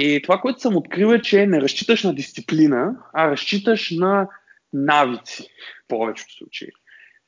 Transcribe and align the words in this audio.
И 0.00 0.22
това, 0.22 0.38
което 0.38 0.60
съм 0.60 0.76
открил 0.76 1.06
е, 1.06 1.22
че 1.22 1.46
не 1.46 1.60
разчиташ 1.60 2.02
на 2.04 2.14
дисциплина, 2.14 2.96
а 3.12 3.30
разчиташ 3.30 3.90
на 3.90 4.28
навици 4.72 5.42
в 5.42 5.88
повечето 5.88 6.34
случаи. 6.34 6.68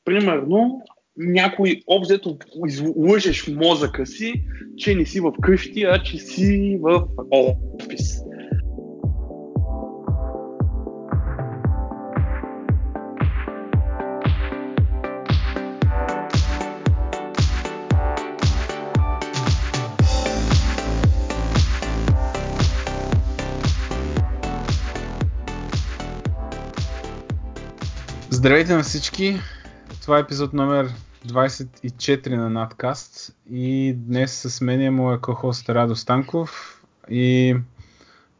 Примерно, 0.05 0.81
някой 1.17 1.81
обзето 1.87 2.37
лъжеш 2.95 3.47
мозъка 3.47 4.05
си, 4.05 4.33
че 4.77 4.95
не 4.95 5.05
си 5.05 5.19
в 5.19 5.33
къщи, 5.41 5.83
а 5.83 6.03
че 6.03 6.17
си 6.17 6.77
в 6.81 7.07
офис. 7.31 8.22
Здравейте 28.43 28.75
на 28.75 28.83
всички! 28.83 29.39
Това 30.01 30.17
е 30.17 30.21
епизод 30.21 30.53
номер 30.53 30.89
24 31.27 32.35
на 32.35 32.49
Надкаст 32.49 33.35
и 33.51 33.93
днес 33.97 34.31
с 34.31 34.61
мен 34.61 34.81
е 34.81 34.89
моя 34.89 35.21
кохост 35.21 35.69
Радо 35.69 35.95
Станков 35.95 36.81
и 37.09 37.55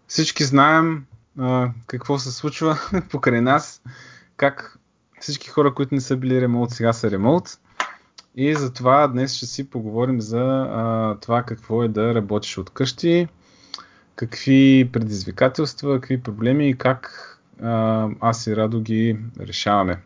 всички 0.08 0.44
знаем 0.44 1.06
а, 1.40 1.70
какво 1.88 2.20
се 2.20 2.32
случва 2.32 2.80
покрай 3.10 3.42
нас, 3.42 3.82
как 4.38 4.80
всички 5.20 5.50
хора, 5.50 5.74
които 5.74 5.96
не 5.96 6.02
са 6.02 6.18
били 6.18 6.42
ремонт, 6.42 6.72
сега 6.72 6.94
са 6.94 7.12
ремонт. 7.12 7.60
И 8.36 8.56
затова 8.56 9.08
днес 9.08 9.36
ще 9.36 9.46
си 9.46 9.70
поговорим 9.70 10.22
за 10.22 10.68
а, 10.70 11.18
това 11.22 11.44
какво 11.44 11.84
е 11.84 11.88
да 11.88 12.16
работиш 12.16 12.58
от 12.58 12.70
къщи, 12.70 13.28
какви 14.16 14.90
предизвикателства, 14.94 16.00
какви 16.00 16.24
проблеми 16.24 16.70
и 16.70 16.78
как 16.78 17.30
аз 18.22 18.48
и 18.48 18.56
Радо 18.56 18.82
ги 18.82 19.18
решаваме. 19.40 20.00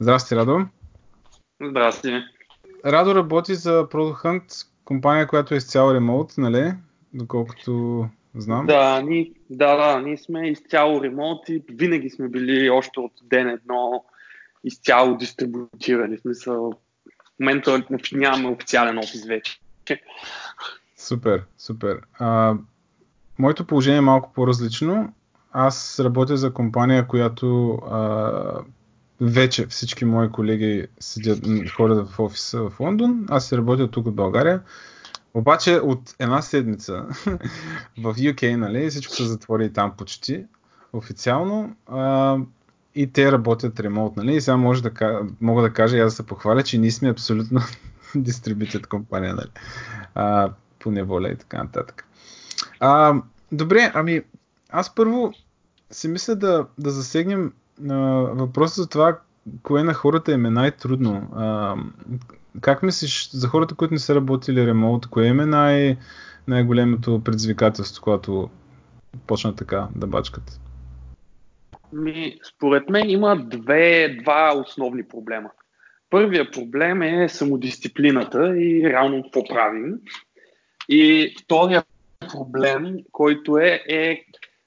Здрасти, 0.00 0.36
Радо. 0.36 0.66
Здрасти. 1.62 2.22
Радо 2.86 3.14
работи 3.14 3.54
за 3.54 3.70
Product 3.70 4.24
Hunt, 4.24 4.66
компания, 4.84 5.26
която 5.26 5.54
е 5.54 5.56
изцяло 5.56 5.94
ремонт, 5.94 6.30
нали? 6.38 6.72
Доколкото 7.14 8.06
знам. 8.34 8.66
Да, 8.66 9.02
ни, 9.02 9.32
да, 9.50 9.76
да, 9.76 10.00
ние 10.00 10.16
сме 10.16 10.48
изцяло 10.48 11.02
ремонт 11.02 11.48
и 11.48 11.62
винаги 11.70 12.10
сме 12.10 12.28
били 12.28 12.70
още 12.70 13.00
от 13.00 13.12
ден 13.22 13.48
едно 13.48 14.04
изцяло 14.64 15.16
дистрибутирани. 15.16 16.16
В 16.16 16.20
смисъл, 16.20 16.72
в 17.36 17.40
момента 17.40 17.82
нямаме 18.12 18.48
официален 18.48 18.98
офис 18.98 19.26
вече. 19.26 19.60
Супер, 20.96 21.44
супер. 21.58 22.00
А, 22.18 22.54
моето 23.38 23.66
положение 23.66 23.98
е 23.98 24.00
малко 24.00 24.32
по-различно. 24.34 25.12
Аз 25.52 26.00
работя 26.00 26.36
за 26.36 26.52
компания, 26.52 27.06
която 27.06 27.74
а, 27.74 28.30
вече 29.20 29.66
всички 29.66 30.04
мои 30.04 30.30
колеги 30.30 30.86
седят, 31.00 31.70
ходят 31.76 32.08
в 32.08 32.20
офиса 32.20 32.70
в 32.70 32.80
Лондон. 32.80 33.26
Аз 33.28 33.46
се 33.46 33.56
работя 33.56 33.90
тук 33.90 34.06
от 34.06 34.14
България. 34.14 34.62
Обаче 35.34 35.74
от 35.74 36.14
една 36.18 36.42
седмица 36.42 37.06
в 37.98 38.14
UK, 38.14 38.56
нали, 38.56 38.90
всичко 38.90 39.14
се 39.14 39.24
затвори 39.24 39.72
там 39.72 39.92
почти 39.98 40.44
официално. 40.92 41.76
А, 41.86 42.36
и 42.94 43.12
те 43.12 43.32
работят 43.32 43.80
ремонт, 43.80 44.16
нали? 44.16 44.36
И 44.36 44.40
сега 44.40 44.56
може 44.56 44.82
да, 44.82 45.20
мога 45.40 45.62
да 45.62 45.72
кажа 45.72 45.96
и 45.96 46.00
аз 46.00 46.12
да 46.12 46.16
се 46.16 46.26
похваля, 46.26 46.62
че 46.62 46.78
ние 46.78 46.90
сме 46.90 47.10
абсолютно 47.10 47.60
дистрибутят 48.14 48.86
компания, 48.86 49.34
нали? 49.34 49.50
А, 50.14 50.52
по 50.78 50.90
неволя 50.90 51.28
и 51.28 51.36
така 51.36 51.62
нататък. 51.62 52.06
А, 52.80 53.14
добре, 53.52 53.92
ами 53.94 54.22
аз 54.72 54.94
първо 54.94 55.32
си 55.90 56.08
мисля 56.08 56.34
да, 56.34 56.66
да 56.78 56.90
засегнем 56.90 57.52
а, 57.90 57.94
въпроса 58.34 58.82
за 58.82 58.88
това, 58.88 59.18
кое 59.62 59.82
на 59.82 59.94
хората 59.94 60.32
им 60.32 60.46
е 60.46 60.50
най-трудно. 60.50 61.28
А, 61.34 61.76
как 62.60 62.82
мислиш 62.82 63.30
за 63.30 63.48
хората, 63.48 63.74
които 63.74 63.94
не 63.94 64.00
са 64.00 64.14
работили 64.14 64.66
ремонт, 64.66 65.06
кое 65.06 65.26
им 65.26 65.40
е 65.40 65.46
най- 65.46 65.96
най-големото 66.48 67.20
предизвикателство, 67.24 68.02
когато 68.02 68.50
почнат 69.26 69.56
така 69.56 69.88
да 69.96 70.06
бачкат? 70.06 70.60
Ми, 71.92 72.38
според 72.48 72.88
мен 72.90 73.10
има 73.10 73.36
две, 73.36 74.16
два 74.22 74.56
основни 74.56 75.08
проблема. 75.08 75.50
Първият 76.10 76.52
проблем 76.52 77.02
е 77.02 77.28
самодисциплината 77.28 78.56
и 78.56 78.90
реално 78.90 79.22
какво 79.22 79.44
правим. 79.44 79.94
И 80.88 81.34
втория 81.44 81.84
проблем, 82.32 82.96
който 83.12 83.58
е, 83.58 83.82
е 83.88 84.24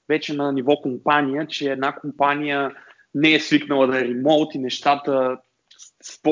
вече 0.08 0.34
на 0.34 0.52
ниво 0.52 0.76
компания, 0.76 1.46
че 1.46 1.72
една 1.72 1.92
компания 1.92 2.74
не 3.14 3.34
е 3.34 3.40
свикнала 3.40 3.86
да 3.86 3.98
е 3.98 4.04
ремонт 4.04 4.54
и 4.54 4.58
нещата 4.58 5.38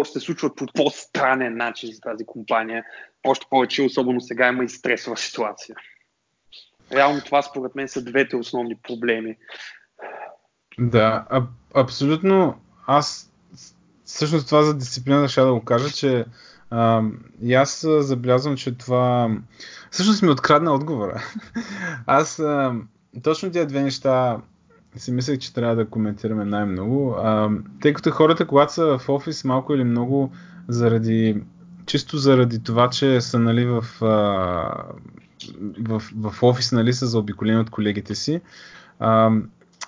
се 0.04 0.20
случват 0.20 0.56
по 0.56 0.66
по-странен 0.74 1.56
начин 1.56 1.90
за 1.92 2.00
тази 2.00 2.26
компания. 2.26 2.84
Още 3.26 3.46
повече, 3.50 3.82
особено 3.82 4.20
сега 4.20 4.48
има 4.48 4.64
и 4.64 4.68
стресова 4.68 5.16
ситуация. 5.16 5.76
Реално 6.92 7.20
това 7.20 7.42
според 7.42 7.74
мен 7.74 7.88
са 7.88 8.04
двете 8.04 8.36
основни 8.36 8.76
проблеми. 8.76 9.36
Да, 10.78 11.26
аб- 11.30 11.48
абсолютно. 11.74 12.60
Аз 12.86 13.32
всъщност 14.04 14.46
това 14.46 14.62
за 14.62 14.78
дисциплина 14.78 15.28
ще 15.28 15.40
да 15.40 15.52
го 15.52 15.64
кажа, 15.64 15.90
че 15.90 16.24
а, 16.70 17.02
и 17.42 17.54
аз 17.54 17.86
забелязвам, 17.98 18.56
че 18.56 18.78
това 18.78 19.30
всъщност 19.90 20.22
ми 20.22 20.28
открадна 20.28 20.74
отговора. 20.74 21.22
аз 22.06 22.38
а, 22.38 22.74
точно 23.22 23.52
тези 23.52 23.66
две 23.66 23.82
неща 23.82 24.38
си 24.97 25.12
мислех, 25.12 25.38
че 25.38 25.54
трябва 25.54 25.76
да 25.76 25.86
коментираме 25.86 26.44
най-много. 26.44 27.14
А, 27.19 27.50
тъй 27.80 27.92
като 27.92 28.10
хората, 28.10 28.47
когато 28.47 28.72
са 28.72 28.98
в 28.98 29.08
офис, 29.08 29.44
малко 29.44 29.75
или 29.75 29.84
много 29.84 30.32
заради 30.69 31.42
чисто 31.86 32.19
заради 32.19 32.62
това, 32.62 32.91
че 32.91 33.20
са 33.20 33.38
нали, 33.38 33.66
в, 33.66 33.84
а, 34.02 34.06
в, 35.80 36.02
в 36.16 36.42
офис, 36.42 36.72
нали, 36.72 36.92
са 36.92 37.06
заобиколени 37.06 37.58
от 37.58 37.70
колегите 37.70 38.14
си, 38.14 38.41
а, 38.98 39.31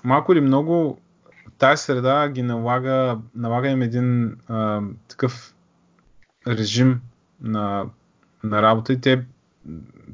малко 0.05 0.33
или 0.33 0.41
много 0.41 0.99
тази 1.59 1.83
среда 1.83 2.29
ги 2.29 2.43
налага, 2.43 3.19
налага 3.35 3.69
им 3.69 3.83
един 3.83 4.37
а, 4.49 4.81
такъв 5.09 5.55
режим 6.47 7.01
на, 7.41 7.85
на 8.45 8.63
работа 8.63 8.93
и 8.93 9.01
те 9.01 9.25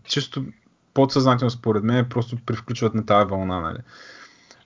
чисто 0.04 0.44
подсъзнателно 0.94 1.50
според 1.50 1.84
мен 1.84 2.08
просто 2.08 2.36
привключват 2.46 2.94
на 2.94 3.06
тази 3.06 3.30
вълна. 3.30 3.60
Нали. 3.60 3.78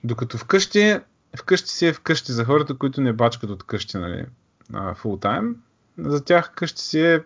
Докато 0.03 0.37
вкъщи, 0.37 0.99
вкъщи 1.37 1.69
си 1.69 1.87
е 1.87 1.93
вкъщи 1.93 2.31
за 2.31 2.45
хората, 2.45 2.77
които 2.77 3.01
не 3.01 3.13
бачкат 3.13 3.49
от 3.49 3.63
къщи 3.63 3.97
нали, 3.97 4.25
full 4.71 5.25
time. 5.25 5.53
За 5.97 6.23
тях 6.23 6.51
къщи 6.55 6.81
си 6.81 7.01
е 7.01 7.23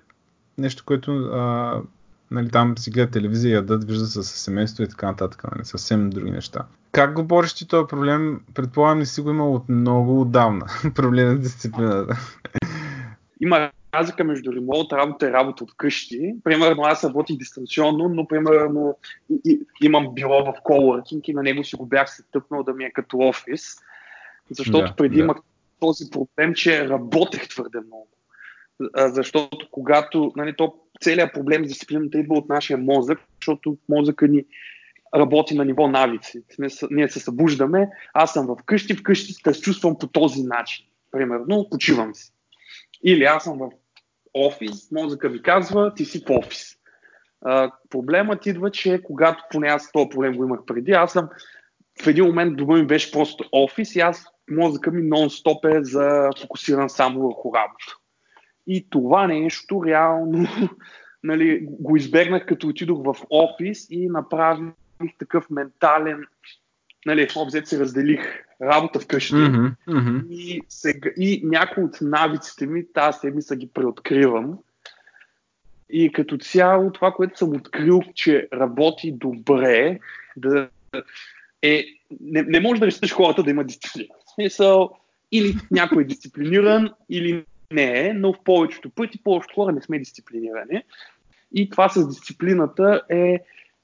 нещо, 0.58 0.84
което 0.86 1.12
а, 1.12 1.82
нали, 2.32 2.50
там 2.50 2.78
си 2.78 2.92
гледат 2.92 3.12
телевизия, 3.12 3.54
ядат, 3.54 3.84
виждат 3.84 4.10
с 4.10 4.24
семейство 4.24 4.84
и 4.84 4.90
така 4.90 5.06
нататък. 5.06 5.44
Нали, 5.52 5.66
съвсем 5.66 6.10
други 6.10 6.32
неща. 6.32 6.66
Как 6.92 7.14
го 7.14 7.24
бориш 7.24 7.54
ти 7.54 7.68
този 7.68 7.88
проблем? 7.88 8.42
Предполагам, 8.54 9.00
не 9.00 9.06
си 9.06 9.22
го 9.22 9.30
имал 9.30 9.56
от 9.56 9.70
много 9.70 10.22
отдавна. 10.22 10.66
проблем 10.96 11.38
с 11.38 11.40
дисциплината. 11.40 12.18
Има 13.42 13.72
разлика 13.94 14.24
между 14.24 14.54
ремонт 14.54 14.94
работа 14.94 15.28
и 15.28 15.32
работа 15.32 15.64
от 15.64 15.78
къщи. 15.78 16.36
Примерно 16.44 16.84
аз 16.84 17.04
работих 17.04 17.38
дистанционно, 17.38 18.10
но 18.10 18.28
примерно 18.28 18.98
и, 19.30 19.40
и, 19.46 19.60
имам 19.82 20.14
било 20.14 20.46
в 20.46 20.54
колоркинг 20.64 21.28
и 21.28 21.34
на 21.34 21.44
него 21.44 21.64
си 21.64 21.76
го 21.76 21.86
бях 21.86 22.16
се 22.16 22.24
тъпнал 22.32 22.64
да 22.64 22.74
ми 22.74 22.84
е 22.84 22.92
като 22.92 23.18
офис. 23.18 23.76
Защото 24.50 24.86
да, 24.86 24.94
преди 24.98 25.16
да. 25.16 25.22
имах 25.24 25.38
този 25.80 26.10
проблем, 26.12 26.54
че 26.54 26.90
работех 26.90 27.48
твърде 27.48 27.80
много. 27.88 28.08
Защото 28.98 29.68
когато, 29.72 30.34
нали, 30.36 30.56
то 30.58 30.76
целият 31.02 31.34
проблем 31.34 31.66
с 31.66 31.68
дисциплината 31.68 32.18
идва 32.18 32.36
от 32.36 32.50
нашия 32.50 32.78
мозък, 32.78 33.20
защото 33.42 33.78
мозъка 33.90 34.28
ни 34.28 34.46
работи 35.16 35.56
на 35.56 35.66
ниво 35.66 35.88
навици. 35.88 36.44
Ние 36.92 37.10
се 37.10 37.20
събуждаме, 37.20 37.90
аз 38.14 38.34
съм 38.34 38.56
вкъщи, 38.62 38.96
вкъщи 38.96 39.34
се 39.34 39.62
чувствам 39.62 39.98
по 40.00 40.08
този 40.08 40.44
начин. 40.44 40.86
Примерно, 41.12 41.68
почивам 41.72 42.16
си. 42.16 42.32
Или 43.04 43.24
аз 43.24 43.44
съм 43.44 43.58
в 43.58 43.70
офис, 44.34 44.92
мозъка 44.92 45.30
ми 45.30 45.42
казва, 45.42 45.94
ти 45.94 46.06
си 46.06 46.24
в 46.28 46.30
офис. 46.30 46.78
А, 47.42 47.72
проблемът 47.90 48.46
идва, 48.46 48.72
че 48.72 49.02
когато 49.04 49.44
поне 49.52 49.68
аз 49.68 49.92
този 49.92 50.10
проблем 50.10 50.36
го 50.36 50.44
имах 50.44 50.60
преди, 50.68 50.92
аз 50.92 51.12
съм 51.12 51.30
в 52.04 52.08
един 52.08 52.26
момент 52.26 52.58
дома 52.58 52.78
ми 52.78 52.86
беше 52.86 53.12
просто 53.12 53.44
офис 53.52 53.96
и 53.96 54.00
аз 54.00 54.26
мозъка 54.52 54.92
ми 54.92 55.10
нон-стоп 55.10 55.80
е 55.80 55.84
за 55.84 56.30
фокусиран 56.42 56.90
само 56.90 57.22
върху 57.22 57.54
работа. 57.56 57.96
И 58.68 58.88
това 58.90 59.28
нещо 59.28 59.84
реално 59.86 60.48
нали, 61.24 61.60
го 61.62 61.98
избегнах 61.98 62.46
като 62.46 62.68
отидох 62.68 63.04
в 63.04 63.16
офис 63.30 63.88
и 63.90 64.08
направих 64.08 64.74
такъв 65.20 65.50
ментален, 65.50 66.26
нали, 67.06 67.28
обзет 67.36 67.68
се 67.68 67.80
разделих 67.80 68.46
работа 68.62 69.00
вкъщи 69.00 69.34
mm-hmm, 69.34 69.74
mm-hmm. 69.88 70.28
И, 70.30 70.62
сега, 70.70 71.10
и 71.18 71.42
някои 71.44 71.84
от 71.84 71.98
навиците 72.02 72.68
ми 72.68 72.86
тази 72.94 73.20
седмица 73.20 73.56
ги 73.56 73.68
преоткривам. 73.68 74.58
И 75.90 76.12
като 76.12 76.38
цяло 76.38 76.92
това, 76.92 77.12
което 77.12 77.38
съм 77.38 77.50
открил, 77.50 78.02
че 78.16 78.48
работи 78.54 79.12
добре, 79.12 80.00
да 80.38 80.70
е, 81.62 81.86
не, 82.22 82.42
не 82.42 82.60
може 82.60 82.80
да 82.80 82.86
решиш 82.86 83.14
хората 83.14 83.44
да 83.44 83.50
има 83.52 83.64
дисциплина. 83.64 84.14
Смисъл, 84.34 84.92
или 85.32 85.56
някой 85.72 86.02
е 86.02 86.06
дисциплиниран, 86.06 86.90
или 87.10 87.46
не 87.72 88.08
е, 88.08 88.14
но 88.14 88.34
в 88.34 88.44
повечето 88.44 88.90
пъти 88.90 89.24
повечето 89.24 89.56
хора 89.56 89.72
не 89.72 89.82
сме 89.82 90.00
дисциплинирани. 90.00 90.84
И 91.54 91.70
това 91.70 91.90
с 91.90 92.08
дисциплината 92.08 93.02
е 93.10 93.40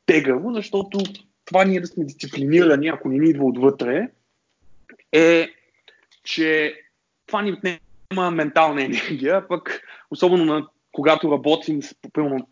тегаво, 0.05 0.53
защото 0.53 0.99
това 1.45 1.65
ние 1.65 1.79
да 1.79 1.87
сме 1.87 2.05
дисциплинирани, 2.05 2.87
ако 2.87 3.09
не 3.09 3.17
ни 3.17 3.29
идва 3.29 3.45
отвътре, 3.45 4.09
е, 5.11 5.49
че 6.23 6.81
това 7.25 7.41
ни 7.41 7.51
отнема 7.51 8.31
ментална 8.31 8.83
енергия, 8.83 9.47
пък 9.47 9.81
особено 10.11 10.45
на, 10.45 10.67
когато 10.91 11.31
работим 11.31 11.81
с 11.81 11.95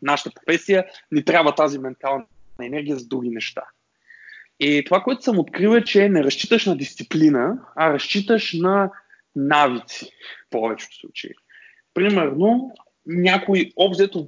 нашата 0.02 0.32
професия, 0.36 0.86
ни 1.12 1.26
трябва 1.26 1.56
тази 1.56 1.80
ментална 1.80 2.26
енергия 2.62 2.98
за 2.98 3.08
други 3.08 3.30
неща. 3.30 3.64
И 4.60 4.84
това, 4.86 5.02
което 5.02 5.24
съм 5.24 5.40
открил 5.40 5.70
е, 5.70 5.84
че 5.84 6.10
не 6.10 6.24
разчиташ 6.24 6.66
на 6.66 6.78
дисциплина, 6.78 7.58
а 7.76 7.94
разчиташ 7.94 8.54
на 8.54 8.92
навици 9.36 10.06
в 10.06 10.50
повечето 10.50 10.96
случаи. 10.96 11.34
Примерно, 11.94 12.76
някой 13.06 13.72
обзето 13.76 14.28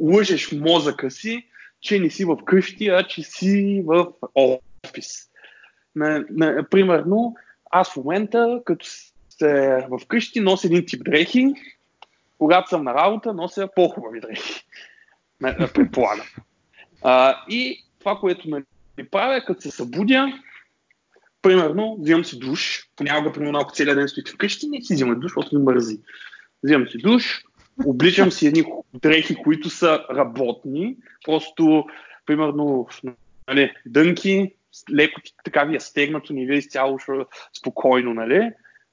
лъжеш 0.00 0.52
мозъка 0.52 1.10
си, 1.10 1.46
че 1.80 1.98
не 1.98 2.10
си 2.10 2.24
в 2.24 2.44
къщи, 2.44 2.88
а 2.88 3.02
че 3.02 3.22
си 3.22 3.82
в 3.86 4.06
офис. 4.34 5.30
Примерно, 6.70 7.36
аз 7.70 7.92
в 7.92 7.96
момента, 7.96 8.60
като 8.64 8.86
сте 9.30 9.78
в 9.90 10.06
къщи, 10.08 10.40
нося 10.40 10.66
един 10.66 10.86
тип 10.86 11.04
дрехи, 11.04 11.54
когато 12.38 12.68
съм 12.68 12.84
на 12.84 12.94
работа, 12.94 13.34
нося 13.34 13.68
по-хубави 13.76 14.20
дрехи. 14.20 14.64
Предполагам. 15.74 16.26
А, 17.02 17.44
и 17.48 17.84
това, 17.98 18.18
което 18.18 18.48
нали, 18.50 18.64
правя, 19.10 19.44
като 19.44 19.60
се 19.60 19.70
събудя, 19.70 20.32
примерно, 21.42 21.96
взимам 22.00 22.24
си 22.24 22.38
душ, 22.38 22.88
понякога, 22.96 23.32
примерно, 23.32 23.58
ако 23.58 23.72
целият 23.72 23.98
ден 23.98 24.08
стоите 24.08 24.32
вкъщи, 24.32 24.68
не 24.68 24.82
си 24.82 24.94
взимам 24.94 25.20
душ, 25.20 25.32
защото 25.32 25.58
ми 25.58 25.64
мързи. 25.64 25.98
Взимам 26.62 26.88
си 26.88 26.98
душ, 26.98 27.42
обличам 27.86 28.32
си 28.32 28.46
едни 28.46 28.64
дрехи, 28.94 29.34
които 29.34 29.70
са 29.70 30.04
работни, 30.10 30.96
просто, 31.24 31.84
примерно, 32.26 32.88
нали, 33.48 33.72
дънки, 33.86 34.54
леко 34.94 35.20
така 35.44 35.64
ви 35.64 35.76
е 35.76 35.80
стегнато, 35.80 36.32
не 36.32 36.46
ви 36.46 36.54
е 36.54 36.58
изцяло 36.58 36.98
спокойно, 37.58 38.14
нали? 38.14 38.50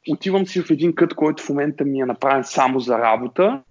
Отивам 0.09 0.45
си 0.45 0.61
в 0.61 0.71
един 0.71 0.95
кът, 0.95 1.13
който 1.13 1.43
в 1.43 1.49
момента 1.49 1.85
ми 1.85 1.99
е 1.99 2.05
направен 2.05 2.43
само 2.43 2.79
за 2.79 2.97
работа 2.97 3.61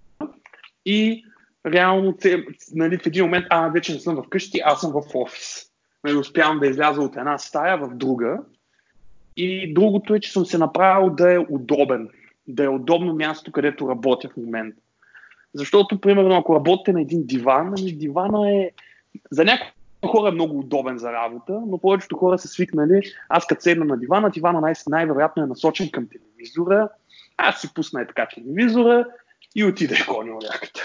и 0.85 1.23
реално 1.65 2.17
нали, 2.73 2.97
в 2.97 3.05
един 3.05 3.23
момент, 3.23 3.45
а, 3.49 3.67
вече 3.67 3.93
не 3.93 3.99
съм 3.99 4.23
вкъщи, 4.23 4.59
аз 4.65 4.81
съм 4.81 4.91
в 4.91 5.15
офис. 5.15 5.65
Нали, 6.03 6.15
успявам 6.15 6.59
да 6.59 6.67
изляза 6.67 7.01
от 7.01 7.15
една 7.15 7.37
стая 7.37 7.77
в 7.77 7.95
друга. 7.95 8.39
И 9.37 9.73
другото 9.73 10.15
е, 10.15 10.19
че 10.19 10.31
съм 10.31 10.45
се 10.45 10.57
направил 10.57 11.09
да 11.09 11.33
е 11.33 11.37
удобен. 11.37 12.09
Да 12.47 12.63
е 12.63 12.67
удобно 12.67 13.13
място, 13.13 13.51
където 13.51 13.89
работя 13.89 14.29
в 14.29 14.37
момента. 14.37 14.77
Защото, 15.53 16.01
примерно, 16.01 16.35
ако 16.35 16.55
работите 16.55 16.93
на 16.93 17.01
един 17.01 17.25
диван, 17.25 17.69
нали, 17.69 17.91
дивана 17.91 18.51
е 18.51 18.71
за 19.31 19.45
някои 19.45 19.67
хора 20.05 20.29
е 20.29 20.31
много 20.31 20.59
удобен 20.59 20.97
за 20.97 21.11
работа, 21.11 21.61
но 21.67 21.77
повечето 21.77 22.17
хора 22.17 22.37
са 22.37 22.47
свикнали, 22.47 23.01
аз 23.29 23.47
като 23.47 23.61
седна 23.61 23.85
на 23.85 23.97
дивана, 23.97 24.29
дивана 24.29 24.61
най- 24.61 24.73
най-вероятно 24.89 25.43
е 25.43 25.47
насочен 25.47 25.91
към 25.91 26.07
телевизора, 26.07 26.89
аз 27.37 27.61
си 27.61 27.73
пусна 27.73 28.01
е 28.01 28.07
така 28.07 28.27
телевизора 28.35 29.05
и 29.55 29.63
отида 29.63 29.95
коня 30.07 30.37
яката. 30.53 30.81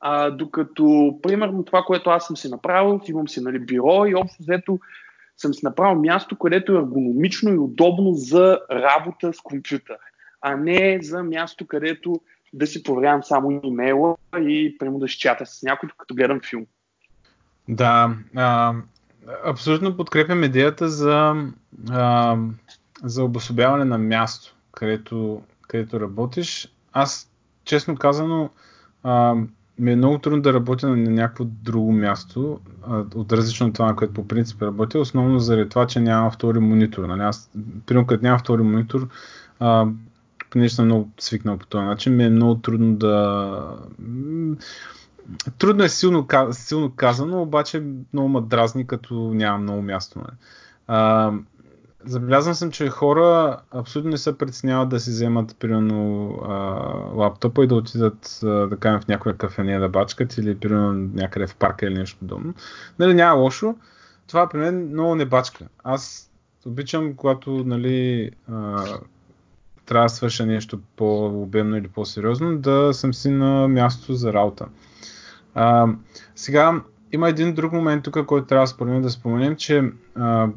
А, 0.00 0.30
докато, 0.30 1.18
примерно, 1.22 1.64
това, 1.64 1.82
което 1.82 2.10
аз 2.10 2.26
съм 2.26 2.36
си 2.36 2.48
направил, 2.48 3.00
имам 3.08 3.28
си 3.28 3.40
нали, 3.40 3.58
бюро 3.58 4.06
и 4.06 4.14
общо 4.14 4.42
взето 4.42 4.78
съм 5.36 5.54
си 5.54 5.60
направил 5.64 6.00
място, 6.00 6.38
където 6.38 6.72
е 6.72 6.78
ергономично 6.78 7.54
и 7.54 7.58
удобно 7.58 8.12
за 8.12 8.60
работа 8.70 9.32
с 9.32 9.40
компютър, 9.40 9.96
а 10.40 10.56
не 10.56 10.98
за 11.02 11.22
място, 11.22 11.66
където 11.66 12.20
да 12.52 12.66
си 12.66 12.82
проверявам 12.82 13.22
само 13.22 13.60
имейла 13.64 14.16
и 14.38 14.76
прямо 14.78 14.98
да 14.98 15.08
чата 15.08 15.46
с 15.46 15.62
някой, 15.62 15.88
като 15.98 16.14
гледам 16.14 16.40
филм. 16.40 16.66
Да, 17.70 18.16
а, 18.36 18.74
абсолютно 19.44 19.96
подкрепям 19.96 20.44
идеята 20.44 20.88
за, 20.88 21.34
а, 21.90 22.36
за 23.04 23.24
обособяване 23.24 23.84
на 23.84 23.98
място, 23.98 24.54
където, 24.72 25.42
където 25.68 26.00
работиш. 26.00 26.68
Аз, 26.92 27.30
честно 27.64 27.96
казано, 27.96 28.50
а, 29.02 29.34
ми 29.78 29.92
е 29.92 29.96
много 29.96 30.18
трудно 30.18 30.42
да 30.42 30.52
работя 30.52 30.88
на 30.88 30.96
някакво 30.96 31.44
друго 31.44 31.92
място, 31.92 32.60
от 33.14 33.32
различно 33.32 33.66
от 33.66 33.74
това, 33.74 33.86
на 33.86 33.96
което 33.96 34.14
по 34.14 34.28
принцип 34.28 34.62
работя, 34.62 34.98
основно 35.00 35.38
заради 35.38 35.68
това, 35.68 35.86
че 35.86 36.00
няма 36.00 36.30
втори 36.30 36.58
монитор. 36.58 37.04
Нали? 37.04 37.22
Аз, 37.22 37.50
примерно, 37.86 38.06
като 38.06 38.24
няма 38.24 38.38
втори 38.38 38.62
монитор, 38.62 39.08
а, 39.60 39.86
понеже 40.50 40.74
съм 40.74 40.84
много 40.84 41.10
свикнал 41.18 41.58
по 41.58 41.66
този 41.66 41.84
начин, 41.84 42.16
ми 42.16 42.24
е 42.24 42.30
много 42.30 42.54
трудно 42.54 42.94
да... 42.94 43.76
Трудно 45.58 45.84
е 45.84 45.88
силно, 45.88 46.26
силно 46.52 46.92
казано, 46.96 47.42
обаче 47.42 47.82
много 48.12 48.28
ма 48.28 48.42
дразни, 48.42 48.86
като 48.86 49.14
няма 49.14 49.58
много 49.58 49.82
място. 49.82 50.18
Нали? 50.18 50.36
А, 50.86 51.32
Забелязвам 52.04 52.54
съм, 52.54 52.70
че 52.70 52.88
хора 52.88 53.58
абсолютно 53.70 54.10
не 54.10 54.18
се 54.18 54.38
притесняват 54.38 54.88
да 54.88 55.00
си 55.00 55.10
вземат, 55.10 55.56
примерно, 55.58 56.30
а, 56.48 56.54
лаптопа 57.14 57.64
и 57.64 57.66
да 57.66 57.74
отидат, 57.74 58.40
а, 58.42 58.46
да 58.46 58.76
кажем, 58.76 59.00
в 59.00 59.08
някоя 59.08 59.36
кафене 59.36 59.78
да 59.78 59.88
бачкат 59.88 60.38
или, 60.38 60.58
примерно, 60.58 60.92
някъде 61.14 61.46
в 61.46 61.56
парка 61.56 61.86
или 61.86 61.94
нещо 61.94 62.18
подобно. 62.18 62.54
Нали, 62.98 63.14
няма 63.14 63.40
лошо. 63.40 63.76
Това 64.26 64.48
при 64.48 64.58
мен 64.58 64.88
много 64.88 65.14
не 65.14 65.24
бачка. 65.24 65.64
Аз 65.84 66.30
обичам, 66.66 67.14
когато, 67.14 67.50
нали, 67.50 68.30
а, 68.52 68.84
трябва 69.86 70.04
да 70.04 70.08
свърша 70.08 70.46
нещо 70.46 70.80
по-обемно 70.96 71.76
или 71.76 71.88
по-сериозно, 71.88 72.58
да 72.58 72.94
съм 72.94 73.14
си 73.14 73.30
на 73.30 73.68
място 73.68 74.14
за 74.14 74.32
работа. 74.32 74.66
А, 75.54 75.86
сега, 76.34 76.82
има 77.12 77.28
един 77.28 77.54
друг 77.54 77.72
момент 77.72 78.04
тук, 78.04 78.26
който 78.26 78.46
трябва 78.46 78.66
според 78.66 78.92
мен 78.92 79.02
да 79.02 79.10
споменем, 79.10 79.56
че 79.56 79.92
а, 80.14 80.48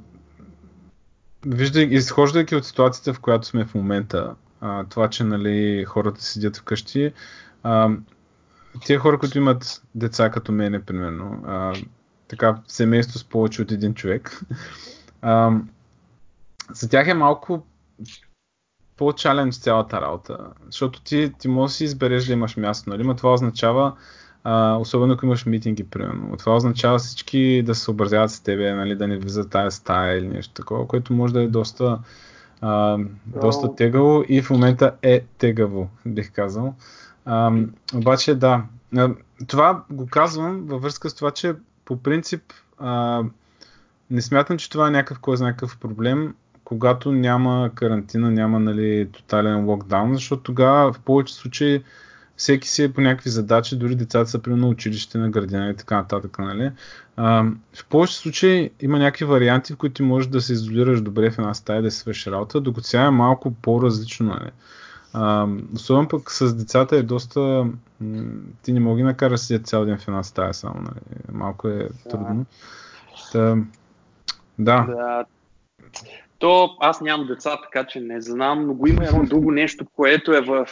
виждай, 1.46 1.84
изхождайки 1.84 2.56
от 2.56 2.66
ситуацията, 2.66 3.14
в 3.14 3.20
която 3.20 3.48
сме 3.48 3.66
в 3.66 3.76
момента, 3.76 4.36
а, 4.62 4.84
това, 4.84 5.10
че 5.10 5.24
нали, 5.24 5.86
хората 5.86 6.24
седят 6.24 6.58
вкъщи, 6.58 7.14
а, 7.64 7.90
тия 8.86 9.00
хора, 9.00 9.20
които 9.20 9.38
имат 9.38 9.84
деца 9.96 10.30
като 10.30 10.52
мене, 10.52 10.82
примерно, 10.82 11.44
а, 11.48 11.74
така, 12.28 12.58
семейство 12.68 13.20
с 13.20 13.24
повече 13.24 13.62
от 13.62 13.72
един 13.72 13.94
човек, 13.94 14.42
а, 15.22 15.52
за 16.74 16.90
тях 16.90 17.08
е 17.08 17.14
малко 17.14 17.66
по-чалендж 18.98 19.56
цялата 19.56 20.02
работа, 20.02 20.38
защото 20.66 21.02
ти, 21.02 21.34
ти 21.40 21.48
можеш 21.48 21.74
да 21.74 21.78
си 21.78 21.84
избереш 21.84 22.26
да 22.26 22.34
имаш 22.34 22.58
място, 22.58 22.90
нали? 22.90 23.04
Но 23.04 23.16
това 23.16 23.34
означава, 23.34 23.96
а, 24.44 24.76
особено 24.76 25.14
ако 25.14 25.26
имаш 25.26 25.46
митинги, 25.46 25.84
примерно. 25.84 26.38
Това 26.38 26.56
означава 26.56 26.98
всички 26.98 27.64
да 27.66 27.76
се 27.76 27.82
съобразяват 27.82 28.32
с 28.32 28.40
тебе, 28.40 28.74
нали, 28.74 28.96
да 28.96 29.08
не 29.08 29.18
влизат 29.18 29.50
тази 29.50 29.78
стая 29.78 30.18
или 30.18 30.28
нещо 30.28 30.54
такова, 30.54 30.88
което 30.88 31.14
може 31.14 31.34
да 31.34 31.44
е 31.44 31.48
доста, 31.48 32.00
а, 32.62 32.98
доста 33.26 33.76
тегаво 33.76 34.24
и 34.28 34.42
в 34.42 34.50
момента 34.50 34.92
е 35.02 35.22
тегаво, 35.38 35.90
бих 36.06 36.32
казал. 36.32 36.76
А, 37.26 37.52
обаче 37.96 38.36
да, 38.36 38.64
това 39.48 39.84
го 39.90 40.08
казвам 40.08 40.62
във 40.66 40.82
връзка 40.82 41.10
с 41.10 41.16
това, 41.16 41.32
че 41.32 41.54
по 41.86 41.98
принцип 41.98 42.42
а, 42.80 43.24
не 44.10 44.22
смятам, 44.22 44.58
че 44.58 44.70
това 44.70 44.88
е 44.88 44.92
някакъв 44.92 45.20
кой 45.20 45.38
знае 45.38 45.50
някакъв 45.50 45.78
проблем, 45.78 46.36
когато 46.64 47.12
няма 47.12 47.72
карантина, 47.76 48.32
няма 48.32 48.60
нали, 48.60 49.10
тотален 49.12 49.66
локдаун, 49.66 50.14
защото 50.14 50.44
тогава 50.44 50.94
в 50.94 51.00
повече 51.00 51.34
случаи 51.34 51.84
всеки 52.44 52.70
си 52.70 52.84
е 52.84 52.94
по 52.94 53.02
някакви 53.02 53.30
задачи, 53.30 53.76
дори 53.76 53.96
децата 53.96 54.30
са 54.30 54.40
примерно 54.40 54.66
на 54.66 54.72
училище, 54.72 55.18
на 55.18 55.30
градина 55.30 55.70
и 55.70 55.76
така 55.76 55.96
нататък. 55.96 56.40
Нали? 56.40 56.72
А, 57.16 57.46
в 57.74 57.86
повечето 57.90 58.20
случаи 58.20 58.72
има 58.82 59.00
някакви 59.00 59.26
варианти, 59.26 59.74
в 59.74 59.78
които 59.78 60.04
можеш 60.04 60.30
да 60.30 60.42
се 60.42 60.54
изолираш 60.54 61.02
добре 61.02 61.32
в 61.32 61.40
една 61.40 61.54
стая 61.54 61.82
да 61.82 61.92
си 61.92 61.98
свърши 61.98 62.32
работа, 62.32 62.62
докато 62.62 62.88
сега 62.88 63.04
е 63.04 63.10
малко 63.10 63.54
по-различно. 63.54 64.26
Нали? 64.26 64.50
А, 65.14 65.48
особено 65.74 66.08
пък 66.08 66.32
с 66.32 66.56
децата 66.56 66.96
е 66.96 67.04
доста... 67.04 67.66
Ти 68.64 68.74
не 68.74 68.80
мога 68.80 69.04
накараш 69.04 69.40
да 69.40 69.46
седят 69.46 69.68
цял 69.68 69.86
ден 69.86 69.98
в 69.98 70.08
една 70.08 70.24
стая 70.24 70.54
само. 70.54 70.82
Нали? 70.82 71.22
Малко 71.32 71.68
е 71.68 71.90
трудно. 72.10 72.46
Та, 73.32 73.58
да. 74.60 74.86
да. 74.88 75.26
То 76.40 76.78
аз 76.80 77.02
нямам 77.02 77.28
деца, 77.28 77.58
така 77.64 77.88
че 77.88 78.00
не 78.00 78.22
знам, 78.22 78.68
но 78.68 78.74
го 78.74 78.88
има 78.88 79.06
едно 79.06 79.26
друго 79.26 79.52
нещо, 79.52 79.86
което 79.96 80.34
е 80.34 80.42
в 80.42 80.68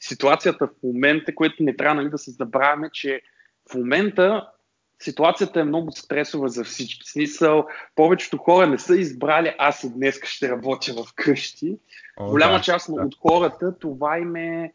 ситуацията 0.00 0.66
в 0.66 0.70
момента, 0.82 1.34
което 1.34 1.62
не 1.62 1.76
трябва 1.76 1.94
нали, 1.94 2.10
да 2.10 2.18
се 2.18 2.30
забравяме, 2.30 2.90
че 2.92 3.20
в 3.70 3.74
момента 3.74 4.48
ситуацията 5.02 5.60
е 5.60 5.64
много 5.64 5.92
стресова 5.92 6.48
за 6.48 6.64
всички. 6.64 7.10
Смисъл, 7.10 7.66
повечето 7.94 8.36
хора 8.36 8.66
не 8.66 8.78
са 8.78 8.96
избрали 8.96 9.54
аз 9.58 9.84
и 9.84 9.94
днес 9.94 10.20
ще 10.24 10.48
работя 10.48 10.92
в 10.92 11.14
къщи. 11.14 11.78
О, 12.16 12.30
Голяма 12.30 12.56
да, 12.56 12.62
част 12.62 12.94
да. 12.94 13.02
от 13.02 13.14
хората 13.20 13.78
това 13.78 14.18
им 14.18 14.36
е 14.36 14.72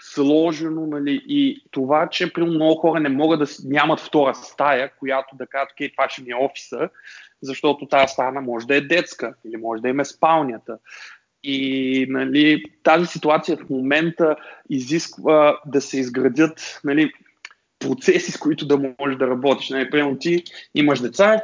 сложено, 0.00 0.86
нали, 0.86 1.24
и 1.28 1.64
това, 1.70 2.08
че 2.08 2.32
при 2.32 2.42
много 2.42 2.80
хора 2.80 3.00
не 3.00 3.08
могат 3.08 3.40
да 3.40 3.46
нямат 3.64 4.00
втора 4.00 4.34
стая, 4.34 4.92
която 4.98 5.36
да 5.36 5.46
кажат, 5.46 5.72
окей, 5.72 5.92
това 5.92 6.08
ще 6.08 6.22
ми 6.22 6.30
е 6.30 6.34
офиса, 6.34 6.88
защото 7.42 7.88
тази 7.88 8.12
стана 8.12 8.40
може 8.40 8.66
да 8.66 8.76
е 8.76 8.80
детска 8.80 9.34
или 9.44 9.56
може 9.56 9.82
да 9.82 9.88
има 9.88 10.04
спалнята. 10.04 10.78
И 11.42 12.06
нали, 12.08 12.64
тази 12.82 13.06
ситуация 13.06 13.56
в 13.56 13.70
момента 13.70 14.36
изисква 14.70 15.60
да 15.66 15.80
се 15.80 16.00
изградят 16.00 16.80
нали, 16.84 17.12
процеси, 17.78 18.32
с 18.32 18.38
които 18.38 18.66
да 18.66 18.94
можеш 18.98 19.18
да 19.18 19.26
работиш. 19.26 19.70
Нали, 19.70 19.90
примерно 19.90 20.18
ти 20.18 20.44
имаш 20.74 21.00
деца, 21.00 21.42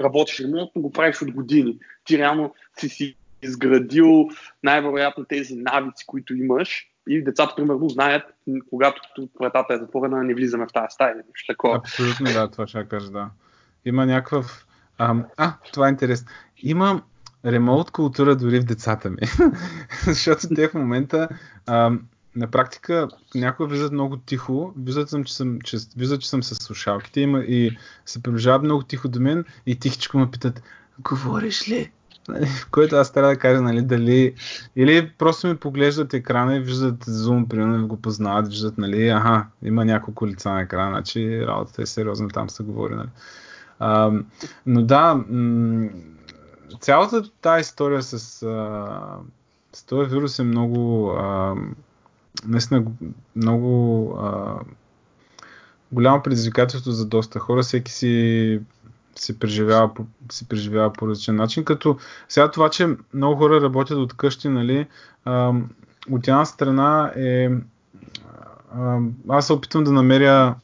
работиш 0.00 0.40
ремонтно, 0.40 0.82
го 0.82 0.92
правиш 0.92 1.22
от 1.22 1.30
години. 1.30 1.78
Ти 2.04 2.18
реално 2.18 2.54
си 2.78 2.88
си 2.88 3.16
изградил 3.42 4.28
най-вероятно 4.62 5.24
тези 5.24 5.56
навици, 5.56 6.06
които 6.06 6.34
имаш 6.34 6.86
и 7.08 7.24
децата, 7.24 7.54
примерно, 7.56 7.88
знаят, 7.88 8.22
когато 8.70 9.00
вратата 9.40 9.74
е 9.74 9.78
затворена, 9.78 10.22
не 10.22 10.34
влизаме 10.34 10.66
в 10.66 10.72
тази 10.72 10.86
стая. 10.90 11.14
Нещо 11.14 11.52
такова. 11.52 11.76
Абсолютно, 11.76 12.26
да, 12.26 12.50
това 12.50 12.66
ще 12.66 12.84
кажа, 12.84 13.10
да. 13.10 13.30
Има 13.84 14.06
някакъв... 14.06 14.66
А, 14.98 15.14
а, 15.36 15.52
това 15.72 15.86
е 15.86 15.90
интересно. 15.90 16.28
Има 16.62 17.02
ремонт 17.46 17.90
култура 17.90 18.36
дори 18.36 18.60
в 18.60 18.64
децата 18.64 19.10
ми. 19.10 19.16
Защото 20.06 20.48
те 20.54 20.68
в 20.68 20.74
момента 20.74 21.28
а, 21.66 21.92
на 22.36 22.50
практика 22.50 23.08
някои 23.34 23.66
влизат 23.66 23.92
много 23.92 24.16
тихо, 24.16 24.74
виждат, 24.78 25.08
съм, 25.08 25.24
че 25.24 25.34
съм, 25.34 25.60
че, 25.60 25.76
виждат, 25.96 26.20
че 26.20 26.28
съм 26.28 26.42
с 26.42 26.54
слушалките 26.54 27.20
има 27.20 27.40
и 27.40 27.78
се 28.06 28.22
приближават 28.22 28.62
много 28.62 28.82
тихо 28.82 29.08
до 29.08 29.20
мен 29.20 29.44
и 29.66 29.78
тихичко 29.78 30.18
ме 30.18 30.30
питат, 30.30 30.62
говориш 30.98 31.68
ли? 31.68 31.90
Което 32.70 32.96
аз 32.96 33.12
трябва 33.12 33.30
да 33.30 33.38
кажа, 33.38 33.60
нали, 33.60 33.82
дали... 33.82 34.34
Или 34.76 35.12
просто 35.18 35.46
ми 35.46 35.56
поглеждат 35.56 36.14
екрана 36.14 36.56
и 36.56 36.60
виждат 36.60 37.04
зум, 37.06 37.48
примерно, 37.48 37.88
го 37.88 37.96
познават, 37.96 38.48
виждат, 38.48 38.78
нали, 38.78 39.08
аха, 39.08 39.46
има 39.62 39.84
няколко 39.84 40.26
лица 40.26 40.50
на 40.50 40.60
екрана, 40.60 40.90
значи 40.90 41.46
работата 41.46 41.82
е 41.82 41.86
сериозна, 41.86 42.28
там 42.28 42.50
се 42.50 42.62
говори, 42.62 42.94
нали. 42.94 43.08
А, 43.78 44.12
но 44.66 44.82
да, 44.82 45.14
м- 45.28 45.88
цялата 46.80 47.30
тази 47.40 47.60
история 47.60 48.02
с, 48.02 48.42
а, 48.42 49.18
с 49.72 49.84
този 49.84 50.10
вирус 50.10 50.38
е 50.38 50.42
много, 50.42 51.10
а, 51.10 51.54
наистина 52.46 52.84
много 53.36 54.10
а, 54.20 54.58
голямо 55.92 56.22
предизвикателство 56.22 56.90
за 56.90 57.06
доста 57.06 57.38
хора. 57.38 57.62
Всеки 57.62 57.92
си 57.92 58.60
се 59.16 59.38
преживява, 59.38 59.90
се 60.32 60.48
преживява 60.48 60.92
по 60.92 61.08
различен 61.08 61.36
начин. 61.36 61.64
Като 61.64 61.96
сега 62.28 62.50
това, 62.50 62.70
че 62.70 62.96
много 63.14 63.36
хора 63.36 63.60
работят 63.60 63.98
от 63.98 64.16
къщи, 64.16 64.48
нали, 64.48 64.86
а, 65.24 65.52
от 66.10 66.28
една 66.28 66.44
страна 66.44 67.12
е 67.16 67.50
а, 68.74 68.98
аз 69.28 69.46
се 69.46 69.52
опитвам 69.52 69.84
да 69.84 69.92
намеря 69.92 70.54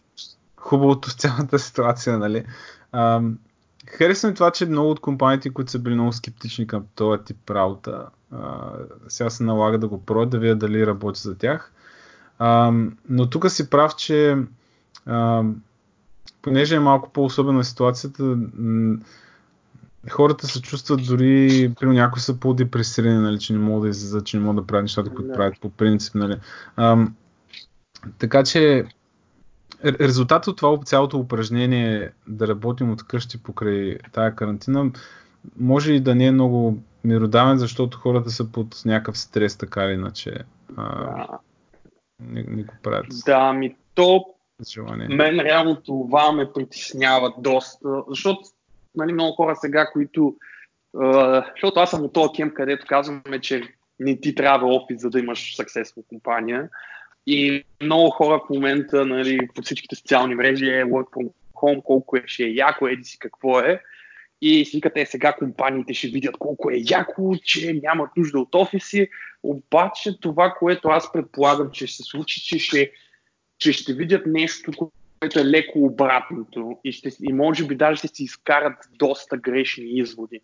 хубавото 0.56 1.10
в 1.10 1.14
цялата 1.14 1.58
ситуация, 1.68 2.18
нали. 2.18 2.44
А, 2.92 3.20
харесвам 3.86 4.34
това, 4.34 4.50
че 4.50 4.66
много 4.66 4.90
от 4.90 5.00
компаниите, 5.00 5.50
които 5.50 5.70
са 5.70 5.78
били 5.78 5.94
много 5.94 6.12
скептични 6.12 6.66
към 6.66 6.84
този 6.94 7.24
тип 7.24 7.50
работа, 7.50 8.06
а, 8.32 8.72
сега 9.08 9.30
се 9.30 9.44
налага 9.44 9.78
да 9.78 9.88
го 9.88 10.04
пробват, 10.04 10.30
да 10.30 10.38
видят 10.38 10.58
дали 10.58 10.86
работи 10.86 11.20
за 11.20 11.38
тях. 11.38 11.72
А, 12.38 12.72
но 13.08 13.30
тук 13.30 13.50
си 13.50 13.70
прав, 13.70 13.96
че 13.96 14.36
а, 15.06 15.44
понеже 16.42 16.76
е 16.76 16.80
малко 16.80 17.10
по-особена 17.10 17.64
ситуацията, 17.64 18.36
хората 20.10 20.46
се 20.46 20.62
чувстват 20.62 21.06
дори, 21.06 21.72
при 21.80 21.86
някои 21.86 22.20
са 22.20 22.40
по-депресирани, 22.40 23.18
нали, 23.18 23.38
че 23.38 23.52
не 23.52 23.58
могат 23.58 23.82
да 23.82 23.88
излизат, 23.88 24.26
че 24.26 24.36
не 24.36 24.42
могат 24.42 24.62
да 24.62 24.66
правят 24.66 24.84
нещата, 24.84 25.10
които 25.10 25.32
правят 25.32 25.60
по 25.60 25.70
принцип. 25.70 26.14
Нали. 26.14 26.36
А, 26.76 27.06
така 28.18 28.44
че 28.44 28.84
резултатът 29.84 30.48
от 30.48 30.56
това 30.56 30.78
цялото 30.84 31.18
упражнение 31.18 32.10
да 32.26 32.48
работим 32.48 32.92
от 32.92 33.06
къщи 33.06 33.42
покрай 33.42 33.98
тая 34.12 34.34
карантина 34.34 34.90
може 35.58 35.92
и 35.92 36.00
да 36.00 36.14
не 36.14 36.26
е 36.26 36.32
много 36.32 36.78
миродавен, 37.04 37.58
защото 37.58 37.98
хората 37.98 38.30
са 38.30 38.52
под 38.52 38.82
някакъв 38.84 39.18
стрес, 39.18 39.58
така 39.58 39.84
или 39.84 39.92
иначе. 39.92 40.38
А. 40.76 41.38
Не, 42.20 42.44
не 42.48 42.62
го 42.62 42.74
правят. 42.82 43.06
Да, 43.26 43.52
ми 43.52 43.76
то 43.94 44.24
желание. 44.70 45.08
Мен 45.08 45.40
реално 45.40 45.76
това 45.76 46.32
ме 46.32 46.52
притеснява 46.52 47.34
доста, 47.38 48.02
защото 48.08 48.40
нали, 48.94 49.12
много 49.12 49.36
хора 49.36 49.56
сега, 49.56 49.90
които... 49.92 50.34
Uh, 50.96 51.44
защото 51.50 51.80
аз 51.80 51.90
съм 51.90 52.04
от 52.04 52.12
този 52.12 52.28
кем, 52.36 52.54
където 52.54 52.86
казваме, 52.88 53.40
че 53.40 53.62
не 54.00 54.20
ти 54.20 54.34
трябва 54.34 54.66
офис, 54.66 55.00
за 55.00 55.10
да 55.10 55.18
имаш 55.18 55.56
successful 55.56 56.06
компания. 56.08 56.68
И 57.26 57.64
много 57.82 58.10
хора 58.10 58.38
в 58.38 58.54
момента 58.54 59.06
нали, 59.06 59.48
по 59.54 59.62
всичките 59.62 59.96
социални 59.96 60.34
мрежи 60.34 60.66
е 60.66 60.84
work 60.84 61.10
from 61.10 61.30
home, 61.54 61.82
колко 61.82 62.16
е, 62.16 62.22
ще 62.26 62.44
е 62.44 62.54
яко, 62.54 62.88
еди 62.88 63.04
си 63.04 63.18
какво 63.18 63.60
е. 63.60 63.82
И 64.40 64.64
си 64.64 64.76
викате, 64.76 65.06
сега 65.06 65.32
компаниите 65.32 65.94
ще 65.94 66.08
видят 66.08 66.36
колко 66.38 66.70
е 66.70 66.82
яко, 66.90 67.34
че 67.44 67.80
нямат 67.82 68.10
нужда 68.16 68.38
от 68.38 68.54
офиси. 68.54 69.08
Обаче 69.42 70.20
това, 70.20 70.54
което 70.58 70.88
аз 70.88 71.12
предполагам, 71.12 71.70
че 71.70 71.86
ще 71.86 71.96
се 71.96 72.02
случи, 72.02 72.40
че 72.40 72.58
ще 72.58 72.92
че 73.58 73.72
ще 73.72 73.94
видят 73.94 74.26
нещо, 74.26 74.72
което 75.20 75.38
е 75.38 75.44
леко 75.44 75.84
обратното 75.84 76.78
и, 76.84 76.92
ще, 76.92 77.10
и 77.22 77.32
може 77.32 77.66
би 77.66 77.74
даже 77.74 77.96
ще 77.96 78.08
си 78.08 78.24
изкарат 78.24 78.88
доста 78.98 79.36
грешни 79.36 79.84
изводи. 79.84 80.40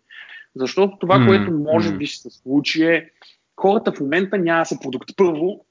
Защото 0.55 0.97
това, 0.99 1.19
mm, 1.19 1.27
което 1.27 1.51
може 1.51 1.97
би 1.97 2.05
ще 2.05 2.21
се 2.21 2.29
случи 2.29 2.85
е 2.85 3.11
хората 3.57 3.91
в 3.91 3.99
момента 3.99 4.37
няма 4.37 4.61
да 4.61 4.65
са 4.65 4.79
продуктивни. 4.81 5.15
Първо, 5.17 5.65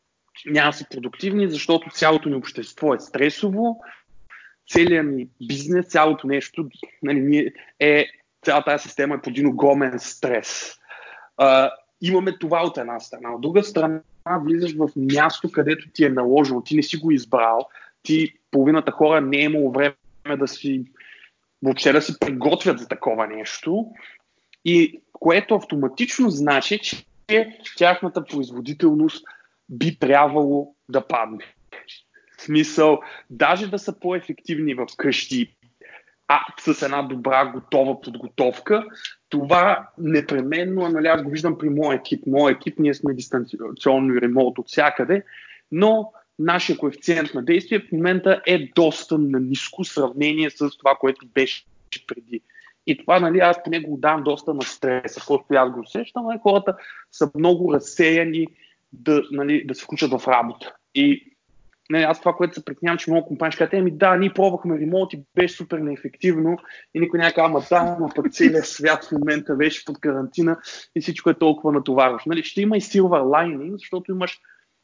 няма 0.47 0.73
са 0.73 0.85
продуктивни, 0.91 1.51
защото 1.51 1.91
цялото 1.91 2.29
ни 2.29 2.35
общество 2.35 2.95
е 2.95 3.01
стресово, 3.01 3.81
целият 4.71 5.07
ни 5.07 5.29
бизнес, 5.49 5.87
цялото 5.87 6.27
нещо 6.27 6.69
нали, 7.03 7.53
е, 7.81 8.07
цялата 8.45 8.71
тази 8.71 8.83
система 8.83 9.15
е 9.15 9.19
под 9.19 9.27
един 9.27 9.47
огромен 9.47 9.99
стрес. 9.99 10.75
Uh, 11.41 11.71
имаме 12.01 12.39
това 12.39 12.63
от 12.63 12.79
една 12.79 13.01
страна. 13.01 13.35
От 13.35 13.41
друга 13.41 13.65
страна, 13.65 14.01
влизаш 14.27 14.77
в 14.77 14.89
място, 14.97 15.53
където 15.53 15.89
ти 15.93 16.05
е 16.05 16.09
наложено, 16.09 16.63
ти 16.63 16.77
не 16.77 16.83
си 16.83 16.97
го 16.97 17.11
избрал, 17.11 17.69
ти 18.03 18.35
половината 18.51 18.93
хора 18.93 19.21
не 19.21 19.37
е 19.37 19.43
имало 19.43 19.73
време 19.73 19.95
да 20.37 20.49
си 20.49 20.85
въобще 21.63 21.93
да 21.93 22.03
си 22.03 22.19
приготвят 22.21 22.79
за 22.79 22.89
такова 22.89 23.27
нещо. 23.27 23.87
И 24.65 25.01
което 25.13 25.55
автоматично 25.55 26.31
значи, 26.31 26.79
че 26.79 27.07
тяхната 27.77 28.25
производителност 28.25 29.27
би 29.71 29.99
трябвало 29.99 30.75
да 30.89 31.07
падне. 31.07 31.45
В 32.39 32.43
смисъл, 32.43 33.01
даже 33.31 33.71
да 33.71 33.79
са 33.79 34.01
по-ефективни 34.01 34.75
в 34.75 34.87
къщи 34.97 35.57
а, 36.29 36.41
с 36.61 36.83
една 36.83 37.03
добра, 37.03 37.47
готова 37.47 38.01
подготовка. 38.01 38.85
Това 39.29 39.89
непременно, 39.99 40.89
нали, 40.89 41.07
аз 41.07 41.23
го 41.23 41.31
виждам 41.31 41.59
при 41.59 41.69
моя 41.69 41.97
екип. 41.97 42.27
Моя 42.27 42.53
екип, 42.53 42.79
ние 42.79 42.95
сме 42.95 43.15
дистанционно 43.15 44.15
и 44.15 44.21
ремонт 44.21 44.59
от 44.59 44.69
всякъде, 44.69 45.23
но 45.73 46.13
нашия 46.39 46.79
коефициент 46.79 47.35
на 47.35 47.45
действие 47.45 47.81
в 47.81 47.93
момента 47.93 48.43
е 48.47 48.71
доста 48.75 49.19
на 49.19 49.41
ниско 49.41 49.85
сравнение 49.85 50.51
с 50.51 50.79
това, 50.79 50.95
което 51.01 51.27
беше 51.27 51.65
преди. 52.07 52.41
И 52.87 52.99
това, 52.99 53.21
нали, 53.21 53.39
аз 53.39 53.63
поне 53.63 53.81
го 53.81 53.97
давам 53.97 54.23
доста 54.23 54.55
на 54.55 54.63
стреса, 54.63 55.25
просто 55.27 55.47
аз 55.55 55.71
го 55.71 55.81
усещам, 55.81 56.27
нали, 56.27 56.39
хората 56.43 56.77
са 57.13 57.31
много 57.35 57.75
разсеяни 57.75 58.47
да, 58.93 59.23
нали, 59.31 59.67
да 59.67 59.75
се 59.75 59.85
включат 59.85 60.11
в 60.11 60.29
работа. 60.29 60.75
И 60.95 61.37
не, 61.91 61.99
аз 61.99 62.21
това, 62.21 62.33
което 62.33 62.55
се 62.55 62.65
притеснявам, 62.65 62.99
че 62.99 63.11
много 63.11 63.27
компании 63.27 63.53
ще 63.53 63.59
кажат, 63.59 63.75
еми 63.75 63.91
да, 63.91 64.17
ние 64.17 64.33
пробвахме 64.35 64.79
ремонт 64.79 65.13
и 65.13 65.23
беше 65.35 65.55
супер 65.55 65.79
неефективно 65.79 66.59
и 66.95 67.01
никой 67.01 67.19
няма 67.19 67.33
ама 67.37 67.63
да, 67.71 67.97
но 68.01 68.09
пък 68.17 68.33
целият 68.33 68.67
свят 68.67 69.05
в 69.05 69.13
момента 69.13 69.55
беше 69.55 69.85
под 69.85 70.01
карантина 70.01 70.57
и 70.97 71.01
всичко 71.01 71.31
е 71.31 71.39
толкова 71.39 71.73
натоварващо. 71.73 72.29
Нали, 72.29 72.43
ще 72.43 72.63
има 72.63 72.77
и 72.77 72.81
silver 72.81 73.23
lining, 73.23 73.73
защото 73.73 74.13
имаш, 74.13 74.41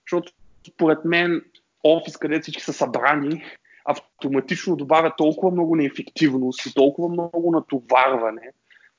защото 0.06 0.32
според 0.68 1.04
мен 1.04 1.42
офис, 1.84 2.16
където 2.16 2.42
всички 2.42 2.62
са 2.62 2.72
събрани, 2.72 3.44
автоматично 3.84 4.76
добавя 4.76 5.12
толкова 5.16 5.52
много 5.52 5.76
неефективност 5.76 6.66
и 6.66 6.74
толкова 6.74 7.08
много 7.08 7.52
натоварване 7.52 8.50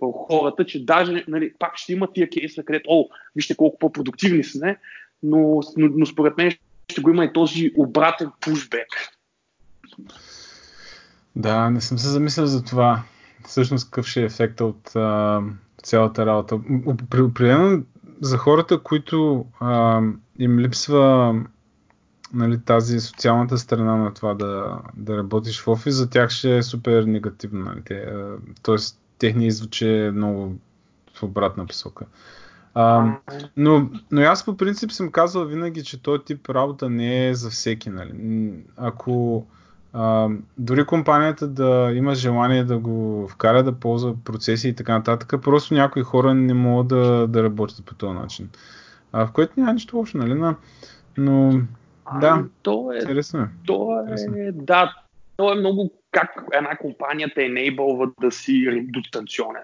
хората, 0.01 0.65
че 0.65 0.85
даже 0.85 1.25
нали, 1.27 1.53
пак 1.59 1.77
ще 1.77 1.93
има 1.93 2.13
тия 2.13 2.29
кейса, 2.29 2.63
където, 2.63 2.89
о, 2.89 3.09
вижте 3.35 3.55
колко 3.55 3.79
по-продуктивни 3.79 4.43
сме, 4.43 4.77
но, 5.23 5.61
но, 5.77 5.89
но 5.95 6.05
според 6.05 6.37
мен 6.37 6.51
ще 6.91 7.01
го 7.01 7.09
има 7.09 7.25
и 7.25 7.33
този 7.33 7.71
обратен 7.77 8.31
пушбек. 8.41 8.87
Да, 11.35 11.69
не 11.69 11.81
съм 11.81 11.97
се 11.97 12.07
замислял 12.07 12.45
за 12.45 12.63
това. 12.63 13.03
Всъщност 13.45 13.85
какъв 13.85 14.07
ще 14.07 14.21
е 14.21 14.25
ефекта 14.25 14.65
от 14.65 14.95
а, 14.95 15.41
цялата 15.83 16.25
работа. 16.25 16.59
Определено 16.85 17.83
за 18.21 18.37
хората, 18.37 18.79
които 18.79 19.45
а, 19.59 20.01
им 20.39 20.59
липсва 20.59 21.35
нали, 22.33 22.61
тази 22.61 22.99
социалната 22.99 23.57
страна 23.57 23.95
на 23.95 24.13
това 24.13 24.33
да, 24.33 24.79
да 24.97 25.17
работиш 25.17 25.61
в 25.61 25.67
офис, 25.67 25.95
за 25.95 26.09
тях 26.09 26.29
ще 26.29 26.57
е 26.57 26.63
супер 26.63 27.03
негативно. 27.03 27.65
Нали. 27.65 28.05
Тоест, 28.63 28.99
техният 29.17 29.51
извод 29.53 29.81
е 29.81 30.12
много 30.12 30.53
в 31.13 31.24
обратна 31.24 31.65
посока. 31.65 32.05
А, 32.74 33.13
но, 33.57 33.89
но 34.12 34.22
аз 34.22 34.45
по 34.45 34.57
принцип 34.57 34.91
съм 34.91 35.12
казвал 35.12 35.45
винаги, 35.45 35.84
че 35.84 36.03
този 36.03 36.24
тип 36.24 36.50
работа 36.50 36.89
не 36.89 37.27
е 37.27 37.36
за 37.36 37.50
всеки. 37.50 37.89
Нали. 37.89 38.13
Ако 38.77 39.45
а, 39.93 40.29
дори 40.57 40.86
компанията 40.86 41.48
да 41.48 41.91
има 41.93 42.15
желание 42.15 42.63
да 42.63 42.77
го 42.77 43.27
вкара 43.27 43.63
да 43.63 43.72
ползва 43.72 44.15
процеси 44.24 44.69
и 44.69 44.74
така 44.74 44.93
нататък, 44.93 45.41
просто 45.41 45.74
някои 45.74 46.03
хора 46.03 46.34
не 46.34 46.53
могат 46.53 46.88
да, 46.88 47.27
да 47.27 47.43
работят 47.43 47.86
по 47.86 47.95
този 47.95 48.13
начин. 48.13 48.50
А, 49.12 49.27
в 49.27 49.31
което 49.31 49.53
няма 49.57 49.74
нищо 49.74 49.98
лошо, 49.98 50.17
нали? 50.17 50.34
Но, 50.34 50.55
но 51.17 51.62
да, 52.22 52.27
ами, 52.27 52.43
то 52.62 52.91
е, 52.93 52.98
интересно 52.98 53.39
е. 53.39 53.50
То 53.65 54.05
е, 54.36 54.51
да, 54.51 54.93
то 55.38 55.51
е 55.51 55.56
много 55.56 55.94
как 56.12 56.44
една 56.54 56.75
компания 56.75 57.32
те 57.36 57.42
enable 57.42 58.13
да 58.22 58.32
си 58.32 58.84
дистанционен. 58.84 59.63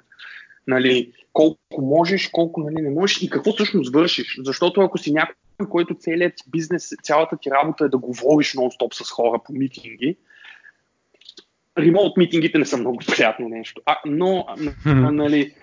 Нали, 0.68 1.14
колко 1.34 1.82
можеш, 1.82 2.28
колко 2.28 2.62
нали, 2.62 2.82
не 2.82 2.90
можеш 2.90 3.22
и 3.22 3.30
какво 3.30 3.52
всъщност 3.52 3.94
вършиш. 3.94 4.38
Защото 4.44 4.82
ако 4.82 4.98
си 4.98 5.14
някой, 5.14 5.36
който 5.70 5.96
целият 6.00 6.34
бизнес, 6.48 6.90
цялата 7.04 7.38
ти 7.42 7.52
работа 7.52 7.86
е 7.86 7.90
да 7.90 7.98
говориш 7.98 8.54
нон-стоп 8.54 9.04
с 9.04 9.12
хора 9.12 9.40
по 9.46 9.54
митинги, 9.54 10.18
ремонт 11.78 12.18
митингите 12.18 12.58
не 12.58 12.66
са 12.66 12.78
много 12.78 13.00
приятно 13.08 13.50
нещо. 13.50 13.82
А, 13.86 13.98
но, 14.06 14.46
нали, 14.86 15.56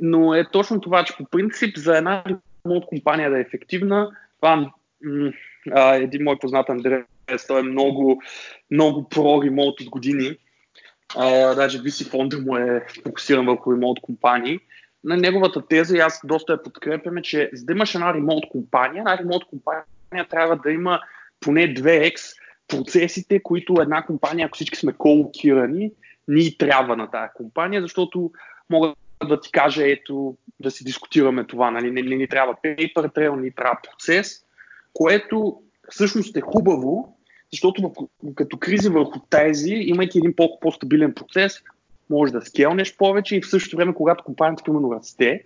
но 0.00 0.34
е 0.34 0.50
точно 0.52 0.80
това, 0.80 1.04
че 1.04 1.16
по 1.16 1.24
принцип 1.24 1.76
за 1.76 1.96
една 1.96 2.24
ремонт 2.26 2.84
компания 2.86 3.30
да 3.30 3.38
е 3.38 3.40
ефективна, 3.40 4.10
това 4.36 4.72
а, 5.72 5.94
един 5.94 6.24
мой 6.24 6.38
познат 6.38 6.70
Андреас, 6.70 7.04
той 7.46 7.60
е 7.60 7.62
много, 7.62 8.22
много 8.70 9.08
про 9.08 9.42
ремонт 9.42 9.80
от 9.80 9.90
години. 9.90 10.36
А, 11.16 11.54
даже 11.54 11.78
VC 11.78 12.10
фонда 12.10 12.38
му 12.38 12.56
е 12.56 12.86
фокусиран 13.04 13.46
върху 13.46 13.72
ремонт 13.72 14.00
компании. 14.00 14.58
На 15.04 15.16
неговата 15.16 15.66
теза, 15.66 15.96
и 15.96 16.00
аз 16.00 16.20
доста 16.24 16.52
я 16.52 16.62
подкрепяме, 16.62 17.22
че 17.22 17.50
за 17.52 17.64
да 17.64 17.72
имаш 17.72 17.94
една 17.94 18.14
ремонт 18.14 18.44
компания, 18.50 19.00
една 19.00 19.18
ремонт 19.18 19.44
компания 19.44 20.28
трябва 20.30 20.56
да 20.56 20.70
има 20.70 21.00
поне 21.40 21.74
2x 21.74 22.36
процесите, 22.68 23.42
които 23.42 23.74
една 23.80 24.02
компания, 24.06 24.46
ако 24.46 24.56
всички 24.56 24.78
сме 24.78 24.92
колокирани, 24.92 25.92
ни 26.28 26.58
трябва 26.58 26.96
на 26.96 27.10
тази 27.10 27.30
компания, 27.34 27.82
защото 27.82 28.30
мога 28.70 28.94
да 29.28 29.40
ти 29.40 29.52
кажа, 29.52 29.90
ето, 29.90 30.36
да 30.60 30.70
си 30.70 30.84
дискутираме 30.84 31.44
това, 31.44 31.70
нали, 31.70 31.90
не, 31.90 32.02
не 32.02 32.16
ни 32.16 32.28
трябва 32.28 32.54
paper 32.54 33.14
trail, 33.14 33.40
ни 33.40 33.50
трябва 33.50 33.78
процес, 33.90 34.44
което 34.92 35.62
всъщност 35.88 36.36
е 36.36 36.40
хубаво, 36.40 37.16
защото 37.52 37.92
като 38.34 38.58
кризи 38.58 38.88
върху 38.88 39.18
тези, 39.30 39.72
имайки 39.72 40.18
един 40.18 40.34
по-стабилен 40.36 41.14
процес, 41.14 41.62
може 42.10 42.32
да 42.32 42.40
скелнеш 42.40 42.96
повече 42.96 43.36
и 43.36 43.42
в 43.42 43.50
същото 43.50 43.76
време, 43.76 43.94
когато 43.94 44.24
компанията 44.24 44.64
примерно 44.64 44.92
расте, 44.92 45.44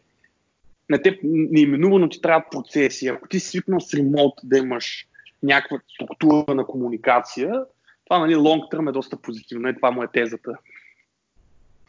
на 0.91 1.03
теб 1.03 1.19
неименувано 1.25 2.09
ти 2.09 2.21
трябва 2.21 2.45
процеси. 2.51 3.09
Ако 3.09 3.29
ти 3.29 3.41
си 3.41 3.49
свикнал 3.49 3.81
с 3.81 3.95
ремонт 3.95 4.35
да 4.45 4.59
имаш 4.59 5.07
някаква 5.43 5.79
структура 5.95 6.55
на 6.55 6.67
комуникация, 6.67 7.65
това 8.05 8.19
нали, 8.19 8.35
long 8.35 8.73
term 8.73 8.89
е 8.89 8.93
доста 8.93 9.17
позитивно. 9.17 9.69
И 9.69 9.75
това 9.75 9.91
му 9.91 10.03
е 10.03 10.09
тезата. 10.13 10.53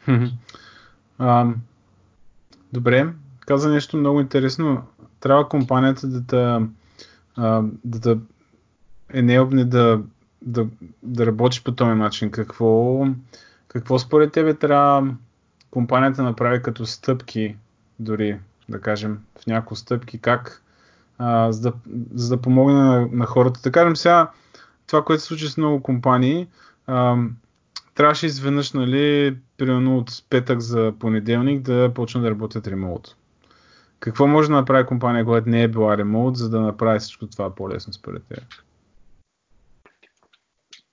А, 1.18 1.46
добре, 2.72 3.06
каза 3.40 3.70
нещо 3.70 3.96
много 3.96 4.20
интересно. 4.20 4.82
Трябва 5.20 5.48
компанията 5.48 6.06
да 6.06 6.20
да, 6.20 6.62
да, 7.38 7.64
да 7.84 8.18
е 9.12 9.22
необни 9.22 9.64
да, 9.64 10.02
да, 10.42 10.66
да 11.02 11.26
работиш 11.26 11.62
по 11.62 11.72
този 11.72 11.94
начин. 11.94 12.30
Какво, 12.30 13.06
какво 13.68 13.98
според 13.98 14.32
тебе 14.32 14.54
трябва 14.54 15.14
компанията 15.70 16.22
направи 16.22 16.62
като 16.62 16.86
стъпки, 16.86 17.56
дори 17.98 18.38
да 18.68 18.80
кажем 18.80 19.18
в 19.42 19.46
някои 19.46 19.76
стъпки, 19.76 20.18
как 20.18 20.62
а, 21.18 21.52
за, 21.52 21.60
да, 21.60 21.72
за 22.14 22.36
да 22.36 22.42
помогне 22.42 22.74
на, 22.74 23.08
на 23.12 23.26
хората. 23.26 23.60
Да 23.62 23.72
кажем 23.72 23.96
сега, 23.96 24.30
това, 24.86 25.04
което 25.04 25.22
се 25.22 25.26
случи 25.26 25.48
с 25.48 25.56
много 25.56 25.82
компании, 25.82 26.46
а, 26.86 27.16
трябваше 27.94 28.26
изведнъж, 28.26 28.72
нали, 28.72 29.36
примерно 29.56 29.98
от 29.98 30.10
петък 30.30 30.60
за 30.60 30.92
понеделник 30.98 31.62
да 31.62 31.92
почнат 31.94 32.24
да 32.24 32.30
работят 32.30 32.66
ремоут. 32.66 33.16
Какво 34.00 34.26
може 34.26 34.48
да 34.48 34.54
направи 34.54 34.86
компания, 34.86 35.24
която 35.24 35.48
не 35.48 35.62
е 35.62 35.68
била 35.68 35.98
ремоут, 35.98 36.36
за 36.36 36.50
да 36.50 36.60
направи 36.60 36.98
всичко 36.98 37.26
това 37.26 37.54
по-лесно 37.54 37.92
според 37.92 38.22
теб? 38.24 38.44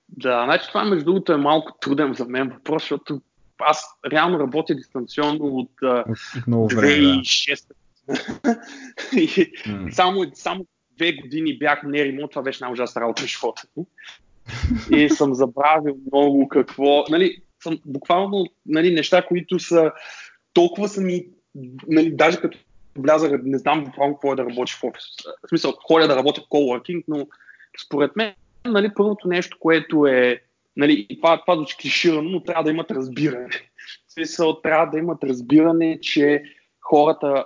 Да, 0.08 0.44
значи 0.44 0.68
това 0.68 0.84
между 0.84 1.04
другото 1.04 1.32
е 1.32 1.36
малко 1.36 1.78
труден 1.80 2.14
за 2.14 2.24
мен 2.24 2.48
въпрос, 2.48 2.82
защото 2.82 3.20
аз 3.60 3.84
реално 4.12 4.38
работя 4.38 4.74
дистанционно 4.74 5.44
от, 5.44 5.70
от 5.82 6.46
много 6.46 6.68
време, 6.68 6.92
2006 6.92 7.68
да 7.68 7.74
и 9.20 9.52
само, 9.92 10.24
само 10.34 10.66
две 10.96 11.12
години 11.12 11.58
бях 11.58 11.82
не 11.82 12.04
ремонт, 12.04 12.30
това 12.30 12.42
беше 12.42 12.64
най-ужасна 12.64 13.00
работа 13.00 13.22
в 13.22 13.26
живота 13.26 13.62
ми. 13.76 13.84
И 14.90 15.08
съм 15.10 15.34
забравил 15.34 15.96
много 16.06 16.48
какво. 16.48 17.04
Нали, 17.10 17.36
съм 17.62 17.78
буквално 17.84 18.46
нали, 18.66 18.94
неща, 18.94 19.26
които 19.26 19.58
са 19.58 19.92
толкова 20.52 20.88
са 20.88 21.00
ми, 21.00 21.26
нали, 21.88 22.10
даже 22.16 22.40
като 22.40 22.58
влязах, 22.96 23.32
не 23.44 23.58
знам 23.58 23.84
буквално 23.84 24.14
какво 24.14 24.32
е 24.32 24.36
да 24.36 24.44
работиш 24.44 24.76
в 24.76 24.84
офис. 24.84 25.04
В 25.46 25.48
смисъл, 25.48 25.72
ходя 25.72 26.08
да 26.08 26.16
работя 26.16 26.40
в 26.40 26.48
coworking, 26.48 27.04
но 27.08 27.26
според 27.86 28.16
мен, 28.16 28.34
нали, 28.64 28.94
първото 28.94 29.28
нещо, 29.28 29.56
което 29.60 30.06
е, 30.06 30.40
нали, 30.76 31.06
това, 31.20 31.40
това 31.40 31.56
звучи 31.56 31.76
клиширано, 31.76 32.30
но 32.30 32.42
трябва 32.42 32.64
да 32.64 32.70
имат 32.70 32.90
разбиране. 32.90 33.48
В 34.08 34.12
смисъл, 34.12 34.60
трябва 34.60 34.86
да 34.86 34.98
имат 34.98 35.24
разбиране, 35.24 35.98
че 36.00 36.42
хората 36.80 37.44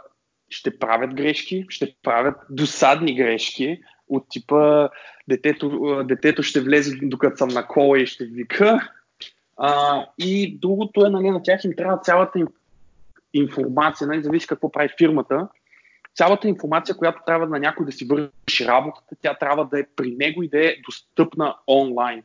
ще 0.50 0.78
правят 0.78 1.14
грешки, 1.14 1.66
ще 1.68 1.94
правят 2.02 2.36
досадни 2.50 3.14
грешки 3.14 3.80
от 4.08 4.28
типа 4.28 4.88
детето, 5.28 5.96
детето 6.04 6.42
ще 6.42 6.60
влезе 6.60 6.98
докато 7.02 7.36
съм 7.36 7.48
на 7.48 7.66
кола 7.66 7.98
и 7.98 8.06
ще 8.06 8.24
вика. 8.24 8.90
А, 9.56 10.04
и 10.18 10.58
другото 10.58 11.06
е, 11.06 11.10
нали, 11.10 11.30
на 11.30 11.42
тях 11.42 11.64
им 11.64 11.72
трябва 11.76 11.98
цялата 11.98 12.40
информация, 13.34 14.06
нали, 14.08 14.22
зависи 14.22 14.46
какво 14.46 14.72
прави 14.72 14.88
фирмата, 14.98 15.48
цялата 16.18 16.48
информация, 16.48 16.96
която 16.96 17.20
трябва 17.26 17.46
на 17.46 17.58
някой 17.58 17.86
да 17.86 17.92
си 17.92 18.04
върши 18.04 18.66
работата, 18.66 19.16
тя 19.22 19.34
трябва 19.34 19.64
да 19.64 19.80
е 19.80 19.84
при 19.96 20.16
него 20.16 20.42
и 20.42 20.48
да 20.48 20.66
е 20.66 20.76
достъпна 20.86 21.54
онлайн. 21.68 22.22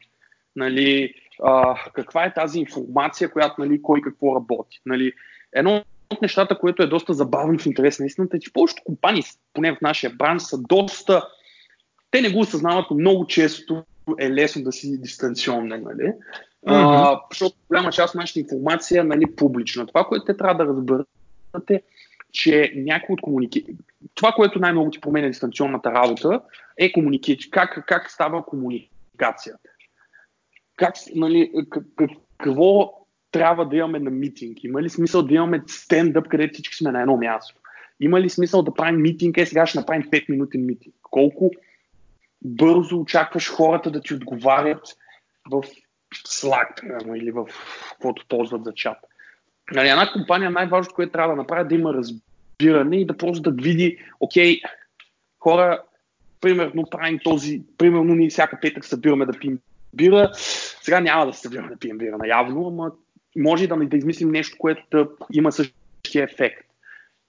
Нали, 0.56 1.14
а, 1.44 1.76
каква 1.94 2.26
е 2.26 2.34
тази 2.34 2.60
информация, 2.60 3.32
която 3.32 3.62
нали, 3.62 3.82
кой 3.82 4.02
какво 4.02 4.36
работи. 4.36 4.82
Нали, 4.86 5.14
едно 5.54 5.84
от 6.10 6.22
нещата, 6.22 6.60
което 6.60 6.84
е 6.84 6.88
доста 6.88 7.14
забавно 7.14 7.60
в 7.60 7.66
интерес 7.66 8.00
на 8.00 8.06
истината, 8.06 8.38
е, 8.38 8.40
че 8.40 8.54
повечето 8.54 8.84
компании, 8.86 9.24
поне 9.54 9.76
в 9.76 9.82
нашия 9.82 10.10
бранш, 10.10 10.42
са 10.42 10.58
доста... 10.62 11.28
Те 12.12 12.22
не 12.22 12.30
го 12.30 12.40
осъзнават, 12.40 12.86
но 12.92 12.98
много 12.98 13.28
често 13.28 13.84
е 14.20 14.32
лесно 14.32 14.64
да 14.64 14.72
си 14.72 15.02
дистанционен, 15.02 15.84
нали? 15.84 16.14
Mm-hmm. 16.68 17.14
А, 17.14 17.22
защото 17.32 17.56
голяма 17.68 17.92
част 17.92 18.16
от 18.16 18.20
нашата 18.20 18.40
информация 18.40 19.02
е 19.02 19.04
нали, 19.04 19.36
публична. 19.36 19.88
Това, 19.88 20.04
което 20.04 20.26
те 20.26 20.38
трябва 20.38 20.66
да 20.66 20.70
разберат 20.70 21.08
е, 21.70 21.82
че 22.34 22.74
някой 22.76 23.14
от 23.14 23.22
комуники... 23.22 23.66
Това, 24.16 24.32
което 24.32 24.60
най-много 24.60 24.92
ти 24.92 25.02
променя 25.02 25.28
дистанционната 25.28 25.92
работа, 25.92 26.42
е 26.78 26.92
комуникация. 26.92 27.38
Как, 27.52 27.84
как 27.88 28.12
става 28.12 28.46
комуникацията? 28.46 29.70
Как, 30.76 30.96
нали, 31.16 31.52
какво 32.38 32.94
трябва 33.32 33.68
да 33.70 33.76
имаме 33.76 34.00
на 34.00 34.10
митинг? 34.10 34.64
Има 34.64 34.82
ли 34.82 34.90
смисъл 34.90 35.24
да 35.24 35.34
имаме 35.34 35.62
стендъп, 35.68 36.28
където 36.28 36.54
всички 36.54 36.76
сме 36.76 36.92
на 36.92 37.02
едно 37.02 37.18
място? 37.18 37.56
Има 38.00 38.22
ли 38.22 38.30
смисъл 38.30 38.64
да 38.64 38.74
правим 38.74 39.02
митинг? 39.02 39.38
Е, 39.38 39.46
сега 39.46 39.66
ще 39.66 39.80
направим 39.80 40.04
5 40.04 40.30
минутен 40.30 40.66
митинг. 40.66 40.96
Колко 41.02 41.52
бързо 42.42 43.00
очакваш 43.00 43.52
хората 43.52 43.92
да 43.92 44.02
ти 44.02 44.14
отговарят 44.14 44.88
в 45.52 45.64
Slack 46.28 47.04
или 47.16 47.32
в 47.32 47.48
каквото 47.90 48.26
ползват 48.30 48.64
за 48.64 48.74
чат? 48.74 48.98
Нали, 49.72 49.90
една 49.90 50.12
компания 50.12 50.52
най-важното, 50.52 50.96
което 50.96 51.12
трябва 51.12 51.36
да 51.36 51.42
направи, 51.42 51.62
е 51.62 51.64
да 51.64 51.76
има 51.76 51.94
разбиране 51.94 52.98
и 52.98 53.06
да 53.06 53.18
просто 53.18 53.52
да 53.52 53.64
види, 53.64 53.98
окей, 54.20 54.62
хора, 55.40 55.84
примерно 56.42 56.84
правим 56.92 57.20
този, 57.24 57.62
примерно 57.78 58.16
ние 58.16 58.30
всяка 58.30 58.60
петък 58.62 58.86
събираме 58.86 59.26
да 59.26 59.40
пием 59.40 59.60
бира, 59.94 60.32
сега 60.82 61.00
няма 61.00 61.26
да 61.26 61.34
събираме 61.34 61.70
да 61.70 61.78
пием 61.78 61.98
бира 61.98 62.18
наявно, 62.18 62.68
ама 62.68 62.92
може 63.36 63.68
да, 63.68 63.76
да 63.76 63.98
измислим 63.98 64.32
нещо, 64.32 64.58
което 64.60 64.84
да 64.92 65.08
има 65.34 65.52
същия 65.52 66.24
ефект. 66.24 66.66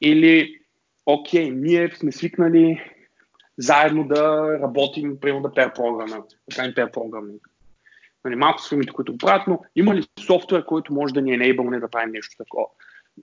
Или, 0.00 0.58
окей, 1.06 1.50
ние 1.50 1.90
сме 1.90 2.12
свикнали 2.12 2.90
заедно 3.58 4.04
да 4.04 4.48
работим, 4.62 5.20
примерно 5.20 5.42
да 5.42 5.54
пер 5.54 5.72
програма, 5.72 6.16
да 6.16 6.56
правим 6.56 6.74
пер 6.74 6.90
програминг. 6.90 7.48
Нали, 8.24 8.36
малко 8.36 8.62
с 8.62 8.68
фирмите, 8.68 8.92
които 8.92 9.18
правят, 9.18 9.46
но 9.46 9.60
има 9.76 9.94
ли 9.94 10.06
софтуер, 10.26 10.64
който 10.64 10.94
може 10.94 11.14
да 11.14 11.22
ни 11.22 11.30
enable 11.30 11.80
да 11.80 11.90
правим 11.90 12.12
нещо 12.12 12.36
такова? 12.36 12.66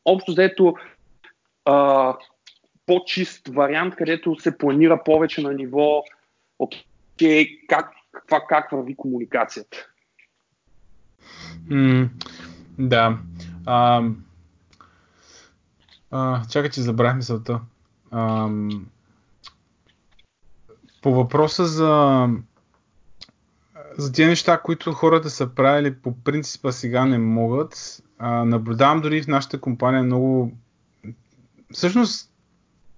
Общо 0.06 0.32
взето, 0.32 0.76
а, 1.66 2.16
по-чист 2.86 3.48
вариант, 3.48 3.96
където 3.96 4.40
се 4.40 4.58
планира 4.58 5.04
повече 5.04 5.42
на 5.42 5.54
ниво 5.54 6.04
окей, 6.60 7.60
как, 7.68 7.92
как, 8.28 8.48
как 8.50 8.72
върви 8.72 8.96
комуникацията. 8.96 9.88
Mm, 11.70 12.10
да. 12.78 13.18
А, 13.66 14.04
А, 16.12 16.42
чакай, 16.50 16.70
че 16.70 16.82
забравих 16.82 17.16
мисълта. 17.16 17.62
Ам... 18.12 18.86
По 21.02 21.14
въпроса 21.14 21.66
за 21.66 22.28
за 23.97 24.12
тези 24.12 24.30
неща, 24.30 24.58
които 24.58 24.91
хората 24.91 25.30
са 25.30 25.47
правили 25.47 25.93
по 25.93 26.15
принципа 26.23 26.71
сега 26.71 27.06
не 27.06 27.17
могат, 27.17 28.01
а, 28.19 28.45
наблюдавам 28.45 29.01
дори 29.01 29.21
в 29.21 29.27
нашата 29.27 29.62
компания 29.62 30.04
много... 30.04 30.51
Всъщност, 31.73 32.32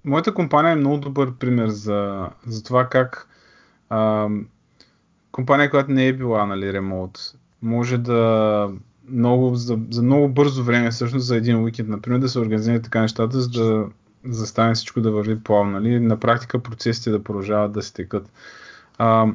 моята 0.06 0.34
компания 0.34 0.72
е 0.72 0.76
много 0.76 0.98
добър 0.98 1.34
пример 1.34 1.68
за, 1.68 2.30
за 2.48 2.64
това 2.64 2.90
как 2.90 3.28
а, 3.90 4.30
компания, 5.32 5.70
която 5.70 5.92
не 5.92 6.08
е 6.08 6.14
била 6.14 6.46
нали, 6.46 6.74
ремонт, 6.74 7.20
може 7.62 7.98
да 7.98 8.70
много, 9.10 9.56
за, 9.56 9.80
за 9.90 10.04
много 10.04 10.30
бързо 10.30 10.64
време, 10.64 10.92
всъщност 10.92 11.26
за 11.26 11.36
един 11.36 11.64
уикенд, 11.64 11.90
например, 11.90 12.20
да 12.20 12.30
се 12.30 12.40
организира 12.40 12.82
така 12.82 13.02
нещата, 13.02 13.42
за 13.42 13.50
да 13.50 13.86
застане 14.26 14.74
всичко 14.74 15.02
да 15.02 15.12
върви 15.12 15.40
плавно. 15.40 15.72
Нали? 15.72 16.00
На 16.00 16.20
практика 16.20 16.60
процесите 16.60 17.12
да 17.12 17.24
продължават 17.24 17.72
да 17.72 17.82
се 17.82 17.94
текат. 17.94 18.32
А, 18.98 19.28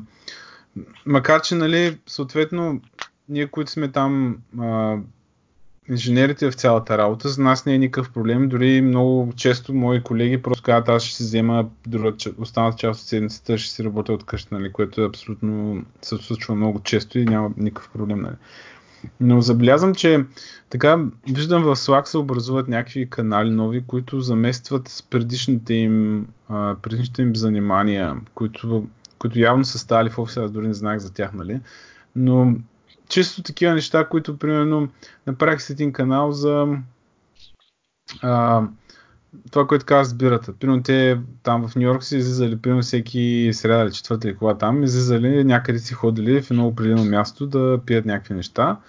макар, 1.06 1.42
че, 1.42 1.54
нали, 1.54 1.98
съответно, 2.06 2.80
ние, 3.28 3.46
които 3.46 3.70
сме 3.70 3.88
там, 3.88 4.38
а, 4.60 4.96
инженерите 5.88 6.50
в 6.50 6.54
цялата 6.54 6.98
работа, 6.98 7.28
за 7.28 7.42
нас 7.42 7.66
не 7.66 7.74
е 7.74 7.78
никакъв 7.78 8.12
проблем. 8.12 8.48
Дори 8.48 8.80
много 8.80 9.32
често 9.36 9.74
мои 9.74 10.02
колеги 10.02 10.42
просто 10.42 10.62
казват, 10.62 10.88
аз 10.88 11.02
ще 11.02 11.16
си 11.16 11.22
взема 11.22 11.68
друга, 11.86 12.12
останалата 12.38 12.78
част 12.78 13.00
от 13.00 13.06
седмицата, 13.06 13.58
ще 13.58 13.70
си 13.70 13.84
работя 13.84 14.12
от 14.12 14.24
къща, 14.24 14.54
нали, 14.54 14.72
което 14.72 15.02
е 15.02 15.06
абсолютно 15.06 15.82
се 16.02 16.16
случва 16.16 16.54
много 16.54 16.80
често 16.80 17.18
и 17.18 17.24
няма 17.24 17.50
никакъв 17.56 17.90
проблем. 17.90 18.20
Нали. 18.20 18.36
Но 19.20 19.40
забелязвам, 19.40 19.94
че 19.94 20.24
така 20.70 21.04
виждам 21.28 21.62
в 21.62 21.76
Slack 21.76 22.04
се 22.04 22.18
образуват 22.18 22.68
някакви 22.68 23.10
канали 23.10 23.50
нови, 23.50 23.84
които 23.86 24.20
заместват 24.20 24.88
с 24.88 25.02
предишните 25.02 25.74
им, 25.74 26.26
а, 26.48 26.76
предишните 26.82 27.22
им 27.22 27.36
занимания, 27.36 28.16
които, 28.34 28.86
които 29.18 29.38
явно 29.38 29.64
са 29.64 29.78
стали 29.78 30.10
в 30.10 30.18
офиса, 30.18 30.44
аз 30.44 30.50
дори 30.50 30.68
не 30.68 30.74
знаех 30.74 30.98
за 30.98 31.12
тях, 31.12 31.32
нали? 31.32 31.60
Но 32.16 32.54
чисто 33.08 33.42
такива 33.42 33.74
неща, 33.74 34.04
които 34.04 34.38
примерно 34.38 34.88
направих 35.26 35.62
с 35.62 35.70
един 35.70 35.92
канал 35.92 36.32
за 36.32 36.66
а, 38.22 38.62
това, 39.50 39.66
което 39.66 39.86
казва 39.86 40.04
с 40.04 40.14
бирата. 40.14 40.52
Примерно 40.52 40.82
те 40.82 41.20
там 41.42 41.68
в 41.68 41.76
Нью 41.76 41.82
Йорк 41.82 42.04
си 42.04 42.16
излизали, 42.16 42.58
примерно 42.58 42.82
всеки 42.82 43.50
среда 43.52 43.84
или 43.84 43.92
четвърта 43.92 44.28
или 44.28 44.36
кога 44.36 44.54
там, 44.54 44.82
излизали 44.82 45.44
някъде 45.44 45.78
си 45.78 45.94
ходили 45.94 46.42
в 46.42 46.50
едно 46.50 46.66
определено 46.66 47.04
място 47.04 47.46
да 47.46 47.80
пият 47.86 48.06
някакви 48.06 48.34
неща. 48.34 48.80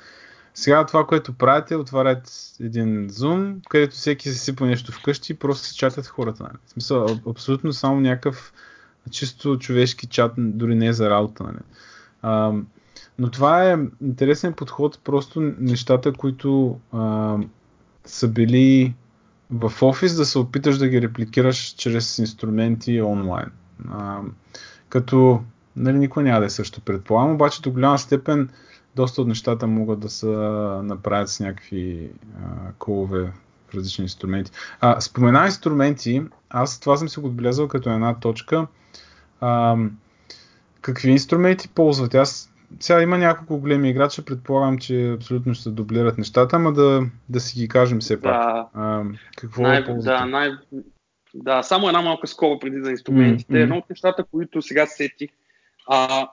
Сега 0.53 0.85
това, 0.85 1.05
което 1.05 1.33
правите, 1.33 1.75
отварят 1.75 2.31
един 2.59 3.09
Zoom, 3.09 3.55
където 3.69 3.95
всеки 3.95 4.29
се 4.29 4.37
сипа 4.37 4.65
нещо 4.65 4.91
вкъщи 4.91 5.31
и 5.31 5.35
просто 5.35 5.67
се 5.67 5.75
чатят 5.75 6.07
хората. 6.07 6.43
Нали? 6.43 6.53
В 6.65 6.69
смисъл, 6.69 7.07
абсолютно 7.29 7.73
само 7.73 8.01
някакъв 8.01 8.53
чисто 9.11 9.59
човешки 9.59 10.07
чат, 10.07 10.31
дори 10.37 10.75
не 10.75 10.87
е 10.87 10.93
за 10.93 11.09
работа. 11.09 11.43
Нали? 11.43 11.59
А, 12.21 12.53
но 13.19 13.31
това 13.31 13.71
е 13.71 13.77
интересен 14.01 14.53
подход, 14.53 14.99
просто 15.03 15.53
нещата, 15.59 16.13
които 16.13 16.79
а, 16.91 17.37
са 18.05 18.27
били 18.27 18.93
в 19.51 19.73
офис, 19.81 20.15
да 20.15 20.25
се 20.25 20.39
опиташ 20.39 20.77
да 20.77 20.87
ги 20.87 21.01
репликираш 21.01 21.75
чрез 21.77 22.17
инструменти 22.17 23.01
онлайн. 23.01 23.51
А, 23.91 24.19
като 24.89 25.41
нали, 25.75 25.97
никой 25.97 26.23
няма 26.23 26.39
да 26.39 26.45
е 26.45 26.49
също 26.49 26.81
предполагам, 26.81 27.33
обаче 27.33 27.61
до 27.61 27.71
голяма 27.71 27.99
степен 27.99 28.49
доста 28.95 29.21
от 29.21 29.27
нещата 29.27 29.67
могат 29.67 29.99
да 29.99 30.09
се 30.09 30.27
направят 30.83 31.29
с 31.29 31.39
някакви 31.39 32.11
а, 32.43 32.71
колове 32.79 33.31
различни 33.75 34.03
инструменти. 34.03 34.51
А, 34.79 35.01
спомена 35.01 35.45
инструменти, 35.45 36.21
аз 36.49 36.79
това 36.79 36.97
съм 36.97 37.09
си 37.09 37.19
го 37.19 37.27
отбелязал 37.27 37.67
като 37.67 37.89
една 37.89 38.19
точка. 38.19 38.67
А, 39.41 39.77
какви 40.81 41.11
инструменти 41.11 41.69
ползвате? 41.69 42.17
Аз 42.17 42.53
сега 42.79 43.01
има 43.01 43.17
няколко 43.17 43.59
големи 43.59 43.89
играчи, 43.89 44.25
предполагам, 44.25 44.77
че 44.77 45.11
абсолютно 45.11 45.53
ще 45.53 45.69
дублират 45.69 46.17
нещата, 46.17 46.55
ама 46.55 46.73
да, 46.73 47.01
да 47.29 47.39
си 47.39 47.59
ги 47.59 47.67
кажем 47.67 47.99
все 47.99 48.21
пак. 48.21 48.31
Да, 48.33 48.67
а, 48.73 49.03
какво 49.37 49.61
най, 49.61 49.83
да, 49.83 50.25
най, 50.25 50.51
да, 51.33 51.63
само 51.63 51.87
една 51.87 52.01
малка 52.01 52.27
скоба 52.27 52.59
преди 52.59 52.81
за 52.83 52.91
инструментите. 52.91 53.53
Mm-hmm. 53.53 53.63
Едно 53.63 53.77
от 53.77 53.89
нещата, 53.89 54.23
които 54.31 54.61
сега 54.61 54.85
сетих, 54.85 55.29
а, 55.87 56.27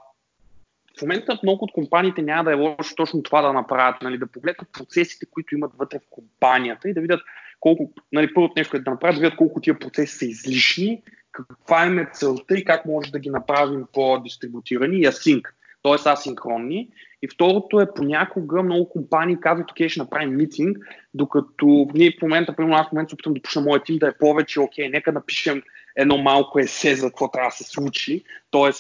в 0.99 1.03
момента 1.03 1.39
много 1.43 1.65
от 1.65 1.73
компаниите 1.73 2.23
няма 2.23 2.45
да 2.45 2.53
е 2.53 2.55
лошо 2.55 2.95
точно 2.97 3.23
това 3.23 3.43
да 3.43 3.53
направят, 3.53 4.03
нали, 4.03 4.19
да 4.19 4.27
погледнат 4.27 4.73
процесите, 4.73 5.27
които 5.31 5.55
имат 5.55 5.73
вътре 5.79 5.99
в 5.99 6.11
компанията 6.11 6.89
и 6.89 6.95
да 6.95 7.01
видят 7.01 7.21
колко, 7.61 7.93
нали, 8.13 8.35
първото 8.35 8.55
нещо, 8.57 8.71
което 8.71 8.85
да 8.85 8.91
направят, 8.91 9.17
да 9.17 9.21
видят 9.21 9.37
колко 9.37 9.61
тия 9.61 9.79
процеси 9.79 10.19
са 10.19 10.25
излишни, 10.25 11.03
каква 11.33 11.87
е 11.87 12.09
целта 12.13 12.55
и 12.55 12.65
как 12.65 12.87
може 12.87 13.13
да 13.13 13.19
ги 13.19 13.31
направим 13.31 13.85
по-дистрибутирани 13.93 14.97
и 14.97 15.07
асинк 15.07 15.57
т.е. 15.87 16.11
асинхронни. 16.11 16.89
И 17.23 17.29
второто 17.29 17.81
е 17.81 17.95
понякога 17.95 18.63
много 18.63 18.89
компании 18.89 19.37
казват, 19.41 19.71
окей, 19.71 19.89
ще 19.89 20.01
направим 20.01 20.37
митинг, 20.37 20.79
докато 21.15 21.89
ние 21.95 22.11
в 22.11 22.23
момента, 22.23 22.57
примерно 22.57 22.77
аз 22.77 22.89
в 22.89 22.93
момента 22.93 23.11
се 23.11 23.15
опитам 23.15 23.35
да 23.35 23.43
пуша 23.43 23.61
моят 23.61 23.85
тим 23.85 23.99
да 23.99 24.09
е 24.09 24.19
повече, 24.19 24.61
окей, 24.61 24.89
нека 24.89 25.13
напишем 25.13 25.63
едно 25.97 26.19
малко 26.19 26.59
есе 26.59 26.95
за 26.95 27.07
какво 27.07 27.31
трябва 27.31 27.49
да 27.49 27.57
се 27.57 27.65
случи, 27.65 28.25
т.е. 28.51 28.71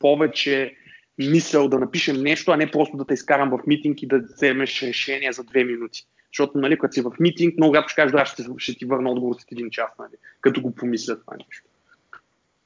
повече 0.00 0.76
мисъл 1.18 1.68
да 1.68 1.78
напишем 1.78 2.22
нещо, 2.22 2.52
а 2.52 2.56
не 2.56 2.70
просто 2.70 2.96
да 2.96 3.04
те 3.04 3.14
изкарам 3.14 3.50
в 3.50 3.66
митинг 3.66 4.02
и 4.02 4.06
да 4.06 4.18
вземеш 4.18 4.82
решение 4.82 5.32
за 5.32 5.44
две 5.44 5.64
минути. 5.64 6.06
Защото, 6.32 6.58
нали, 6.58 6.78
като 6.78 6.92
си 6.92 7.00
в 7.00 7.12
митинг, 7.20 7.54
много 7.56 7.74
рядко 7.74 7.88
ще 7.88 8.02
кажеш, 8.02 8.12
да, 8.12 8.26
ще, 8.26 8.44
ще 8.58 8.74
ти 8.74 8.84
върна 8.84 9.10
отговор 9.10 9.34
след 9.38 9.52
един 9.52 9.70
час, 9.70 9.90
нали, 9.98 10.12
като 10.40 10.62
го 10.62 10.74
помисля 10.74 11.20
това 11.20 11.36
нещо. 11.36 11.68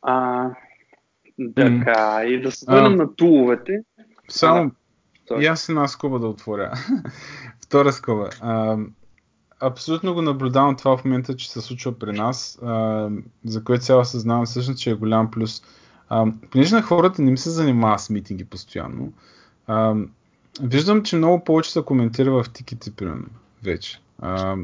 А, 0.03 0.47
така, 1.57 2.25
и 2.27 2.41
да 2.41 2.51
се 2.51 2.67
върнем 2.69 2.97
на 2.97 3.15
туловете. 3.15 3.83
Само, 4.29 4.71
и 5.41 5.47
аз 5.47 5.69
една 5.69 5.89
скоба 5.89 6.19
да 6.19 6.27
отворя. 6.27 6.73
Втора 7.65 7.93
скоба. 7.93 8.29
А, 8.41 8.77
абсолютно 9.61 10.15
го 10.15 10.23
наблюдавам 10.23 10.77
това 10.77 10.97
в 10.97 11.05
момента, 11.05 11.37
че 11.37 11.51
се 11.51 11.61
случва 11.61 11.99
при 11.99 12.13
нас, 12.13 12.59
а, 12.63 13.09
за 13.45 13.65
което 13.65 13.85
сега 13.85 14.05
съзнавам 14.05 14.47
всъщност, 14.47 14.81
че 14.81 14.91
е 14.91 14.95
голям 14.95 15.31
плюс. 15.31 15.63
Понеже 16.51 16.75
на 16.75 16.83
хората 16.83 17.23
не 17.23 17.31
ми 17.31 17.39
се 17.39 17.51
занимава 17.51 17.99
с 17.99 18.11
митинги 18.11 18.45
постоянно, 18.45 19.13
а, 19.67 19.95
виждам, 20.63 21.03
че 21.03 21.17
много 21.17 21.45
повече 21.45 21.73
се 21.73 21.83
коментира 21.83 22.31
в 22.31 22.47
тиките, 22.53 22.91
примерно, 22.91 23.27
вече. 23.63 24.01
А, 24.19 24.57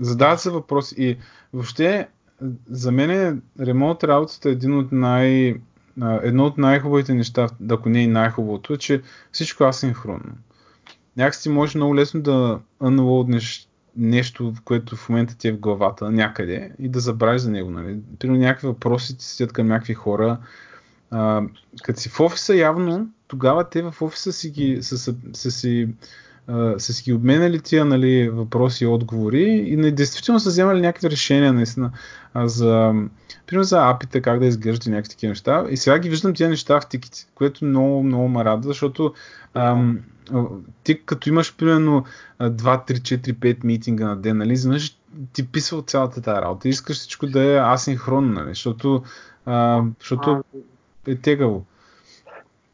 задават 0.00 0.40
се 0.40 0.50
въпроси 0.50 0.94
и 0.98 1.16
въобще 1.52 2.08
за 2.70 2.92
мен 2.92 3.10
е 3.10 3.36
ремонт 3.64 4.04
работата 4.04 4.48
е 4.48 4.52
един 4.52 4.78
от 4.78 4.92
най- 4.92 5.60
едно 6.22 6.46
от 6.46 6.58
най-хубавите 6.58 7.14
неща, 7.14 7.48
ако 7.70 7.88
не 7.88 8.02
и 8.02 8.06
най-хубавото, 8.06 8.72
е, 8.72 8.76
че 8.76 9.02
всичко 9.32 9.64
е 9.64 9.68
асинхронно. 9.68 10.32
Някакси 11.16 11.48
може 11.48 11.78
много 11.78 11.96
лесно 11.96 12.22
да 12.22 12.60
unloadнеш 12.80 13.68
нещо, 13.96 14.54
което 14.64 14.96
в 14.96 15.08
момента 15.08 15.36
ти 15.36 15.48
е 15.48 15.52
в 15.52 15.58
главата 15.58 16.10
някъде 16.10 16.72
и 16.78 16.88
да 16.88 17.00
забравиш 17.00 17.42
за 17.42 17.50
него. 17.50 17.70
Нали? 17.70 17.98
Примерно 18.18 18.40
някакви 18.40 18.66
въпроси 18.66 19.18
ти 19.18 19.24
седят 19.24 19.52
към 19.52 19.66
някакви 19.66 19.94
хора. 19.94 20.38
Като 21.82 22.00
си 22.00 22.08
в 22.08 22.20
офиса, 22.20 22.54
явно, 22.54 23.10
тогава 23.28 23.68
те 23.70 23.82
в 23.82 23.94
офиса 24.00 24.32
си 24.32 24.50
ги, 24.50 24.78
са, 24.82 24.98
са, 24.98 25.14
са 25.32 25.50
си 25.50 25.88
са 26.78 26.92
си 26.92 27.02
ги 27.02 27.12
обменяли 27.12 27.60
тия 27.60 27.84
нали, 27.84 28.28
въпроси 28.28 28.84
и 28.84 28.86
отговори 28.86 29.42
и 29.42 29.76
не, 29.76 29.90
действително 29.90 30.40
са 30.40 30.48
вземали 30.48 30.80
някакви 30.80 31.10
решения 31.10 31.52
наистина 31.52 31.90
а, 32.34 32.48
за, 32.48 32.94
примерно 33.46 33.64
за 33.64 33.90
апите, 33.90 34.20
как 34.20 34.38
да 34.38 34.46
изглеждат 34.46 34.86
и 34.86 34.90
някакви 34.90 35.10
такива 35.10 35.30
неща. 35.30 35.64
И 35.70 35.76
сега 35.76 35.98
ги 35.98 36.08
виждам 36.08 36.34
тия 36.34 36.48
неща 36.48 36.80
в 36.80 36.88
тиките, 36.88 37.26
което 37.34 37.64
много, 37.64 38.02
много 38.02 38.28
ме 38.28 38.44
радва, 38.44 38.68
защото 38.68 39.14
ам, 39.54 39.98
ти 40.84 41.04
като 41.04 41.28
имаш 41.28 41.56
примерно 41.56 42.04
2, 42.40 42.50
3, 42.50 43.20
4, 43.20 43.32
5 43.32 43.64
митинга 43.64 44.06
на 44.06 44.16
ден, 44.16 44.36
нали, 44.36 44.56
знаеш, 44.56 44.98
ти 45.32 45.46
писва 45.46 45.76
от 45.78 45.90
цялата 45.90 46.20
тази 46.20 46.40
работа. 46.42 46.68
Искаш 46.68 46.96
всичко 46.96 47.26
да 47.26 47.42
е 47.42 47.56
асинхронно, 47.56 48.32
нали, 48.32 48.48
защото, 48.48 49.02
а, 49.46 49.82
защото 50.00 50.44
е 51.06 51.16
тегаво. 51.16 51.64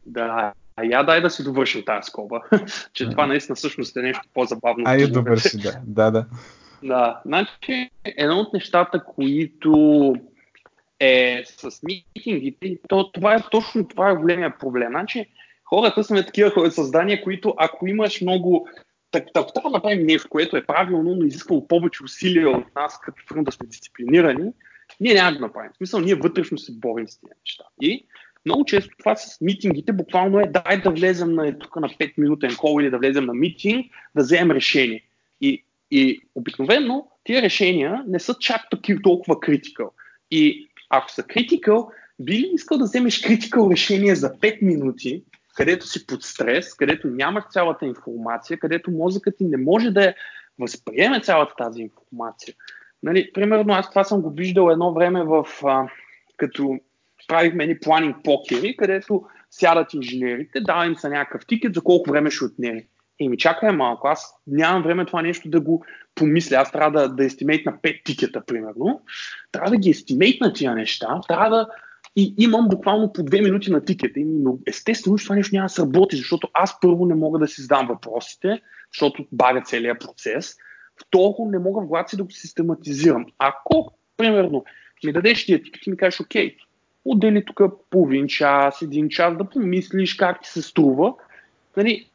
Да, 0.05 0.53
а 0.75 0.85
я 0.85 1.03
дай 1.03 1.21
да 1.21 1.29
си 1.29 1.43
довършим 1.43 1.83
тази 1.85 2.07
скоба, 2.07 2.41
че 2.93 3.09
това 3.09 3.27
наистина 3.27 3.55
всъщност 3.55 3.97
е 3.97 4.01
нещо 4.01 4.27
по-забавно. 4.33 4.83
Айде 4.87 5.07
довърши, 5.07 5.57
да. 5.57 5.81
да, 5.85 6.11
да. 6.11 6.25
Да, 6.83 7.21
значи 7.25 7.89
едно 8.05 8.39
от 8.39 8.53
нещата, 8.53 9.03
които 9.03 10.13
е 10.99 11.43
с 11.45 11.79
митингите, 11.83 12.77
то 12.87 13.11
това 13.11 13.35
е 13.35 13.43
точно 13.51 13.87
това 13.87 14.09
е 14.09 14.15
големия 14.15 14.57
проблем. 14.57 14.89
Значи 14.89 15.25
хората 15.63 16.03
сме 16.03 16.25
такива 16.25 16.71
създания, 16.71 17.23
които 17.23 17.53
ако 17.57 17.87
имаш 17.87 18.21
много 18.21 18.67
так, 19.11 19.25
трябва 19.33 19.69
да 19.69 19.69
направим 19.69 20.05
нещо, 20.05 20.29
което 20.29 20.57
е 20.57 20.65
правилно, 20.65 21.15
но 21.15 21.25
изисква 21.25 21.67
повече 21.67 22.03
усилия 22.03 22.49
от 22.49 22.75
нас, 22.75 22.99
като 22.99 23.43
да 23.43 23.51
сме 23.51 23.67
дисциплинирани, 23.67 24.51
ние 24.99 25.13
няма 25.13 25.33
да 25.33 25.39
направим. 25.39 25.71
В 25.73 25.77
смисъл, 25.77 25.99
ние 25.99 26.15
вътрешно 26.15 26.57
се 26.57 26.71
борим 26.71 27.07
с 27.07 27.19
тези 27.19 27.33
неща. 27.45 27.63
И 27.81 28.05
много 28.45 28.65
често 28.65 28.97
това 28.99 29.15
с 29.15 29.41
митингите 29.41 29.93
буквално 29.93 30.39
е 30.39 30.47
дай 30.47 30.81
да 30.81 30.91
влезем 30.91 31.35
на, 31.35 31.59
тук 31.59 31.75
на 31.75 31.89
5 31.89 32.13
минутен 32.17 32.55
кол 32.57 32.81
или 32.81 32.89
да 32.89 32.97
влезем 32.97 33.25
на 33.25 33.33
митинг, 33.33 33.85
да 34.15 34.23
вземем 34.23 34.51
решение. 34.51 35.03
И 35.41 35.63
И 35.91 36.21
обикновено 36.35 37.07
тия 37.23 37.41
решения 37.41 38.03
не 38.07 38.19
са 38.19 38.35
чак 38.39 38.61
такива 38.71 39.01
толкова 39.01 39.39
критикал. 39.39 39.91
И 40.31 40.69
ако 40.89 41.11
са 41.11 41.23
критикал, 41.23 41.91
би 42.19 42.33
ли 42.33 42.51
искал 42.53 42.77
да 42.77 42.83
вземеш 42.83 43.21
критикал 43.21 43.69
решение 43.71 44.15
за 44.15 44.29
5 44.29 44.61
минути, 44.61 45.23
където 45.55 45.87
си 45.87 46.07
под 46.07 46.23
стрес, 46.23 46.73
където 46.73 47.07
нямаш 47.07 47.43
цялата 47.51 47.85
информация, 47.85 48.59
където 48.59 48.91
мозъкът 48.91 49.37
ти 49.37 49.43
не 49.43 49.57
може 49.57 49.91
да 49.91 50.13
възприеме 50.59 51.21
цялата 51.21 51.53
тази 51.57 51.81
информация. 51.81 52.53
Нали, 53.03 53.31
примерно 53.33 53.73
аз 53.73 53.89
това 53.89 54.03
съм 54.03 54.21
го 54.21 54.29
виждал 54.29 54.69
едно 54.69 54.93
време 54.93 55.23
в, 55.23 55.47
а, 55.63 55.87
като 56.37 56.79
правихме 57.27 57.67
ни 57.67 57.79
планинг 57.79 58.15
покери, 58.23 58.77
където 58.77 59.23
сядат 59.51 59.93
инженерите, 59.93 60.59
дава 60.59 60.85
им 60.85 60.95
са 60.95 61.09
някакъв 61.09 61.45
тикет 61.47 61.73
за 61.73 61.81
колко 61.81 62.11
време 62.11 62.31
ще 62.31 62.45
отнеме. 62.45 62.87
Еми, 63.19 63.37
чакай 63.37 63.71
малко, 63.71 64.07
аз 64.07 64.33
нямам 64.47 64.83
време 64.83 65.05
това 65.05 65.21
нещо 65.21 65.49
да 65.49 65.59
го 65.61 65.85
помисля. 66.15 66.55
Аз 66.55 66.71
трябва 66.71 67.01
да, 67.01 67.09
да 67.09 67.25
естимейтна 67.25 67.73
5 67.83 68.03
тикета, 68.05 68.45
примерно. 68.45 69.01
Трябва 69.51 69.69
да 69.69 69.77
ги 69.77 69.89
естимейтна 69.89 70.53
тия 70.53 70.75
неща, 70.75 71.19
трябва 71.27 71.49
да 71.49 71.67
и 72.15 72.33
имам 72.37 72.69
буквално 72.69 73.13
по 73.13 73.23
две 73.23 73.41
минути 73.41 73.71
на 73.71 73.85
тикета. 73.85 74.19
Но 74.25 74.57
естествено, 74.67 75.17
това 75.17 75.35
нещо 75.35 75.55
няма 75.55 75.65
да 75.65 75.69
сработи, 75.69 76.15
защото 76.17 76.49
аз 76.53 76.79
първо 76.79 77.05
не 77.05 77.15
мога 77.15 77.39
да 77.39 77.47
си 77.47 77.61
задам 77.61 77.87
въпросите, 77.87 78.61
защото 78.93 79.25
бага 79.31 79.61
целият 79.65 79.99
процес. 79.99 80.55
Второ, 81.05 81.35
не 81.51 81.59
мога 81.59 81.81
в 81.81 81.87
главата 81.87 82.09
си 82.09 82.17
да 82.17 82.23
го 82.23 82.31
систематизирам. 82.31 83.25
Ако, 83.39 83.91
примерно, 84.17 84.63
ми 85.05 85.13
дадеш 85.13 85.45
тия 85.45 85.63
тикет 85.63 85.87
и 85.87 85.89
ми 85.89 85.97
кажеш, 85.97 86.19
окей, 86.19 86.57
отдели 87.05 87.45
тук 87.45 87.61
половин 87.89 88.27
час, 88.27 88.81
един 88.81 89.09
час 89.09 89.37
да 89.37 89.49
помислиш 89.49 90.15
как 90.15 90.41
ти 90.41 90.49
се 90.49 90.61
струва, 90.61 91.13
нали, 91.77 92.07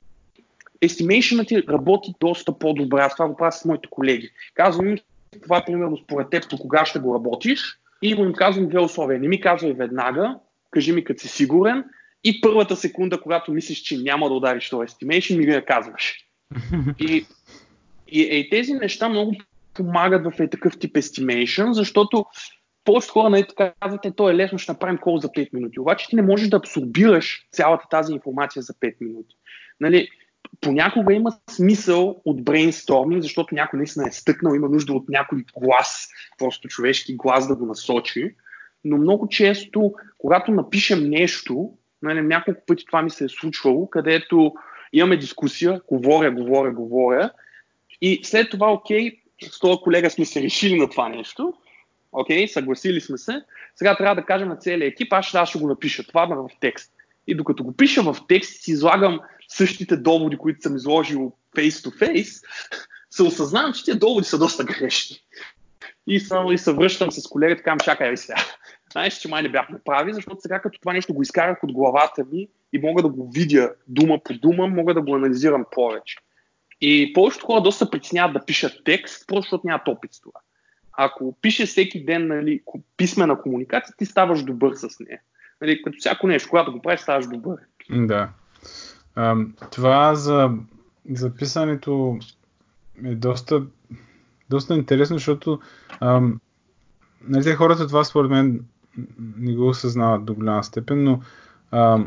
estimation 0.83 1.49
ти 1.49 1.63
работи 1.69 2.15
доста 2.21 2.59
по-добре. 2.59 3.01
Аз 3.01 3.13
това 3.15 3.29
го 3.29 3.37
правя 3.37 3.53
с 3.53 3.65
моите 3.65 3.89
колеги. 3.91 4.31
Казвам 4.55 4.89
им, 4.89 4.99
това 5.43 5.65
примерно 5.67 5.97
според 5.97 6.31
теб, 6.31 6.45
кога 6.61 6.85
ще 6.85 6.99
го 6.99 7.15
работиш, 7.15 7.79
и 8.03 8.09
им 8.09 8.33
казвам 8.33 8.69
две 8.69 8.81
условия. 8.81 9.21
Не 9.21 9.29
ми 9.29 9.41
казвай 9.41 9.73
веднага, 9.73 10.39
кажи 10.71 10.93
ми 10.93 11.05
като 11.05 11.21
си 11.21 11.29
сигурен 11.29 11.85
и 12.25 12.41
първата 12.41 12.77
секунда, 12.77 13.21
когато 13.21 13.53
мислиш, 13.53 13.79
че 13.79 13.99
няма 13.99 14.29
да 14.29 14.35
удариш 14.35 14.71
този 14.71 14.87
estimation, 14.87 15.39
ми 15.39 15.47
го 15.47 15.67
казваш. 15.67 16.27
И, 16.99 17.27
и, 18.09 18.21
и 18.21 18.51
тези 18.51 18.75
неща 18.75 19.09
много 19.09 19.37
помагат 19.75 20.25
в 20.25 20.41
е 20.41 20.51
такъв 20.51 20.79
тип 20.79 20.95
estimation, 20.95 21.73
защото 21.73 22.25
повечето 22.85 23.13
хора 23.13 23.31
нали, 23.31 23.47
казват, 23.81 24.17
то 24.17 24.31
е 24.31 24.35
лесно, 24.35 24.59
ще 24.59 24.73
направим 24.73 24.99
кол 24.99 25.19
за 25.19 25.29
5 25.29 25.49
минути. 25.53 25.81
Обаче 25.81 26.09
ти 26.09 26.17
не 26.17 26.23
можеш 26.23 26.49
да 26.49 26.57
абсорбираш 26.57 27.49
цялата 27.53 27.85
тази 27.91 28.13
информация 28.13 28.63
за 28.63 28.73
5 28.73 28.95
минути. 29.01 29.37
Нали, 29.81 30.09
понякога 30.61 31.15
има 31.15 31.33
смисъл 31.51 32.21
от 32.25 32.45
брейнсторминг, 32.45 33.23
защото 33.23 33.55
някой 33.55 33.77
наистина 33.77 34.09
е 34.09 34.13
стъкнал, 34.13 34.55
има 34.55 34.69
нужда 34.69 34.93
от 34.93 35.09
някой 35.09 35.45
глас, 35.61 36.09
просто 36.39 36.69
човешки 36.69 37.17
глас 37.17 37.49
да 37.49 37.57
го 37.57 37.67
насочи. 37.67 38.35
Но 38.85 38.97
много 38.97 39.29
често, 39.29 39.93
когато 40.19 40.53
напишем 40.53 41.11
нещо, 41.11 41.73
нали, 42.03 42.23
няколко 42.23 42.61
пъти 42.67 42.85
това 42.85 43.03
ми 43.03 43.11
се 43.11 43.25
е 43.25 43.29
случвало, 43.29 43.91
където 43.91 44.55
имаме 44.93 45.17
дискусия, 45.17 45.81
говоря, 45.89 46.31
говоря, 46.31 46.73
говоря, 46.73 47.31
и 48.01 48.21
след 48.25 48.51
това, 48.51 48.73
окей, 48.73 49.21
с 49.43 49.59
този 49.59 49.79
колега 49.83 50.11
сме 50.11 50.25
се 50.25 50.43
решили 50.43 50.79
на 50.79 50.91
това 50.91 51.09
нещо, 51.09 51.55
окей, 52.13 52.49
съгласили 52.49 53.01
сме 53.01 53.19
се, 53.19 53.43
сега 53.77 53.97
трябва 53.97 54.15
да 54.15 54.27
кажем 54.27 54.49
на 54.49 54.57
целия 54.57 54.89
екип, 54.89 55.13
аз 55.13 55.35
аз 55.35 55.49
ще 55.49 55.59
го 55.59 55.69
напиша, 55.69 56.07
това 56.07 56.27
в 56.27 56.49
текст. 56.61 56.93
И 57.27 57.35
докато 57.35 57.65
го 57.65 57.77
пиша 57.77 58.03
в 58.03 58.17
текст, 58.29 58.63
си 58.63 58.71
излагам 58.71 59.21
същите 59.49 59.97
доводи, 59.97 60.37
които 60.37 60.63
съм 60.63 60.77
изложил 60.77 61.33
face-to-face, 61.57 62.45
се 63.11 63.23
осъзнавам, 63.23 63.73
че 63.73 63.85
тези 63.85 63.99
доводи 63.99 64.27
са 64.27 64.39
доста 64.39 64.65
грешни. 64.65 65.17
И, 66.07 66.21
само, 66.21 66.53
и 66.53 66.59
се 66.59 66.73
връщам 66.73 67.11
с 67.11 67.29
колегата, 67.29 67.63
казвам, 67.63 67.79
чакай 67.79 68.17
сега. 68.17 68.37
Знаеш, 68.93 69.15
че 69.15 69.29
май 69.29 69.43
не 69.43 69.49
бяхме 69.49 69.79
прави, 69.85 70.15
защото 70.15 70.41
сега 70.41 70.61
като 70.61 70.81
това 70.81 70.93
нещо 70.93 71.15
го 71.15 71.23
изкарах 71.23 71.65
от 71.65 71.73
главата 71.73 72.25
ми 72.33 72.49
и 72.73 72.79
мога 72.79 73.03
да 73.03 73.09
го 73.09 73.31
видя 73.31 73.73
дума 73.87 74.19
по 74.25 74.35
дума, 74.35 74.67
мога 74.67 74.95
да 74.95 75.03
го 75.03 75.17
анализирам 75.17 75.65
повече. 75.71 76.17
И 76.81 77.13
повечето 77.13 77.47
хора 77.47 77.61
доста 77.61 77.91
притесняват 77.91 78.33
да 78.33 78.45
пишат 78.45 78.85
текст, 78.85 79.27
просто 79.27 79.43
защото 79.43 79.67
нямат 79.67 79.89
опит 79.89 80.15
с 80.15 80.21
това. 80.21 80.41
Ако 81.03 81.37
пишеш 81.43 81.69
всеки 81.69 82.05
ден 82.05 82.27
нали, 82.27 82.63
писмена 82.97 83.43
комуникация, 83.43 83.95
ти 83.99 84.07
ставаш 84.07 84.43
добър 84.43 84.75
с 84.75 85.01
нея. 85.01 85.21
Нали, 85.61 85.83
като 85.83 85.97
всяко 85.99 86.27
нещо, 86.27 86.49
когато 86.51 86.73
го 86.73 86.83
правиш, 86.83 87.01
ставаш 87.01 87.27
добър. 87.27 87.59
Да. 87.91 88.31
А, 89.15 89.37
това 89.71 90.15
за, 90.15 90.51
за 91.11 91.35
писането 91.35 92.19
е 93.05 93.15
доста, 93.15 93.67
доста 94.51 94.75
интересно, 94.75 95.17
защото 95.17 95.61
а, 96.01 96.23
нали, 97.23 97.53
хората 97.53 97.87
това 97.87 98.05
според 98.05 98.31
мен 98.31 98.65
не 99.37 99.55
го 99.55 99.69
осъзнават 99.69 100.25
до 100.25 100.35
голяма 100.35 100.65
степен, 100.65 101.05
но 101.05 101.21
а, 101.71 102.05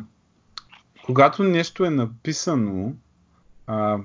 когато 1.06 1.44
нещо 1.44 1.86
е 1.86 1.90
написано, 1.90 2.94
а, 3.68 3.98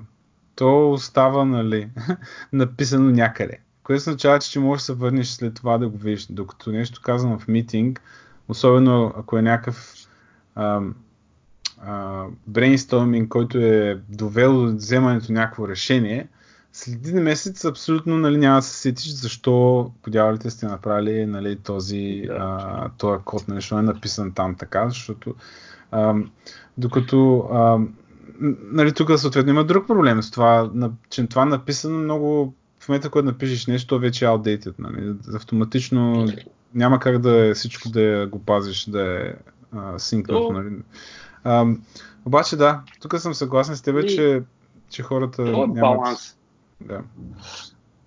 то 0.55 0.91
остава 0.91 1.45
нали, 1.45 1.89
написано 2.53 3.11
някъде. 3.11 3.59
Което 3.89 3.99
означава, 3.99 4.39
че 4.39 4.59
можеш 4.59 4.81
да 4.81 4.85
се 4.85 4.93
върнеш 4.93 5.27
след 5.27 5.53
това 5.53 5.77
да 5.77 5.89
го 5.89 5.97
видиш. 5.97 6.27
Докато 6.29 6.71
нещо 6.71 7.01
казано 7.03 7.39
в 7.39 7.47
митинг, 7.47 8.01
особено 8.47 9.13
ако 9.17 9.37
е 9.37 9.41
някакъв 9.41 9.93
брейнсторминг, 12.47 13.29
който 13.29 13.57
е 13.57 14.01
довел 14.09 14.53
до 14.53 14.75
вземането 14.75 15.31
на 15.31 15.39
някакво 15.39 15.67
решение, 15.67 16.27
след 16.73 16.95
един 16.95 17.23
месец 17.23 17.65
абсолютно 17.65 18.17
нали, 18.17 18.37
няма 18.37 18.55
да 18.55 18.61
се 18.61 18.75
сетиш 18.75 19.11
защо 19.11 19.91
подявалите 20.01 20.49
сте 20.49 20.65
направили 20.65 21.25
нали, 21.25 21.55
този, 21.55 22.23
да. 22.27 22.33
а, 22.39 22.89
този 22.97 23.23
код, 23.23 23.47
нали, 23.47 23.57
защо 23.57 23.79
е 23.79 23.81
написан 23.81 24.31
там 24.31 24.55
така, 24.55 24.89
защото 24.89 25.35
а, 25.91 26.15
докато 26.77 27.39
а, 27.39 27.79
нали, 28.71 28.93
тук 28.93 29.19
съответно 29.19 29.51
има 29.51 29.63
друг 29.63 29.87
проблем 29.87 30.23
с 30.23 30.31
това, 30.31 30.71
че 31.09 31.27
това 31.27 31.41
е 31.41 31.45
написано 31.45 31.99
много 31.99 32.53
в 32.79 32.89
момента, 32.89 33.09
когато 33.09 33.25
напишеш 33.25 33.67
нещо, 33.67 33.87
то 33.87 33.99
вече 33.99 34.25
е 34.25 34.27
outdated. 34.27 34.73
Нали? 34.79 35.15
Автоматично 35.35 36.27
няма 36.73 36.99
как 36.99 37.19
да 37.19 37.47
е 37.47 37.53
всичко 37.53 37.89
да 37.89 38.27
го 38.31 38.39
пазиш, 38.39 38.85
да 38.85 39.27
е 39.27 39.33
синкнато. 39.97 40.51
Нали? 40.53 40.75
А, 41.43 41.65
обаче 42.25 42.55
да, 42.55 42.81
тук 43.01 43.19
съм 43.19 43.33
съгласен 43.33 43.75
с 43.75 43.81
теб, 43.81 44.07
че, 44.07 44.41
че 44.89 45.03
хората 45.03 45.35
То 45.35 45.43
е 45.43 45.51
нямат... 45.51 45.79
баланс. 45.79 46.37
Да. 46.81 47.01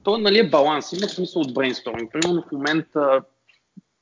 То 0.02 0.18
нали 0.18 0.38
е 0.38 0.50
баланс, 0.50 0.92
има 0.92 1.08
смисъл 1.08 1.42
от 1.42 1.54
брейнсторминг. 1.54 2.12
Примерно 2.12 2.42
в 2.48 2.52
момента 2.52 3.20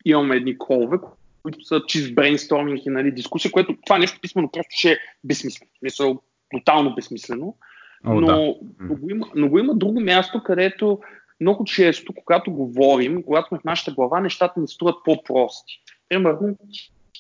имаме 0.05 0.37
едни 0.37 0.59
колове, 0.59 0.99
които 1.43 1.65
са 1.65 1.83
чист 1.87 2.15
брейнсторминг 2.15 2.87
и 2.87 2.91
нали, 2.91 3.13
дискусия, 3.13 3.53
което 3.53 3.77
това 3.87 3.99
нещо 3.99 4.19
писмено 4.21 4.51
просто 4.53 4.71
ще 4.71 4.93
е 4.93 4.99
безсмислено. 5.25 5.71
Мисъл, 5.83 6.23
тотално 6.51 6.95
безсмислено. 6.95 7.57
О, 8.05 8.21
но, 8.21 8.27
да. 8.27 8.55
но, 8.81 8.95
го 8.95 9.11
има, 9.11 9.27
но 9.35 9.49
го 9.49 9.59
има 9.59 9.75
друго 9.75 10.01
място, 10.01 10.43
където 10.43 10.99
много 11.41 11.65
често, 11.65 12.13
когато 12.25 12.53
говорим, 12.53 13.23
когато 13.23 13.49
сме 13.49 13.59
в 13.59 13.65
нашата 13.65 13.93
глава, 13.93 14.21
нещата 14.21 14.61
ни 14.61 14.69
струват 14.69 14.97
по-прости. 15.05 15.83
Примерно, 16.09 16.57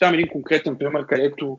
дам 0.01 0.14
един 0.14 0.29
конкретен 0.29 0.79
пример, 0.79 1.07
където 1.07 1.59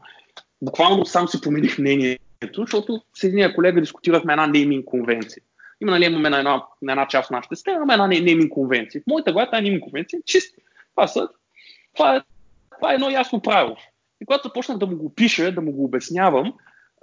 буквално 0.61 1.05
сам 1.05 1.27
си 1.27 1.41
промених 1.41 1.79
мнението, 1.79 2.61
защото 2.61 3.01
с 3.13 3.23
един 3.23 3.53
колега 3.55 3.81
дискутирахме 3.81 4.33
една 4.33 4.47
нейминг 4.47 4.85
конвенция. 4.85 5.43
Има, 5.81 5.91
нали, 5.91 6.05
имаме 6.05 6.29
на 6.29 6.37
една, 6.37 6.63
на 6.81 6.91
една 6.91 7.07
част 7.07 7.29
от 7.29 7.31
нашите 7.31 7.55
система, 7.55 7.75
имаме 7.75 7.93
една 7.93 8.07
нейминг 8.07 8.51
конвенция. 8.51 9.01
В 9.01 9.07
моята 9.07 9.31
глава 9.31 9.49
тази 9.49 9.63
нейминг 9.63 9.83
конвенция 9.83 10.17
е 10.17 10.25
чиста. 10.25 10.61
Това, 10.95 11.07
са, 11.07 11.29
това, 11.95 12.15
е, 12.15 12.21
това 12.77 12.91
е 12.91 12.95
едно 12.95 13.09
ясно 13.09 13.41
правило. 13.41 13.75
И 14.21 14.25
когато 14.25 14.47
започнах 14.47 14.77
да 14.77 14.87
му 14.87 14.97
го 14.97 15.15
пиша, 15.15 15.51
да 15.51 15.61
му 15.61 15.71
го 15.71 15.83
обяснявам, 15.83 16.53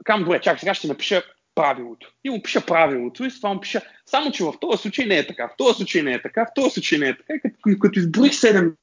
казвам, 0.04 0.24
добре, 0.24 0.40
чак 0.40 0.60
сега 0.60 0.74
ще 0.74 0.88
напиша 0.88 1.22
правилото. 1.58 2.12
И 2.24 2.30
му 2.30 2.42
пиша 2.42 2.66
правилото 2.66 3.24
и 3.24 3.30
с 3.30 3.36
това 3.36 3.54
му 3.54 3.60
пиша, 3.60 3.80
само 4.06 4.32
че 4.32 4.44
в 4.44 4.54
този 4.60 4.82
случай 4.82 5.06
не 5.06 5.18
е 5.18 5.26
така, 5.26 5.48
в 5.48 5.56
този 5.58 5.76
случай 5.76 6.02
не 6.02 6.12
е 6.12 6.22
така, 6.22 6.44
в 6.44 6.54
този 6.54 6.70
случай 6.70 6.98
не 6.98 7.08
е 7.08 7.16
така. 7.16 7.34
И 7.34 7.40
като, 7.40 7.78
като 7.80 7.98
изборих 7.98 8.34
седем 8.34 8.74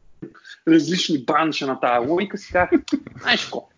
различни 0.68 1.26
бранша 1.26 1.68
на 1.68 1.80
тази 1.80 2.08
логика, 2.08 2.38
си 2.38 2.52
казах, 2.52 2.70
знаеш 3.22 3.44
какво, 3.44 3.70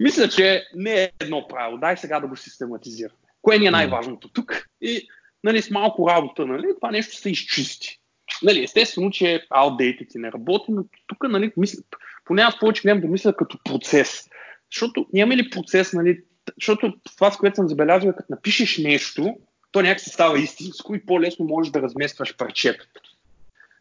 мисля, 0.00 0.28
че 0.28 0.64
не 0.74 1.02
е 1.02 1.10
едно 1.20 1.48
правило. 1.48 1.78
Дай 1.78 1.96
сега 1.96 2.20
да 2.20 2.26
го 2.26 2.36
систематизираме. 2.36 3.14
Кое 3.42 3.58
ни 3.58 3.66
е 3.66 3.70
най-важното 3.70 4.28
тук? 4.28 4.68
И 4.80 5.08
нали, 5.44 5.62
с 5.62 5.70
малко 5.70 6.08
работа, 6.08 6.46
нали, 6.46 6.66
това 6.80 6.90
нещо 6.90 7.16
се 7.16 7.30
изчисти. 7.30 7.98
Нали, 8.42 8.64
естествено, 8.64 9.10
че 9.10 9.46
outdated 9.50 10.16
и 10.16 10.18
не 10.18 10.32
работи, 10.32 10.64
но 10.68 10.84
тук, 11.06 11.28
нали, 11.28 11.52
мисля, 11.56 11.82
поне 12.24 12.42
аз 12.42 12.58
повече 12.58 12.82
гледам 12.82 13.00
да 13.00 13.08
мисля 13.08 13.36
като 13.36 13.58
процес. 13.64 14.28
Защото 14.72 15.06
няма 15.12 15.36
ли 15.36 15.50
процес, 15.50 15.92
нали, 15.92 16.22
защото 16.56 16.94
това, 17.16 17.30
с 17.30 17.36
което 17.36 17.56
съм 17.56 17.68
забелязал, 17.68 18.08
е 18.08 18.16
като 18.16 18.26
напишеш 18.32 18.78
нещо, 18.78 19.36
то 19.72 19.82
някак 19.82 20.00
се 20.00 20.10
става 20.10 20.38
истинско 20.38 20.94
и 20.94 21.06
по-лесно 21.06 21.44
можеш 21.44 21.70
да 21.70 21.82
разместваш 21.82 22.36
парчетата. 22.36 23.00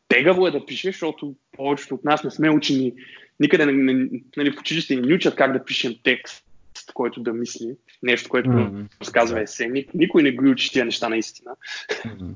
Тегаво 0.08 0.48
е 0.48 0.52
да 0.52 0.66
пишеш, 0.66 0.96
защото 0.96 1.36
повечето 1.58 1.96
от 1.96 2.04
нас 2.04 2.24
не 2.24 2.32
сме 2.32 2.50
учени, 2.50 2.94
никъде 3.40 3.66
не, 3.66 3.94
не, 3.94 4.10
нали, 4.38 4.52
в 4.52 4.60
училище 4.60 4.96
ни 4.96 5.14
учат 5.14 5.36
как 5.36 5.54
да 5.54 5.66
пишем 5.66 5.96
текст. 6.04 6.46
който 6.94 7.22
да 7.22 7.34
мисли, 7.34 7.76
нещо, 8.04 8.30
което 8.30 8.50
mm-hmm. 8.50 9.02
разказва 9.02 9.42
есе. 9.42 9.86
Никой 9.94 10.24
не 10.24 10.32
го 10.32 10.50
учи 10.50 10.72
тия 10.72 10.86
неща 10.86 11.10
наистина. 11.10 11.52
Mm-hmm. 11.90 12.34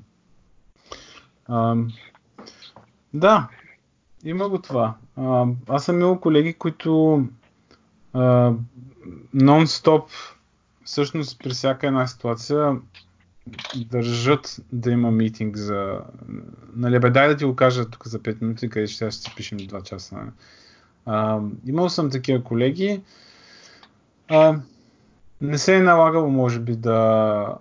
Um, 1.49 1.93
да, 3.13 3.49
има 4.25 4.49
го 4.49 4.61
това. 4.61 4.95
А, 5.15 5.45
аз 5.67 5.85
съм 5.85 5.99
имал 5.99 6.19
колеги, 6.19 6.53
които 6.53 7.23
нон-стоп, 9.35 10.03
всъщност 10.83 11.39
при 11.39 11.49
всяка 11.49 11.87
една 11.87 12.07
ситуация, 12.07 12.77
държат 13.75 14.61
да 14.71 14.91
има 14.91 15.11
митинг 15.11 15.57
за... 15.57 15.99
Нали, 16.75 16.99
бе, 16.99 17.09
дай 17.09 17.27
да 17.27 17.37
ти 17.37 17.45
го 17.45 17.55
кажа 17.55 17.89
тук 17.89 18.07
за 18.07 18.19
5 18.19 18.41
минути, 18.41 18.69
къде 18.69 18.87
ще, 18.87 19.11
ще 19.11 19.21
си 19.21 19.33
пишем 19.35 19.59
2 19.59 19.83
часа. 19.83 20.17
А, 21.05 21.39
имал 21.65 21.89
съм 21.89 22.09
такива 22.09 22.43
колеги. 22.43 23.01
А, 24.27 24.59
не 25.41 25.57
се 25.57 25.75
е 25.75 25.81
налагало, 25.81 26.29
може 26.29 26.59
би, 26.59 26.75
да 26.75 27.57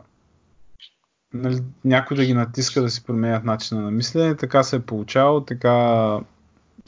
нали, 1.35 1.63
някой 1.85 2.17
да 2.17 2.25
ги 2.25 2.35
натиска 2.35 2.83
да 2.83 2.91
си 2.91 3.05
променят 3.05 3.45
начина 3.45 3.81
на 3.81 3.91
мислене. 3.91 4.37
Така 4.37 4.63
се 4.63 4.77
е 4.77 4.81
получавало, 4.81 5.41
така, 5.41 5.71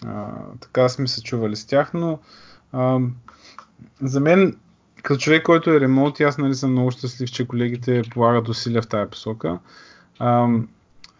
а, 0.04 0.32
така 0.60 0.88
сме 0.88 1.08
се 1.08 1.22
чували 1.22 1.56
с 1.56 1.66
тях, 1.66 1.94
но 1.94 2.18
а, 2.72 2.98
за 4.02 4.20
мен 4.20 4.56
като 5.02 5.20
човек, 5.20 5.42
който 5.42 5.70
е 5.70 5.80
ремонт, 5.80 6.20
аз 6.20 6.38
нали 6.38 6.54
съм 6.54 6.72
много 6.72 6.90
щастлив, 6.90 7.30
че 7.30 7.48
колегите 7.48 8.02
полагат 8.10 8.48
усилия 8.48 8.82
в 8.82 8.88
тази 8.88 9.10
посока. 9.10 9.58
А, 10.18 10.48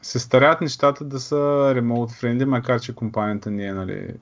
се 0.03 0.19
старят 0.19 0.61
нещата 0.61 1.05
да 1.05 1.21
са 1.21 1.73
ремонт 1.75 2.11
френди, 2.11 2.45
макар 2.45 2.81
че 2.81 2.95
компанията 2.95 3.51
ни 3.51 3.67
е 3.67 3.73
нали, 3.73 4.15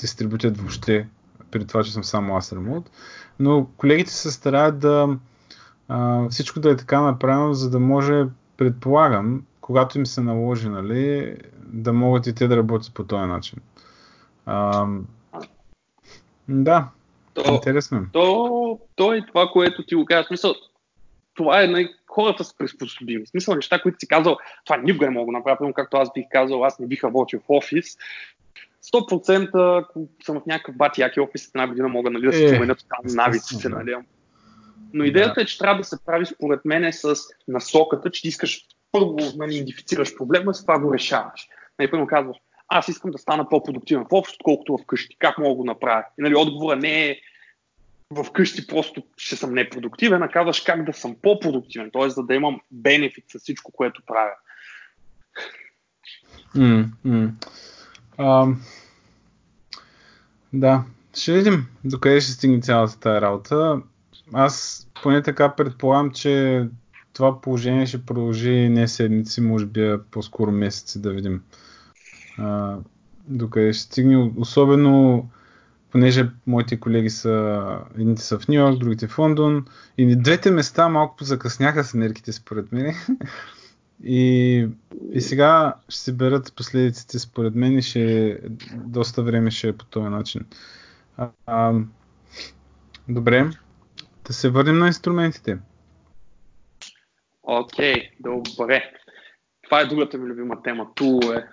дистрибутят 0.00 0.58
въобще, 0.58 1.08
при 1.50 1.66
това, 1.66 1.84
че 1.84 1.92
съм 1.92 2.04
само 2.04 2.36
аз 2.36 2.52
ремонт. 2.52 2.90
Но 3.38 3.66
колегите 3.76 4.10
се 4.10 4.30
стараят 4.30 4.78
да 4.78 5.18
а, 5.88 6.28
всичко 6.28 6.60
да 6.60 6.70
е 6.70 6.76
така 6.76 7.00
направено, 7.00 7.54
за 7.54 7.70
да 7.70 7.80
може, 7.80 8.24
предполагам, 8.56 9.42
когато 9.60 9.98
им 9.98 10.06
се 10.06 10.20
наложи, 10.20 10.68
нали, 10.68 11.36
да 11.66 11.92
могат 11.92 12.26
и 12.26 12.34
те 12.34 12.48
да 12.48 12.56
работят 12.56 12.94
по 12.94 13.04
този 13.04 13.26
начин. 13.26 13.58
А, 14.46 14.86
да, 16.50 16.88
то, 17.34 17.54
интересно. 17.54 18.06
То, 18.12 18.78
то 18.96 19.12
е 19.12 19.26
това, 19.26 19.48
което 19.52 19.86
ти 19.86 19.94
го 19.94 20.04
казваш. 20.04 20.26
Смисъл, 20.26 20.54
това 21.34 21.62
е 21.62 21.66
най- 21.66 21.94
хората 22.06 22.44
са 22.44 22.56
приспособими. 22.58 23.26
Смисъл 23.26 23.54
неща, 23.54 23.82
които 23.82 23.98
си 24.00 24.08
казал, 24.08 24.36
това 24.64 24.76
никога 24.76 25.06
не 25.06 25.12
мога 25.12 25.32
да 25.32 25.38
направя, 25.38 25.72
както 25.72 25.96
аз 25.96 26.12
бих 26.12 26.24
казал, 26.30 26.64
аз 26.64 26.78
не 26.78 26.86
бих 26.86 27.04
работил 27.04 27.40
в 27.40 27.44
офис. 27.48 27.96
100% 28.94 29.80
ако 29.80 30.08
съм 30.22 30.40
в 30.40 30.46
някакъв 30.46 30.76
бати 30.76 31.00
яки 31.00 31.20
офис, 31.20 31.48
една 31.48 31.68
година 31.68 31.88
мога 31.88 32.10
нали, 32.10 32.26
да 32.26 32.32
се 32.32 32.56
е, 32.56 32.60
навиците. 33.04 33.68
Нали. 33.68 33.96
Но 34.92 35.04
идеята 35.04 35.34
да. 35.34 35.40
е, 35.40 35.44
че 35.44 35.58
трябва 35.58 35.78
да 35.78 35.84
се 35.84 36.04
прави 36.04 36.26
според 36.26 36.64
мен 36.64 36.92
с 36.92 37.14
насоката, 37.48 38.10
че 38.10 38.22
ти 38.22 38.28
искаш 38.28 38.60
първо 38.92 39.16
нали, 39.36 39.54
идентифицираш 39.54 40.16
проблема, 40.16 40.54
с 40.54 40.62
това 40.62 40.78
го 40.78 40.94
решаваш. 40.94 41.48
Нали, 41.78 41.90
първо 41.90 42.06
казваш, 42.06 42.36
аз 42.70 42.88
искам 42.88 43.10
да 43.10 43.18
стана 43.18 43.48
по-продуктивен 43.48 44.04
в 44.04 44.12
общото, 44.12 44.36
отколкото 44.40 44.82
вкъщи. 44.82 45.16
Как 45.18 45.38
мога 45.38 45.48
да 45.48 45.54
го 45.54 45.64
направя? 45.64 46.04
И 46.18 46.22
нали, 46.22 46.34
отговора 46.34 46.76
не 46.76 47.08
е 47.08 47.16
вкъщи 48.26 48.66
просто 48.66 49.02
ще 49.16 49.36
съм 49.36 49.54
непродуктивен, 49.54 50.22
а 50.22 50.28
казваш 50.28 50.60
как 50.60 50.84
да 50.84 50.92
съм 50.92 51.16
по-продуктивен, 51.22 51.90
т.е. 51.92 52.10
за 52.10 52.22
да 52.22 52.34
имам 52.34 52.60
бенефит 52.70 53.24
с 53.28 53.38
всичко, 53.38 53.72
което 53.72 54.02
правя. 54.06 54.34
Mm, 56.56 56.86
mm. 57.06 57.30
Uh, 58.18 58.56
да, 60.52 60.84
ще 61.14 61.32
видим 61.32 61.66
докъде 61.84 62.20
ще 62.20 62.32
стигне 62.32 62.60
цялата 62.60 63.00
тази 63.00 63.20
работа. 63.20 63.82
Аз 64.32 64.86
поне 65.02 65.22
така 65.22 65.54
предполагам, 65.54 66.10
че 66.10 66.64
това 67.12 67.40
положение 67.40 67.86
ще 67.86 68.06
продължи 68.06 68.68
не 68.68 68.88
седмици, 68.88 69.40
може 69.40 69.66
би 69.66 69.96
по-скоро 70.10 70.52
месеци 70.52 71.02
да 71.02 71.10
видим 71.10 71.42
докъде 73.28 73.72
ще 73.72 73.82
стигне. 73.82 74.32
Особено 74.36 75.28
понеже 75.90 76.30
моите 76.46 76.80
колеги 76.80 77.10
са, 77.10 77.62
едните 77.98 78.22
са 78.22 78.38
в 78.38 78.48
Нью 78.48 78.54
Йорк, 78.54 78.78
другите 78.78 79.08
в 79.08 79.18
Лондон 79.18 79.66
и 79.98 80.16
двете 80.16 80.50
места 80.50 80.88
малко 80.88 81.16
позакъсняха 81.16 81.84
с 81.84 81.94
мерките 81.94 82.32
според 82.32 82.72
мен. 82.72 82.94
И, 84.04 84.68
и 85.12 85.20
сега 85.20 85.74
ще 85.88 86.00
се 86.00 86.12
берат 86.12 86.52
последиците 86.56 87.18
според 87.18 87.54
мен 87.54 87.78
и 87.78 87.82
ще, 87.82 88.38
доста 88.74 89.22
време 89.22 89.50
ще 89.50 89.68
е 89.68 89.76
по 89.76 89.84
този 89.84 90.08
начин. 90.08 90.46
А, 91.16 91.28
а, 91.46 91.74
добре, 93.08 93.50
да 94.26 94.32
се 94.32 94.50
върнем 94.50 94.78
на 94.78 94.86
инструментите. 94.86 95.58
Окей, 97.42 97.94
okay, 97.94 98.10
добре. 98.20 98.92
Това 99.62 99.80
е 99.80 99.86
другата 99.86 100.18
ми 100.18 100.28
любима 100.28 100.62
тема. 100.62 100.86
Тулове. 100.94 101.48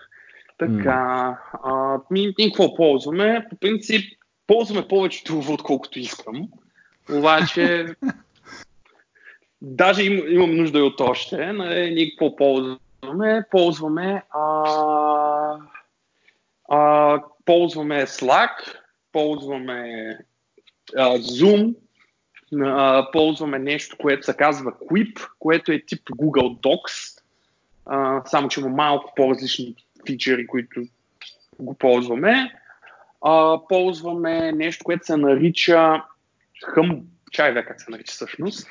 Така, 0.57 1.37
а, 1.63 1.99
ми, 2.11 2.33
ние 2.39 2.47
какво 2.47 2.75
ползваме? 2.75 3.47
По 3.49 3.55
принцип, 3.55 4.17
ползваме 4.47 4.87
повече 4.87 5.23
тулове, 5.23 5.53
отколкото 5.53 5.99
искам. 5.99 6.49
Обаче, 7.13 7.85
даже 9.61 10.03
им, 10.03 10.23
имам 10.29 10.55
нужда 10.55 10.79
и 10.79 10.81
от 10.81 11.01
още. 11.01 11.53
Нали, 11.53 11.93
ние 11.93 12.09
какво 12.09 12.35
ползваме? 12.35 13.43
Ползваме, 13.51 14.23
а, 14.29 15.57
а, 16.69 17.21
ползваме 17.45 18.05
Slack, 18.05 18.51
ползваме 19.11 20.17
а, 20.97 21.17
Zoom, 21.17 21.75
а, 22.61 23.11
ползваме 23.11 23.59
нещо, 23.59 23.97
което 23.99 24.25
се 24.25 24.33
казва 24.33 24.71
Quip, 24.71 25.27
което 25.39 25.71
е 25.71 25.83
тип 25.87 26.03
Google 26.09 26.59
Docs, 26.59 27.21
а, 27.85 28.21
само 28.25 28.49
че 28.49 28.59
има 28.59 28.69
малко 28.69 29.13
по-различни 29.15 29.75
фичери, 30.07 30.47
които 30.47 30.83
го 31.59 31.73
ползваме. 31.73 32.53
А, 33.21 33.59
ползваме 33.69 34.51
нещо, 34.51 34.83
което 34.83 35.05
се 35.05 35.17
нарича 35.17 36.01
Hum... 36.65 37.03
Чай 37.31 37.53
бе 37.53 37.65
как 37.65 37.81
се 37.81 37.91
нарича 37.91 38.11
всъщност. 38.11 38.67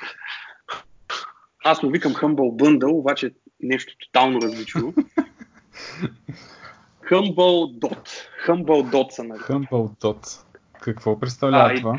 Аз 1.63 1.83
му 1.83 1.89
викам 1.89 2.13
Humble 2.13 2.63
Bundle, 2.63 2.91
обаче 2.91 3.31
нещо 3.59 3.93
тотално 3.99 4.41
различно. 4.41 4.93
Humble 7.09 7.79
Dot. 7.79 8.09
Humble 8.47 8.91
Dot 8.91 9.09
са 9.09 9.23
нарича. 9.23 9.45
Humble 9.45 10.01
Dot. 10.01 10.43
Какво 10.81 11.19
представлява 11.19 11.73
а, 11.73 11.75
това? 11.75 11.97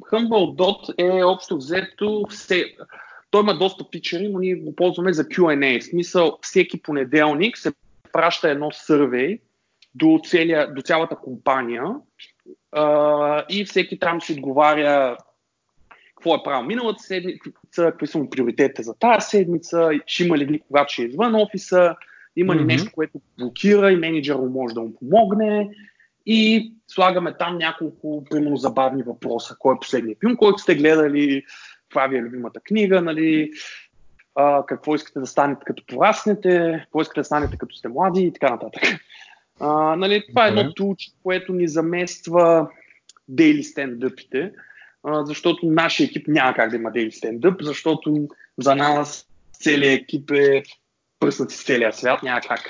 Humble 0.00 0.56
Dot 0.56 0.94
е 0.98 1.24
общо 1.24 1.56
взето 1.56 2.24
все... 2.30 2.76
Той 3.30 3.42
има 3.42 3.58
доста 3.58 3.84
фичери, 3.92 4.28
но 4.28 4.38
ние 4.38 4.54
го 4.54 4.76
ползваме 4.76 5.12
за 5.12 5.24
Q&A. 5.24 5.80
В 5.80 5.84
смисъл, 5.84 6.38
всеки 6.42 6.82
понеделник 6.82 7.58
се 7.58 7.72
праща 8.16 8.50
едно 8.50 8.70
сървей 8.70 9.38
до, 9.94 10.20
целия, 10.24 10.74
до 10.74 10.82
цялата 10.82 11.16
компания 11.16 11.84
а, 12.72 13.44
и 13.50 13.64
всеки 13.64 13.98
там 13.98 14.20
си 14.20 14.32
отговаря 14.32 15.16
какво 16.16 16.34
е 16.34 16.42
правил 16.44 16.66
миналата 16.66 17.02
седмица, 17.02 17.40
какви 17.74 18.06
са 18.06 18.18
му 18.18 18.30
приоритетите 18.30 18.82
за 18.82 18.94
тази 18.94 19.28
седмица, 19.28 19.90
ще 20.06 20.24
има 20.24 20.38
ли 20.38 20.60
когато 20.60 20.92
ще 20.92 21.02
е 21.02 21.06
извън 21.06 21.34
офиса, 21.34 21.96
има 22.36 22.54
ли 22.54 22.58
mm-hmm. 22.58 22.66
нещо, 22.66 22.90
което 22.94 23.20
блокира 23.38 23.92
и 23.92 23.96
менеджера 23.96 24.38
може 24.38 24.74
да 24.74 24.80
му 24.80 24.94
помогне. 24.94 25.70
И 26.26 26.72
слагаме 26.88 27.36
там 27.38 27.58
няколко, 27.58 28.24
примерно, 28.30 28.56
забавни 28.56 29.02
въпроса. 29.02 29.56
Кой 29.58 29.74
е 29.74 29.80
последният 29.80 30.20
филм, 30.20 30.36
който 30.36 30.58
сте 30.58 30.74
гледали, 30.74 31.42
това 31.88 32.06
ви 32.06 32.16
е 32.16 32.22
любимата 32.22 32.60
книга, 32.60 33.02
нали, 33.02 33.50
а, 34.36 34.66
какво 34.66 34.94
искате 34.94 35.20
да 35.20 35.26
станете 35.26 35.64
като 35.64 35.82
пораснете, 35.86 36.80
какво 36.82 37.02
искате 37.02 37.20
да 37.20 37.24
станете 37.24 37.56
като 37.56 37.76
сте 37.76 37.88
млади 37.88 38.22
и 38.22 38.32
така 38.32 38.50
нататък. 38.50 38.82
А, 39.60 39.96
нали, 39.96 40.24
това 40.28 40.46
е 40.46 40.48
едно 40.48 40.72
тулче, 40.74 41.10
което 41.22 41.52
ни 41.52 41.68
замества 41.68 42.68
дейли 43.28 43.62
стендъпите, 43.62 44.52
а, 45.02 45.24
защото 45.24 45.66
нашия 45.66 46.04
екип 46.04 46.28
няма 46.28 46.54
как 46.54 46.70
да 46.70 46.76
има 46.76 46.90
дейли 46.90 47.12
стендъп, 47.12 47.62
защото 47.62 48.28
за 48.58 48.76
нас 48.76 49.26
целият 49.52 50.02
екип 50.02 50.30
е 50.30 50.62
пръснати 51.20 51.54
с 51.54 51.64
целия 51.64 51.92
свят, 51.92 52.22
няма 52.22 52.40
как. 52.40 52.60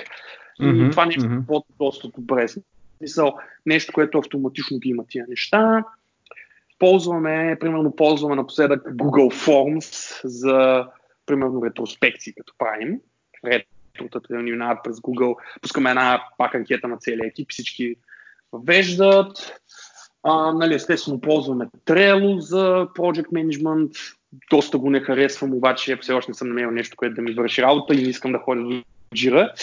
И 0.59 0.63
mm-hmm, 0.63 0.91
това 0.91 1.05
нещо 1.05 1.23
mm-hmm. 1.23 1.61
е 1.61 1.73
доста 1.79 2.07
добре. 2.07 2.47
Смисъл, 2.97 3.37
нещо, 3.65 3.93
което 3.93 4.17
автоматично 4.17 4.79
ги 4.79 4.89
има 4.89 5.03
тия 5.09 5.25
неща. 5.29 5.83
Ползваме, 6.79 7.57
примерно 7.59 7.95
ползваме 7.95 8.35
напоследък 8.35 8.83
Google 8.83 9.47
Forms 9.47 10.21
за 10.23 10.87
примерно 11.27 11.65
ретроспекции, 11.65 12.33
като 12.33 12.53
правим. 12.57 12.99
Ретротата 13.45 14.33
да 14.33 14.39
минават 14.39 14.79
през 14.83 14.97
Google. 14.97 15.35
Пускаме 15.61 15.89
една 15.89 16.23
пак 16.37 16.55
анкета 16.55 16.87
на 16.87 16.97
целия 16.97 17.27
екип, 17.27 17.51
всички 17.51 17.95
веждат. 18.53 19.61
А, 20.23 20.51
нали, 20.51 20.73
естествено, 20.73 21.21
ползваме 21.21 21.65
Trello 21.85 22.37
за 22.39 22.87
Project 22.95 23.27
Management. 23.27 24.15
Доста 24.49 24.77
го 24.77 24.89
не 24.89 24.99
харесвам, 24.99 25.53
обаче 25.53 25.97
все 26.01 26.13
още 26.13 26.31
не 26.31 26.35
съм 26.35 26.47
намерил 26.47 26.71
нещо, 26.71 26.97
което 26.97 27.15
да 27.15 27.21
ми 27.21 27.33
върши 27.33 27.61
работа 27.61 27.95
и 27.95 28.03
не 28.03 28.09
искам 28.09 28.31
да 28.31 28.39
ходя 28.39 28.61
до 28.61 28.83
джира. 29.15 29.53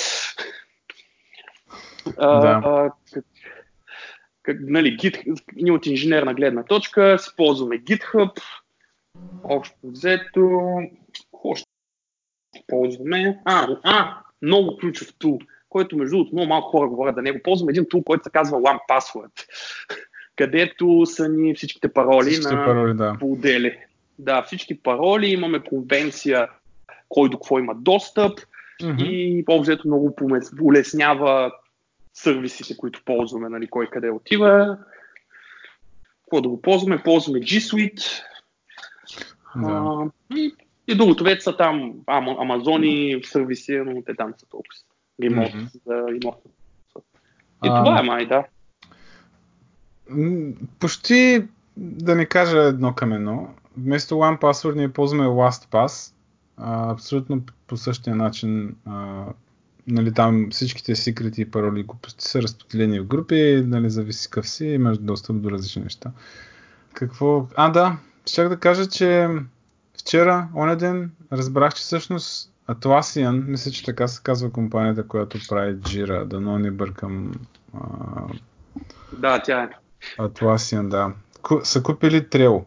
Да. 2.17 2.63
А, 2.65 2.91
как, 4.43 4.57
нали, 4.61 4.97
Git, 4.97 5.41
ние 5.57 5.73
от 5.73 5.87
инженерна 5.87 6.35
гледна 6.35 6.63
точка 6.63 7.19
си 7.19 7.31
ползваме 7.37 7.79
GitHub, 7.79 8.41
общо 9.45 9.77
взето, 9.83 10.61
ползваме, 12.67 13.39
а, 13.45 13.69
а, 13.83 14.19
много 14.43 14.77
ключов 14.77 15.09
тул, 15.19 15.39
който 15.69 15.97
между 15.97 16.17
другото 16.17 16.35
много 16.35 16.49
малко 16.49 16.69
хора 16.69 16.89
говорят 16.89 17.15
да 17.15 17.23
не 17.23 17.33
го 17.33 17.39
ползваме, 17.45 17.71
един 17.71 17.87
тул, 17.89 18.03
който 18.03 18.25
се 18.25 18.31
казва 18.31 18.59
One 18.59 18.79
Password, 18.91 19.47
където 20.37 21.07
са 21.07 21.29
ни 21.29 21.55
всичките 21.55 21.93
пароли 21.93 22.31
всичките 22.31 22.55
на 22.55 22.65
пароли, 22.65 22.95
да. 22.95 23.17
по-отдели. 23.21 23.79
Да, 24.19 24.43
всички 24.43 24.83
пароли, 24.83 25.27
имаме 25.27 25.61
конвенция 25.61 26.49
кой 27.09 27.29
до 27.29 27.39
какво 27.39 27.59
има 27.59 27.75
достъп 27.75 28.41
mm-hmm. 28.83 29.03
и 29.03 29.45
по-взето 29.45 29.89
много 29.89 30.17
улеснява 30.63 31.53
сервисите, 32.15 32.77
които 32.77 33.03
ползваме, 33.05 33.49
нали, 33.49 33.67
кой 33.67 33.87
къде 33.87 34.11
отива. 34.11 34.79
Какво 36.25 36.41
да 36.41 36.49
го 36.49 36.63
ползваме? 36.63 37.03
Ползваме 37.03 37.41
G 37.41 37.59
Suite. 37.59 38.23
Да. 39.57 39.71
А, 39.71 40.11
и, 40.37 40.55
и 40.89 40.95
другото 40.97 41.25
вече 41.25 41.41
са 41.41 41.57
там 41.57 41.93
Амазони, 42.07 43.21
сервиси, 43.25 43.77
но 43.87 44.03
те 44.03 44.15
там 44.15 44.33
са 44.37 44.47
толкова. 44.47 44.69
Ремонт 45.23 45.53
mm-hmm. 45.53 45.81
за 45.87 45.95
ремонт. 45.95 46.37
И 47.65 47.69
а, 47.71 47.85
това 47.85 48.01
е 48.01 48.03
май, 48.03 48.27
да. 48.27 48.45
Почти 50.79 51.45
да 51.77 52.15
не 52.15 52.27
кажа 52.27 52.59
едно 52.59 52.95
към 52.95 53.13
едно. 53.13 53.49
Вместо 53.77 54.15
One 54.15 54.41
Password 54.41 54.77
ние 54.77 54.93
ползваме 54.93 55.25
LastPass. 55.25 56.13
А, 56.57 56.93
абсолютно 56.93 57.43
по 57.67 57.77
същия 57.77 58.17
начин 58.17 58.77
а, 58.87 59.25
нали, 59.87 60.15
там 60.15 60.49
всичките 60.51 60.97
секрети 60.97 61.41
и 61.41 61.51
пароли 61.51 61.81
и 61.81 61.85
глупости 61.85 62.25
са 62.25 62.43
разпределени 62.43 63.01
в 63.01 63.07
групи, 63.07 63.63
нали, 63.67 63.91
зависи 63.91 64.31
къв 64.31 64.49
си, 64.49 64.67
имаш 64.67 64.99
достъп 64.99 65.41
до 65.41 65.51
различни 65.51 65.83
неща. 65.83 66.11
Какво? 66.93 67.47
А, 67.57 67.71
да, 67.71 67.97
щях 68.27 68.49
да 68.49 68.57
кажа, 68.57 68.87
че 68.87 69.29
вчера, 70.07 70.49
оня 70.57 70.77
ден, 70.77 71.11
разбрах, 71.33 71.75
че 71.75 71.83
всъщност 71.83 72.53
Atlassian, 72.69 73.45
мисля, 73.47 73.71
че 73.71 73.85
така 73.85 74.09
се 74.09 74.21
казва 74.23 74.51
компанията, 74.51 75.09
която 75.09 75.39
прави 75.49 75.77
Jira, 75.77 76.25
да 76.25 76.41
но 76.41 76.59
не 76.59 76.71
бъркам. 76.71 77.33
А... 77.75 77.89
Да, 79.19 79.43
тя 79.43 79.63
е. 79.63 79.69
Atlassian, 80.19 80.89
да. 80.89 81.13
Ку, 81.43 81.61
са 81.63 81.83
купили 81.83 82.21
Trail. 82.21 82.65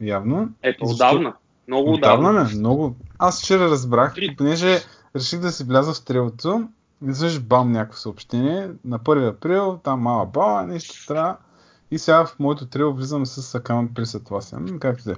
Явно. 0.00 0.48
Ето, 0.62 0.84
отдавна. 0.84 1.34
Много 1.68 1.92
отдавна. 1.92 2.30
Отдавна, 2.30 2.50
много. 2.54 2.96
Аз 3.18 3.42
вчера 3.42 3.70
разбрах, 3.70 4.14
понеже 4.36 4.78
реших 5.16 5.40
да 5.40 5.52
си 5.52 5.64
вляза 5.64 5.94
в 5.94 6.04
трилото. 6.04 6.68
Изведнъж 7.08 7.40
бам 7.40 7.72
някакво 7.72 7.98
съобщение. 7.98 8.70
На 8.84 8.98
1 8.98 9.28
април, 9.28 9.80
там 9.84 10.00
мала 10.00 10.26
бала, 10.26 10.66
нещо 10.66 11.06
трябва. 11.06 11.36
И 11.90 11.98
сега 11.98 12.26
в 12.26 12.38
моето 12.38 12.66
трило 12.66 12.92
влизам 12.92 13.26
с 13.26 13.54
акаунт 13.54 13.94
при 13.94 14.02
Atlassian. 14.02 14.78
Както 14.78 15.14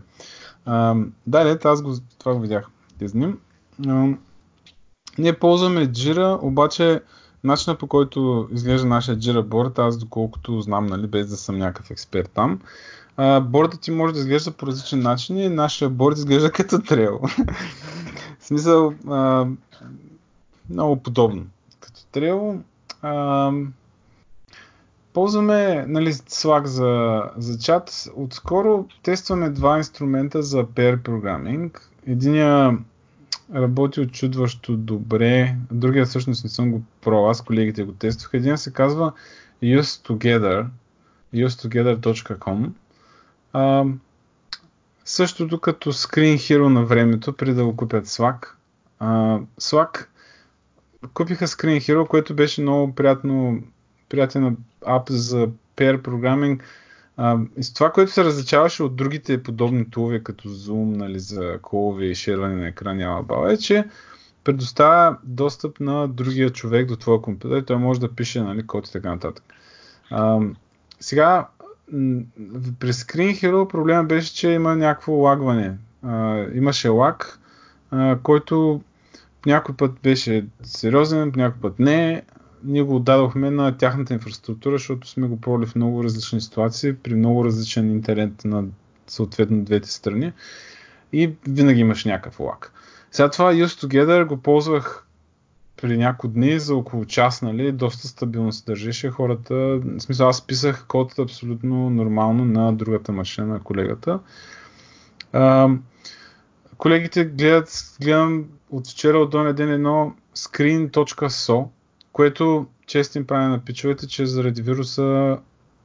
да 1.26 1.44
лето, 1.44 1.68
аз 1.68 1.82
го, 1.82 1.96
това 2.18 2.34
го 2.34 2.40
видях. 2.40 2.66
Дизним. 2.98 3.38
Ние 5.18 5.38
ползваме 5.38 5.88
Jira, 5.88 6.42
обаче 6.42 7.02
начинът 7.44 7.78
по 7.78 7.86
който 7.86 8.48
изглежда 8.52 8.86
нашия 8.86 9.16
Jira 9.16 9.42
board, 9.42 9.78
аз 9.78 9.98
доколкото 9.98 10.60
знам, 10.60 10.86
нали, 10.86 11.06
без 11.06 11.28
да 11.28 11.36
съм 11.36 11.58
някакъв 11.58 11.90
експерт 11.90 12.30
там, 12.34 12.60
бордът 13.42 13.80
ти 13.80 13.90
може 13.90 14.14
да 14.14 14.20
изглежда 14.20 14.50
по 14.50 14.66
различен 14.66 15.02
начин 15.02 15.38
и 15.38 15.48
нашия 15.48 15.90
борд 15.90 16.16
изглежда 16.16 16.52
като 16.52 16.78
трейл. 16.78 17.20
в 18.40 18.44
смисъл, 18.44 18.94
а, 19.08 19.46
много 20.70 20.96
подобно. 20.96 21.46
Като 21.80 22.00
трейл. 22.12 22.60
А, 23.02 23.52
ползваме 25.12 25.84
нали, 25.88 26.12
Slack 26.12 26.64
за, 26.64 27.22
за 27.36 27.58
чат. 27.58 28.08
Отскоро 28.16 28.88
тестваме 29.02 29.50
два 29.50 29.76
инструмента 29.76 30.42
за 30.42 30.64
pair 30.64 30.96
programming. 30.96 31.80
Единия 32.06 32.78
работи 33.54 34.00
очудващо 34.00 34.76
добре, 34.76 35.56
другия 35.72 36.06
всъщност 36.06 36.44
не 36.44 36.50
съм 36.50 36.70
го 36.70 36.82
про, 37.00 37.26
аз 37.26 37.42
колегите 37.42 37.84
го 37.84 37.92
тестваха. 37.92 38.36
Един 38.36 38.58
се 38.58 38.72
казва 38.72 39.12
usetogether, 39.62 40.66
usetogether.com 41.34 42.70
а, 43.52 43.84
същото 45.04 45.60
като 45.60 45.92
Screen 45.92 46.34
Hero 46.34 46.68
на 46.68 46.84
времето, 46.84 47.32
преди 47.32 47.54
да 47.54 47.64
го 47.64 47.76
купят 47.76 48.06
Slack. 48.06 48.48
А, 48.98 49.38
Slack 49.60 50.06
купиха 51.14 51.46
Screen 51.46 51.78
Hero, 51.78 52.06
което 52.06 52.34
беше 52.34 52.62
много 52.62 52.94
приятно, 52.94 53.62
приятен 54.10 54.56
ап 54.86 55.08
за 55.10 55.48
pair 55.76 56.02
програминг. 56.02 56.64
и 57.58 57.74
това, 57.74 57.92
което 57.92 58.12
се 58.12 58.24
различаваше 58.24 58.82
от 58.82 58.96
другите 58.96 59.42
подобни 59.42 59.90
тулове, 59.90 60.22
като 60.22 60.48
Zoom, 60.48 60.96
нали, 60.96 61.20
за 61.20 61.58
колове 61.62 62.04
и 62.04 62.14
шерване 62.14 62.54
на 62.54 62.68
екран, 62.68 62.96
няма 62.96 63.22
баба, 63.22 63.52
е, 63.52 63.56
че 63.56 63.84
предоставя 64.44 65.16
достъп 65.24 65.80
на 65.80 66.08
другия 66.08 66.50
човек 66.50 66.88
до 66.88 66.96
твоя 66.96 67.22
компютър 67.22 67.58
и 67.58 67.64
той 67.64 67.76
може 67.76 68.00
да 68.00 68.14
пише 68.14 68.42
нали, 68.42 68.66
код 68.66 68.88
и 68.88 68.92
така 68.92 69.08
нататък. 69.08 69.44
А, 70.10 70.40
сега, 71.00 71.48
при 72.80 72.92
Screen 72.92 73.42
Hero 73.42 73.68
проблема 73.68 74.04
беше, 74.04 74.34
че 74.34 74.50
има 74.50 74.76
някакво 74.76 75.12
лагване. 75.12 75.78
А, 76.02 76.46
имаше 76.54 76.88
лаг, 76.88 77.40
а, 77.90 78.18
който 78.22 78.80
някой 79.46 79.76
път 79.76 79.92
беше 80.02 80.46
сериозен, 80.62 81.32
някой 81.36 81.60
път 81.60 81.78
не. 81.78 82.22
Ние 82.64 82.82
го 82.82 82.96
отдадохме 82.96 83.50
на 83.50 83.76
тяхната 83.76 84.14
инфраструктура, 84.14 84.74
защото 84.74 85.08
сме 85.08 85.28
го 85.28 85.40
пробвали 85.40 85.66
в 85.66 85.74
много 85.74 86.04
различни 86.04 86.40
ситуации, 86.40 86.94
при 86.94 87.14
много 87.14 87.44
различен 87.44 87.90
интернет 87.90 88.44
на 88.44 88.64
съответно 89.06 89.64
двете 89.64 89.92
страни. 89.92 90.32
И 91.12 91.32
винаги 91.48 91.80
имаш 91.80 92.04
някакъв 92.04 92.40
лаг. 92.40 92.72
Сега 93.10 93.30
това 93.30 93.52
Use 93.52 93.86
Together 93.86 94.26
го 94.26 94.36
ползвах 94.36 95.06
преди 95.76 95.96
няколко 95.96 96.28
дни 96.28 96.58
за 96.58 96.74
около 96.74 97.04
час, 97.04 97.42
нали, 97.42 97.72
доста 97.72 98.08
стабилно 98.08 98.52
се 98.52 98.64
държеше. 98.64 99.10
Хората, 99.10 99.54
в 99.54 100.00
смисъл 100.00 100.28
аз 100.28 100.46
писах 100.46 100.84
код 100.88 101.18
абсолютно 101.18 101.90
нормално 101.90 102.44
на 102.44 102.72
другата 102.72 103.12
машина 103.12 103.46
на 103.46 103.60
колегата. 103.60 104.20
А, 105.32 105.68
колегите 106.76 107.24
гледат, 107.24 107.96
гледам 108.02 108.44
от 108.70 108.88
вчера 108.88 109.18
от 109.18 109.56
ден 109.56 109.72
едно 109.72 110.14
screen.so, 110.34 111.68
което 112.12 112.66
често 112.86 113.18
им 113.18 113.26
прави 113.26 113.46
на 113.46 113.64
пичовете, 113.64 114.06
че 114.06 114.26
заради 114.26 114.62
вируса 114.62 115.38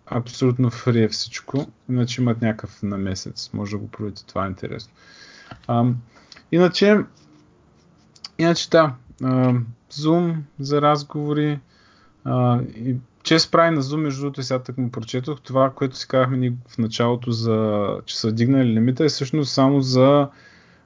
абсолютно 0.06 0.70
фри 0.70 1.04
е 1.04 1.08
всичко, 1.08 1.68
иначе 1.90 2.22
имат 2.22 2.42
някакъв 2.42 2.84
на 2.84 2.98
месец. 2.98 3.50
Може 3.54 3.72
да 3.72 3.78
го 3.78 3.88
проверите, 3.88 4.26
това 4.26 4.46
е 4.46 4.50
интересно. 4.50 4.94
А, 5.68 5.86
иначе, 6.52 6.98
иначе 8.38 8.70
да, 8.70 8.94
Zoom 9.92 10.36
за 10.60 10.82
разговори. 10.82 11.60
А, 12.24 12.62
и 12.62 12.96
чест 13.24 13.52
прави 13.52 13.76
на 13.76 13.84
Zoom, 13.84 13.96
между 13.96 14.22
другото, 14.22 14.44
сега 14.44 14.60
так 14.60 14.78
му 14.78 14.92
прочетох. 14.92 15.42
Това, 15.42 15.70
което 15.70 15.98
си 15.98 16.08
казахме 16.08 16.38
ни 16.38 16.54
в 16.68 16.78
началото, 16.78 17.32
за, 17.32 17.88
че 18.06 18.20
са 18.20 18.32
дигнали 18.32 18.74
лимита, 18.74 19.06
е 19.06 19.10
всъщност 19.10 19.54
само 19.54 19.82
за 19.82 20.30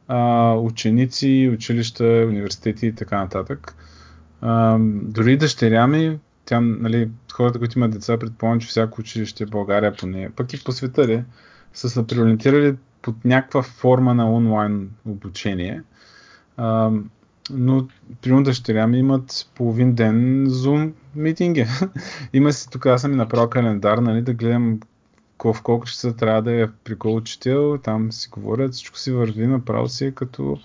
а, 0.07 0.53
ученици, 0.53 1.51
училища, 1.53 2.25
университети 2.27 2.87
и 2.87 2.95
така 2.95 3.17
нататък. 3.17 3.75
А, 4.41 4.77
дори 5.03 5.37
дъщеря 5.37 5.87
ми, 5.87 6.19
тя, 6.45 6.59
нали, 6.61 7.09
хората, 7.33 7.59
които 7.59 7.79
имат 7.79 7.91
деца, 7.91 8.17
предполагам, 8.17 8.59
че 8.59 8.67
всяко 8.67 9.01
училище 9.01 9.45
в 9.45 9.49
България 9.49 9.95
поне, 9.95 10.29
пък 10.35 10.53
и 10.53 10.63
по 10.63 10.71
света 10.71 11.07
ли, 11.07 11.23
са 11.73 11.89
се 11.89 12.07
приориентирали 12.07 12.75
под 13.01 13.25
някаква 13.25 13.61
форма 13.63 14.13
на 14.13 14.33
онлайн 14.33 14.89
обучение. 15.05 15.83
А, 16.57 16.91
но 17.51 17.87
примерно 18.21 18.43
дъщеря 18.43 18.87
ми 18.87 18.99
имат 18.99 19.49
половин 19.55 19.93
ден 19.93 20.47
Zoom 20.47 20.91
митинги. 21.15 21.65
Има 22.33 22.53
си, 22.53 22.69
тук 22.69 22.85
аз 22.85 23.01
съм 23.01 23.15
направил 23.15 23.49
календар, 23.49 23.97
нали, 23.97 24.21
да 24.21 24.33
гледам 24.33 24.79
в 25.43 25.61
колко 25.63 25.85
часа 25.85 26.15
трябва 26.15 26.41
да 26.41 26.61
е 26.61 26.67
прикол 26.83 27.15
учител, 27.15 27.77
там 27.83 28.11
си 28.11 28.29
говорят, 28.29 28.73
всичко 28.73 28.97
си 28.97 29.11
върви, 29.11 29.47
направо 29.47 29.89
си 29.89 30.05
е 30.05 30.11
като 30.11 30.57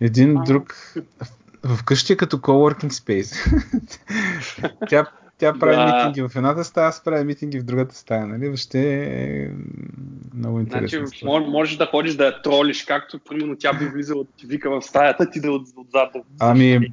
един 0.00 0.34
друг 0.46 0.94
вкъщи 1.68 2.12
е 2.12 2.16
като 2.16 2.36
coworking 2.36 2.90
space. 2.90 3.34
Тя 4.88 5.06
тя 5.38 5.58
прави 5.58 5.76
да. 5.76 5.96
митинги 5.96 6.28
в 6.28 6.36
едната 6.36 6.64
стая, 6.64 6.88
аз 6.88 7.04
правя 7.04 7.24
митинги 7.24 7.60
в 7.60 7.64
другата 7.64 7.94
стая, 7.94 8.26
нали? 8.26 8.46
Въобще 8.46 9.04
е 9.04 9.50
много 10.34 10.60
интересно. 10.60 11.06
Значи, 11.06 11.24
можеш 11.26 11.76
да 11.76 11.86
ходиш 11.86 12.14
да 12.14 12.26
я 12.26 12.42
тролиш, 12.42 12.84
както 12.84 13.18
примерно 13.18 13.56
тя 13.58 13.72
би 13.72 13.86
влизала 13.86 14.24
ти 14.36 14.46
вика 14.46 14.70
в 14.70 14.82
стаята, 14.82 15.30
ти 15.30 15.40
да 15.40 15.52
от, 15.52 15.68
отзад 15.76 16.12
да 16.14 16.20
Ами, 16.38 16.92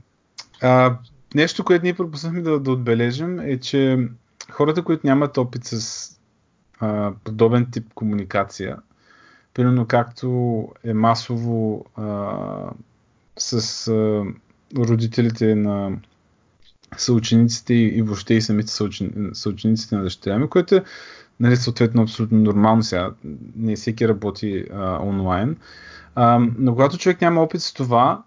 а, 0.61 0.95
нещо, 1.35 1.63
което 1.63 1.83
ние 1.83 1.93
пропуснахме 1.93 2.41
да, 2.41 2.59
да 2.59 2.71
отбележим 2.71 3.39
е, 3.39 3.59
че 3.59 4.07
хората, 4.49 4.83
които 4.83 5.07
нямат 5.07 5.37
опит 5.37 5.65
с 5.65 6.07
а, 6.79 7.11
подобен 7.23 7.67
тип 7.71 7.85
комуникация, 7.93 8.77
примерно 9.53 9.85
както 9.85 10.67
е 10.83 10.93
масово 10.93 11.85
а, 11.95 12.35
с 13.37 13.87
а, 13.87 14.23
родителите 14.77 15.55
на 15.55 15.91
съучениците 16.97 17.73
и, 17.73 17.87
и 17.87 18.01
въобще 18.01 18.33
и 18.33 18.41
самите 18.41 18.71
съучениците 19.33 19.95
на 19.95 20.03
дъщеря 20.03 20.39
ми, 20.39 20.47
което 20.47 20.75
е 20.75 20.83
нали, 21.39 21.55
съответно 21.55 22.01
абсолютно 22.01 22.37
нормално 22.37 22.83
сега. 22.83 23.11
Не 23.55 23.75
всеки 23.75 24.07
работи 24.07 24.65
а, 24.73 24.99
онлайн. 25.03 25.57
А, 26.15 26.39
но 26.57 26.73
когато 26.73 26.97
човек 26.97 27.21
няма 27.21 27.41
опит 27.41 27.61
с 27.61 27.73
това, 27.73 28.23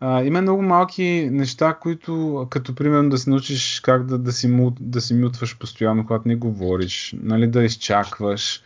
а, 0.00 0.24
има 0.24 0.42
много 0.42 0.62
малки 0.62 1.28
неща, 1.32 1.74
които, 1.74 2.46
като 2.50 2.74
примерно 2.74 3.10
да 3.10 3.18
се 3.18 3.30
научиш 3.30 3.80
как 3.80 4.06
да, 4.06 4.18
да, 4.18 4.32
си, 4.32 4.48
мут, 4.48 4.74
да 4.80 5.00
си 5.00 5.14
мютваш 5.14 5.58
постоянно, 5.58 6.06
когато 6.06 6.28
не 6.28 6.36
говориш, 6.36 7.14
нали, 7.22 7.46
да 7.46 7.64
изчакваш, 7.64 8.62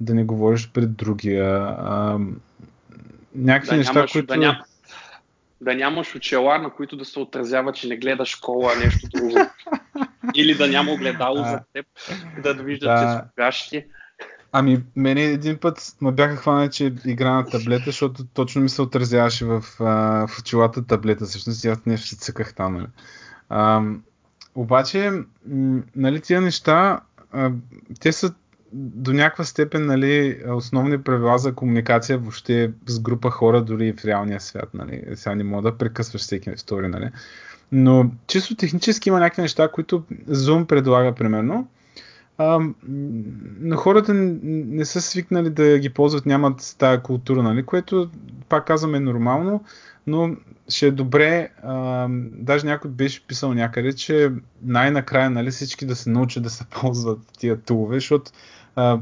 да 0.00 0.14
не 0.14 0.24
говориш 0.24 0.70
пред 0.74 0.94
другия. 0.94 1.58
А, 1.78 2.18
някакви 3.34 3.70
да 3.70 3.76
неща, 3.76 3.92
нямаш, 3.92 4.12
които... 4.12 4.26
Да, 4.26 4.36
ням, 4.36 4.56
да 5.62 5.74
нямаш 5.74 6.14
очела, 6.14 6.58
на 6.58 6.70
които 6.70 6.96
да 6.96 7.04
се 7.04 7.18
отразява, 7.18 7.72
че 7.72 7.88
не 7.88 7.96
гледаш 7.96 8.28
школа, 8.28 8.72
нещо 8.84 9.08
друго. 9.08 9.36
Или 10.34 10.54
да 10.54 10.68
няма 10.68 10.92
огледало 10.92 11.36
за 11.36 11.60
теб, 11.72 11.86
да 12.42 12.54
виждат, 12.54 12.88
да. 13.36 13.50
че. 13.52 13.86
Ами, 14.52 14.82
мене 14.96 15.22
един 15.22 15.58
път 15.58 15.96
ме 16.00 16.12
бяха 16.12 16.36
хванали, 16.36 16.70
че 16.70 16.94
игра 17.06 17.30
на 17.30 17.46
таблета, 17.46 17.84
защото 17.86 18.24
точно 18.26 18.62
ми 18.62 18.68
се 18.68 18.82
отразяваше 18.82 19.44
в, 19.44 19.62
а, 19.80 20.26
в 20.26 20.38
очилата 20.38 20.86
таблета. 20.86 21.24
Всъщност 21.24 21.64
аз 21.64 21.86
нещо 21.86 22.06
си 22.06 22.18
цъках 22.18 22.54
там. 22.54 22.74
Нали. 22.74 22.86
А, 23.48 23.82
обаче, 24.54 25.10
м- 25.46 25.82
нали, 25.96 26.20
тия 26.20 26.40
неща, 26.40 27.00
а, 27.32 27.50
те 28.00 28.12
са 28.12 28.34
до 28.74 29.12
някаква 29.12 29.44
степен 29.44 29.86
нали, 29.86 30.42
основни 30.48 31.02
правила 31.02 31.38
за 31.38 31.54
комуникация 31.54 32.18
въобще 32.18 32.72
с 32.86 33.00
група 33.00 33.30
хора, 33.30 33.62
дори 33.62 33.92
в 33.92 34.04
реалния 34.04 34.40
свят. 34.40 34.68
Нали. 34.74 35.02
Сега 35.14 35.34
не 35.34 35.44
мога 35.44 35.62
да 35.62 35.78
прекъсваш 35.78 36.22
всеки 36.22 36.50
втори. 36.58 36.88
Нали. 36.88 37.10
Но 37.72 38.10
чисто 38.26 38.56
технически 38.56 39.08
има 39.08 39.20
някакви 39.20 39.42
неща, 39.42 39.68
които 39.68 40.02
Zoom 40.28 40.66
предлага, 40.66 41.14
примерно. 41.14 41.68
А, 42.38 42.60
но 43.60 43.76
хората 43.76 44.14
не 44.14 44.84
са 44.84 45.02
свикнали 45.02 45.50
да 45.50 45.78
ги 45.78 45.90
ползват, 45.90 46.26
нямат 46.26 46.74
тази 46.78 47.02
култура, 47.02 47.42
нали, 47.42 47.62
което 47.62 48.10
пак 48.48 48.66
казваме 48.66 48.96
е 48.96 49.00
нормално, 49.00 49.64
но 50.06 50.36
ще 50.68 50.86
е 50.86 50.90
добре, 50.90 51.48
а, 51.62 52.06
даже 52.32 52.66
някой 52.66 52.90
беше 52.90 53.26
писал 53.26 53.54
някъде, 53.54 53.92
че 53.92 54.32
най-накрая 54.62 55.30
нали, 55.30 55.50
всички 55.50 55.86
да 55.86 55.96
се 55.96 56.10
научат 56.10 56.42
да 56.42 56.50
се 56.50 56.64
ползват 56.80 57.18
тия 57.38 57.60
тулове, 57.60 57.96
защото 57.96 58.30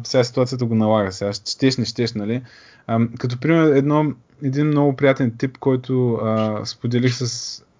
сега 0.04 0.24
ситуацията 0.24 0.64
го 0.64 0.74
налага. 0.74 1.12
Сега 1.12 1.32
щеш, 1.32 1.76
не 1.76 1.84
щеш, 1.84 2.12
нали? 2.12 2.42
А, 2.86 3.00
като 3.18 3.40
пример, 3.40 3.72
едно, 3.76 4.12
един 4.42 4.66
много 4.66 4.96
приятен 4.96 5.36
тип, 5.38 5.58
който 5.58 6.14
а, 6.14 6.60
споделих 6.64 7.14
с, 7.14 7.26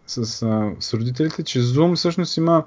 с, 0.07 0.43
а, 0.43 0.71
с 0.81 0.95
родителите, 0.95 1.43
че 1.43 1.61
Zoom 1.61 1.97
всъщност 1.97 2.37
има 2.37 2.65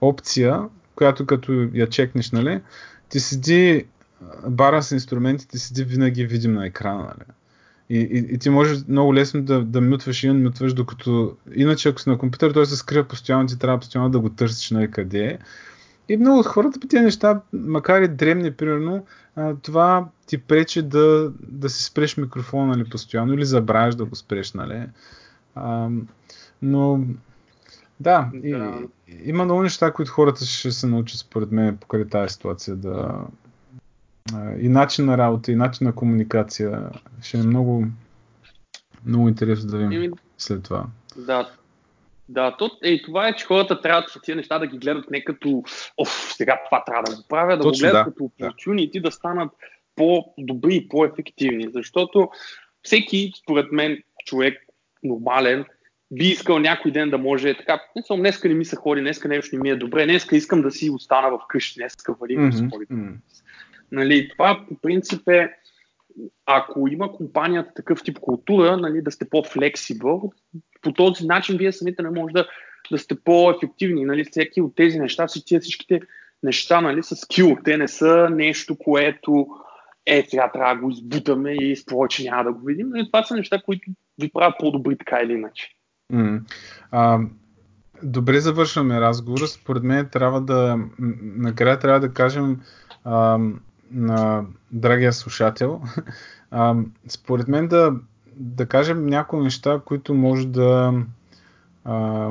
опция, 0.00 0.60
която 0.94 1.26
като 1.26 1.68
я 1.74 1.88
чекнеш, 1.88 2.30
нали, 2.30 2.60
ти 3.08 3.20
седи 3.20 3.84
бара 4.48 4.82
с 4.82 4.90
инструментите, 4.90 5.58
седи 5.58 5.84
винаги 5.84 6.26
видим 6.26 6.52
на 6.52 6.66
екрана, 6.66 7.02
нали. 7.02 7.30
И, 7.90 7.98
и, 7.98 8.34
и 8.34 8.38
ти 8.38 8.50
можеш 8.50 8.78
много 8.88 9.14
лесно 9.14 9.42
да, 9.42 9.64
да 9.64 9.80
мютваш 9.80 10.24
и 10.24 10.30
мютваш, 10.30 10.74
докато 10.74 11.36
иначе 11.54 11.88
ако 11.88 12.00
си 12.00 12.08
на 12.08 12.18
компютър, 12.18 12.52
той 12.52 12.66
се 12.66 12.76
скрива 12.76 13.04
постоянно, 13.04 13.46
ти 13.46 13.58
трябва 13.58 13.78
постоянно 13.78 14.10
да 14.10 14.20
го 14.20 14.30
търсиш 14.30 14.70
нали, 14.70 14.90
къде 14.90 15.24
е. 15.24 15.38
И 16.10 16.16
много 16.16 16.38
от 16.38 16.46
хората 16.46 16.80
по 16.80 16.86
тези 16.86 17.04
неща, 17.04 17.40
макар 17.52 18.02
и 18.02 18.08
древни, 18.08 18.52
примерно, 18.52 19.06
това 19.62 20.08
ти 20.26 20.38
пречи 20.38 20.82
да, 20.82 21.32
да 21.40 21.68
си 21.68 21.84
спреш 21.84 22.16
микрофона 22.16 22.66
нали, 22.66 22.90
постоянно 22.90 23.34
или 23.34 23.44
забравяш 23.44 23.94
да 23.94 24.04
го 24.04 24.16
спреш. 24.16 24.52
Нали. 24.52 24.86
А, 25.54 25.88
но 26.62 27.00
да, 28.00 28.30
и, 28.42 28.50
да, 28.50 28.78
има 29.24 29.44
много 29.44 29.62
неща, 29.62 29.92
които 29.92 30.12
хората 30.12 30.44
ще 30.44 30.72
се 30.72 30.86
научат 30.86 31.20
според 31.20 31.52
мен 31.52 31.76
покрай 31.76 32.04
тази 32.04 32.32
ситуация 32.32 32.76
да 32.76 33.14
и 34.58 34.68
начин 34.68 35.04
на 35.04 35.18
работа, 35.18 35.52
и 35.52 35.56
начин 35.56 35.86
на 35.86 35.92
комуникация 35.92 36.90
ще 37.22 37.38
е 37.38 37.42
много 37.42 37.86
много 39.06 39.28
интересно 39.28 39.70
да 39.70 39.78
видим 39.78 40.12
след 40.38 40.62
това. 40.62 40.86
Да, 41.16 41.50
да, 42.30 42.56
то, 42.56 42.70
е, 42.82 43.02
това 43.02 43.28
е, 43.28 43.36
че 43.36 43.44
хората 43.44 43.80
трябва 43.80 44.02
да 44.02 44.20
тези 44.24 44.36
неща 44.36 44.58
да 44.58 44.66
ги 44.66 44.78
гледат 44.78 45.10
не 45.10 45.24
като 45.24 45.62
оф, 45.96 46.32
сега 46.36 46.60
това 46.70 46.84
трябва 46.84 47.02
да 47.02 47.16
го 47.16 47.22
правя, 47.28 47.56
да 47.56 47.62
Точно, 47.62 47.70
го 47.70 47.90
гледат 47.90 48.06
да. 48.06 48.10
като 48.10 48.24
opportunity 48.24 48.92
да. 48.92 49.00
да 49.00 49.10
станат 49.10 49.52
по-добри 49.96 50.76
и 50.76 50.88
по-ефективни. 50.88 51.68
Защото 51.74 52.30
всеки, 52.82 53.32
според 53.42 53.72
мен, 53.72 54.02
човек 54.24 54.66
нормален, 55.02 55.64
би 56.10 56.24
искал 56.24 56.58
някой 56.58 56.90
ден 56.90 57.10
да 57.10 57.18
може 57.18 57.54
така, 57.54 57.82
не 57.96 58.02
съм, 58.02 58.18
днеска 58.18 58.48
не 58.48 58.54
ми 58.54 58.64
се 58.64 58.76
ходи, 58.76 59.00
днеска 59.00 59.28
нещо 59.28 59.56
не 59.56 59.62
ми 59.62 59.70
е 59.70 59.76
добре, 59.76 60.04
днеска 60.04 60.36
искам 60.36 60.62
да 60.62 60.70
си 60.70 60.90
остана 60.90 61.30
в 61.30 61.40
къщи, 61.48 61.80
днеска 61.80 62.14
валим 62.20 62.52
mm-hmm. 62.52 63.14
Нали, 63.92 64.28
това 64.28 64.64
по 64.68 64.76
принцип 64.82 65.28
е, 65.28 65.52
ако 66.46 66.88
има 66.88 67.12
компанията 67.12 67.74
такъв 67.74 68.02
тип 68.04 68.18
култура, 68.20 68.76
нали, 68.76 69.02
да 69.02 69.10
сте 69.10 69.28
по-флексибъл, 69.28 70.32
по 70.82 70.92
този 70.92 71.26
начин 71.26 71.56
вие 71.56 71.72
самите 71.72 72.02
не 72.02 72.10
може 72.10 72.32
да, 72.32 72.46
да 72.90 72.98
сте 72.98 73.14
по-ефективни. 73.24 74.04
Нали, 74.04 74.24
всеки 74.24 74.60
от 74.60 74.74
тези 74.74 74.98
неща, 74.98 75.26
всички, 75.26 75.60
всичките 75.60 76.00
неща 76.42 76.80
нали, 76.80 77.02
са 77.02 77.16
скил. 77.16 77.56
Те 77.64 77.76
не 77.76 77.88
са 77.88 78.28
нещо, 78.30 78.76
което 78.78 79.46
е, 80.06 80.26
сега 80.28 80.50
трябва 80.52 80.74
да 80.74 80.80
го 80.80 80.90
избутаме 80.90 81.52
и 81.52 81.76
с 81.76 81.86
повече 81.86 82.24
няма 82.24 82.44
да 82.44 82.52
го 82.52 82.66
видим. 82.66 82.88
Нали, 82.88 83.06
това 83.06 83.22
са 83.22 83.34
неща, 83.34 83.62
които 83.64 83.90
ви 84.20 84.30
правят 84.32 84.54
по-добри 84.58 84.98
така 84.98 85.20
или 85.24 85.32
иначе. 85.32 85.68
Mm. 86.12 86.40
А, 86.90 87.20
добре 88.02 88.40
завършваме 88.40 89.00
разговора. 89.00 89.46
Според 89.46 89.82
мен 89.82 90.08
трябва 90.12 90.40
да, 90.40 90.78
накрая 91.22 91.78
трябва 91.78 92.00
да 92.00 92.12
кажем 92.12 92.60
а, 93.04 93.38
на 93.90 94.44
драгия 94.72 95.12
слушател, 95.12 95.82
а, 96.50 96.74
според 97.08 97.48
мен 97.48 97.68
да, 97.68 97.94
да 98.36 98.66
кажем 98.66 99.06
някои 99.06 99.42
неща, 99.42 99.80
които 99.84 100.14
може 100.14 100.46
да 100.46 100.94
а, 101.84 102.30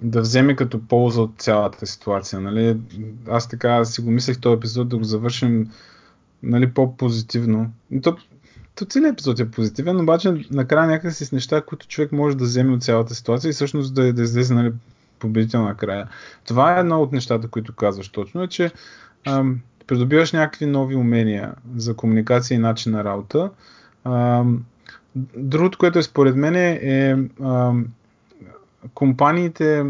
да 0.00 0.20
вземе 0.20 0.56
като 0.56 0.86
полза 0.86 1.20
от 1.20 1.32
цялата 1.38 1.86
ситуация. 1.86 2.40
Нали? 2.40 2.80
Аз 3.28 3.48
така 3.48 3.84
си 3.84 4.00
го 4.00 4.10
мислех 4.10 4.40
този 4.40 4.56
епизод 4.56 4.88
да 4.88 4.98
го 4.98 5.04
завършим 5.04 5.70
нали, 6.42 6.74
по-позитивно. 6.74 7.72
То 8.02 8.16
то 8.74 8.84
целият 8.84 9.12
епизод 9.12 9.40
е 9.40 9.50
позитивен, 9.50 10.00
обаче 10.00 10.46
накрая 10.50 10.86
някакси 10.86 11.24
с 11.24 11.32
неща, 11.32 11.60
които 11.60 11.88
човек 11.88 12.12
може 12.12 12.36
да 12.36 12.44
вземе 12.44 12.72
от 12.72 12.82
цялата 12.82 13.14
ситуация 13.14 13.50
и 13.50 13.52
всъщност 13.52 13.94
да, 13.94 14.12
да 14.12 14.22
излезе 14.22 14.54
нали, 14.54 14.72
победител 15.18 15.62
накрая. 15.62 16.08
Това 16.44 16.76
е 16.76 16.80
едно 16.80 17.02
от 17.02 17.12
нещата, 17.12 17.48
които 17.48 17.74
казваш 17.74 18.08
точно, 18.08 18.42
е, 18.42 18.48
че 18.48 18.72
ам, 19.26 19.60
придобиваш 19.92 20.32
някакви 20.32 20.66
нови 20.66 20.94
умения 20.94 21.54
за 21.76 21.96
комуникация 21.96 22.54
и 22.54 22.58
начин 22.58 22.92
на 22.92 23.04
работа. 23.04 23.50
Другото, 25.36 25.78
което 25.78 25.98
е 25.98 26.02
според 26.02 26.36
мен 26.36 26.54
е 26.56 27.28
ам, 27.42 27.86
компаниите 28.94 29.84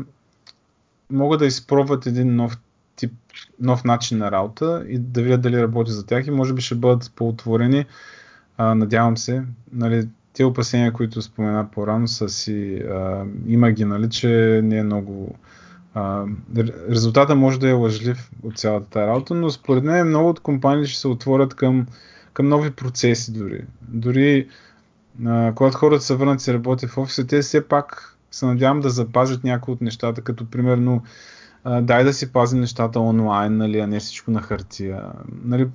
могат 1.10 1.38
да 1.38 1.46
изпробват 1.46 2.06
един 2.06 2.36
нов 2.36 2.58
тип, 2.96 3.12
нов 3.60 3.84
начин 3.84 4.18
на 4.18 4.30
работа 4.30 4.84
и 4.88 4.98
да 4.98 5.22
видят 5.22 5.40
дали 5.40 5.62
работи 5.62 5.90
за 5.90 6.06
тях 6.06 6.26
и 6.26 6.30
може 6.30 6.54
би 6.54 6.62
ще 6.62 6.74
бъдат 6.74 7.12
по-отворени 7.16 7.84
а, 8.56 8.74
надявам 8.74 9.16
се, 9.16 9.42
нали, 9.72 10.08
те 10.32 10.44
опасения, 10.44 10.92
които 10.92 11.22
спомена 11.22 11.70
по-рано, 11.70 12.08
са 12.08 12.28
си, 12.28 12.76
а, 12.76 13.24
има 13.46 13.70
ги, 13.70 13.84
нали, 13.84 14.10
че 14.10 14.60
не 14.64 14.76
е 14.76 14.82
много... 14.82 15.34
А, 15.94 16.24
резултата 16.90 17.34
може 17.34 17.60
да 17.60 17.68
е 17.68 17.72
лъжлив 17.72 18.30
от 18.42 18.58
цялата 18.58 18.86
тази 18.86 19.06
работа, 19.06 19.34
но 19.34 19.50
според 19.50 19.84
мен 19.84 20.08
много 20.08 20.28
от 20.28 20.40
компании 20.40 20.86
ще 20.86 21.00
се 21.00 21.08
отворят 21.08 21.54
към, 21.54 21.86
към 22.32 22.48
нови 22.48 22.70
процеси 22.70 23.32
дори. 23.32 23.64
Дори 23.88 24.48
а, 25.26 25.52
когато 25.54 25.78
хората 25.78 26.04
се 26.04 26.14
върнат 26.14 26.46
и 26.46 26.54
работят 26.54 26.90
в 26.90 26.98
офиса, 26.98 27.26
те 27.26 27.42
все 27.42 27.68
пак 27.68 28.18
се 28.30 28.46
надявам 28.46 28.80
да 28.80 28.90
запазят 28.90 29.44
някои 29.44 29.74
от 29.74 29.80
нещата, 29.80 30.22
като 30.22 30.50
примерно 30.50 31.02
а, 31.64 31.80
дай 31.80 32.04
да 32.04 32.12
си 32.12 32.32
пазим 32.32 32.60
нещата 32.60 33.00
онлайн, 33.00 33.56
нали, 33.56 33.78
а 33.78 33.86
не 33.86 34.00
всичко 34.00 34.30
на 34.30 34.42
хартия. 34.42 35.12
Нали, 35.44 35.68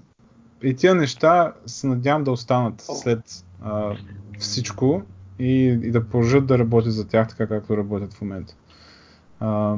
и 0.63 0.75
тия 0.75 0.95
неща 0.95 1.53
се 1.65 1.87
надявам 1.87 2.23
да 2.23 2.31
останат 2.31 2.81
след 2.81 3.45
а, 3.63 3.95
всичко 4.39 5.03
и, 5.39 5.63
и 5.83 5.91
да 5.91 6.03
продължат 6.03 6.45
да 6.45 6.59
работят 6.59 6.93
за 6.93 7.07
тях 7.07 7.27
така 7.27 7.47
както 7.47 7.77
работят 7.77 8.13
в 8.13 8.21
момента. 8.21 8.55
А, 9.39 9.75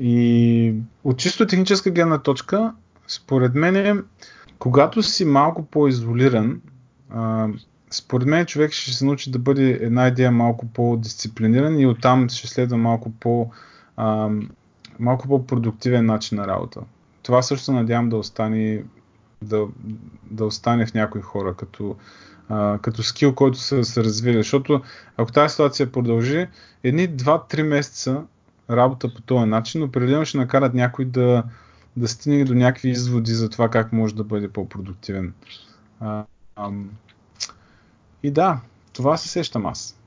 и 0.00 0.74
от 1.04 1.18
чисто 1.18 1.46
техническа 1.46 1.90
гледна 1.90 2.18
точка, 2.18 2.74
според 3.08 3.54
мен, 3.54 4.04
когато 4.58 5.02
си 5.02 5.24
малко 5.24 5.66
по-изолиран, 5.66 6.60
а, 7.10 7.48
според 7.90 8.28
мен 8.28 8.46
човек 8.46 8.72
ще 8.72 8.92
се 8.92 9.04
научи 9.04 9.30
да 9.30 9.38
бъде 9.38 9.70
една 9.70 10.08
идея 10.08 10.30
малко 10.32 10.66
по-дисциплиниран 10.66 11.78
и 11.78 11.86
оттам 11.86 12.28
ще 12.28 12.46
следва 12.46 12.76
малко 12.76 13.10
по- 13.10 13.50
а, 13.96 14.30
малко 14.98 15.28
по-продуктивен 15.28 16.06
начин 16.06 16.38
на 16.38 16.46
работа. 16.46 16.80
Това 17.22 17.42
също 17.42 17.72
надявам 17.72 18.08
да 18.08 18.16
остане 18.16 18.84
да, 19.42 19.66
да 20.30 20.44
остане 20.44 20.86
в 20.86 20.94
някои 20.94 21.20
хора 21.20 21.54
като, 21.54 21.96
а, 22.48 22.78
като 22.78 23.02
скил, 23.02 23.34
който 23.34 23.58
са 23.58 23.84
се 23.84 24.04
развили. 24.04 24.36
Защото 24.36 24.82
ако 25.16 25.32
тази 25.32 25.52
ситуация 25.52 25.92
продължи, 25.92 26.48
едни 26.82 27.08
2-3 27.08 27.62
месеца 27.62 28.22
работа 28.70 29.14
по 29.14 29.22
този 29.22 29.46
начин, 29.46 29.82
определено 29.82 30.24
ще 30.24 30.38
накарат 30.38 30.74
някой 30.74 31.04
да, 31.04 31.44
да 31.96 32.08
стигне 32.08 32.44
до 32.44 32.54
някакви 32.54 32.88
изводи 32.88 33.30
за 33.30 33.50
това 33.50 33.68
как 33.68 33.92
може 33.92 34.14
да 34.14 34.24
бъде 34.24 34.48
по-продуктивен. 34.48 35.34
А, 36.00 36.24
ам... 36.56 36.90
И 38.22 38.30
да, 38.30 38.60
това 38.92 39.16
се 39.16 39.28
сещам 39.28 39.66
аз. 39.66 40.00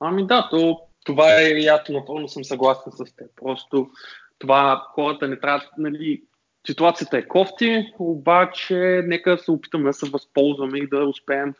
Ами 0.00 0.26
да, 0.26 0.48
то, 0.50 0.80
това 1.04 1.40
е 1.40 1.48
ясно, 1.48 1.98
напълно 1.98 2.28
съм 2.28 2.44
съгласен 2.44 2.92
с 2.92 3.16
теб. 3.16 3.26
Просто 3.36 3.90
това 4.38 4.86
хората 4.94 5.28
не 5.28 5.40
трябва, 5.40 5.64
нали, 5.78 6.22
ситуацията 6.66 7.18
е 7.18 7.28
кофти, 7.28 7.92
обаче 7.98 9.02
нека 9.06 9.38
се 9.38 9.50
опитаме 9.50 9.84
да 9.84 9.92
се 9.92 10.10
възползваме 10.10 10.78
и 10.78 10.88
да 10.88 11.04
успеем 11.04 11.54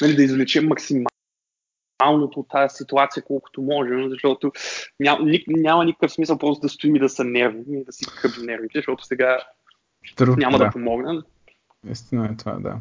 нали, 0.00 0.16
да 0.16 0.22
извлечем 0.22 0.68
максималното 2.00 2.40
от 2.40 2.48
тази 2.48 2.76
ситуация, 2.76 3.22
колкото 3.22 3.62
можем, 3.62 4.08
защото 4.10 4.52
няма, 5.00 5.30
няма 5.46 5.84
никакъв 5.84 6.12
смисъл 6.12 6.38
просто 6.38 6.60
да 6.60 6.68
стоим 6.68 6.96
и 6.96 7.00
да 7.00 7.08
са 7.08 7.24
нервни 7.24 7.80
и 7.80 7.84
да 7.84 7.92
си 7.92 8.04
къби 8.20 8.46
нервите, 8.46 8.78
защото 8.78 9.04
сега 9.04 9.38
Тру, 10.16 10.36
няма 10.36 10.58
да, 10.58 10.64
да 10.64 10.70
помогне. 10.70 11.20
Истина 11.90 12.26
е 12.26 12.36
това, 12.36 12.52
да. 12.52 12.76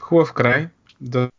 Хубав 0.00 0.32
край 0.32 0.68
да 1.00 1.30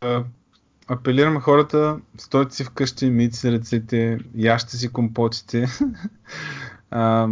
апелираме 0.88 1.40
хората, 1.40 2.00
стойте 2.18 2.54
си 2.54 2.64
вкъщи, 2.64 3.10
мийте 3.10 3.36
си 3.36 3.52
ръцете, 3.52 4.18
ящите 4.36 4.76
си 4.76 4.92
компотите. 4.92 5.66
а, 6.90 7.28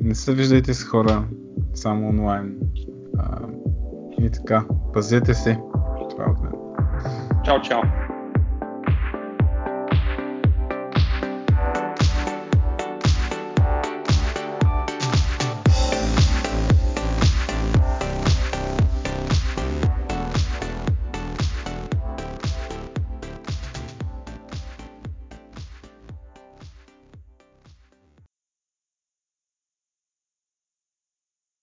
не 0.00 0.14
се 0.14 0.34
виждайте 0.34 0.74
с 0.74 0.84
хора 0.84 1.24
само 1.74 2.08
онлайн. 2.08 2.58
А, 3.18 3.40
и 4.20 4.30
така, 4.30 4.64
пазете 4.92 5.34
се. 5.34 5.58
Това 6.10 6.24
е 6.24 6.30
от 6.30 6.42
мен. 6.42 6.52
Чао, 7.44 7.62
чао. 7.62 8.03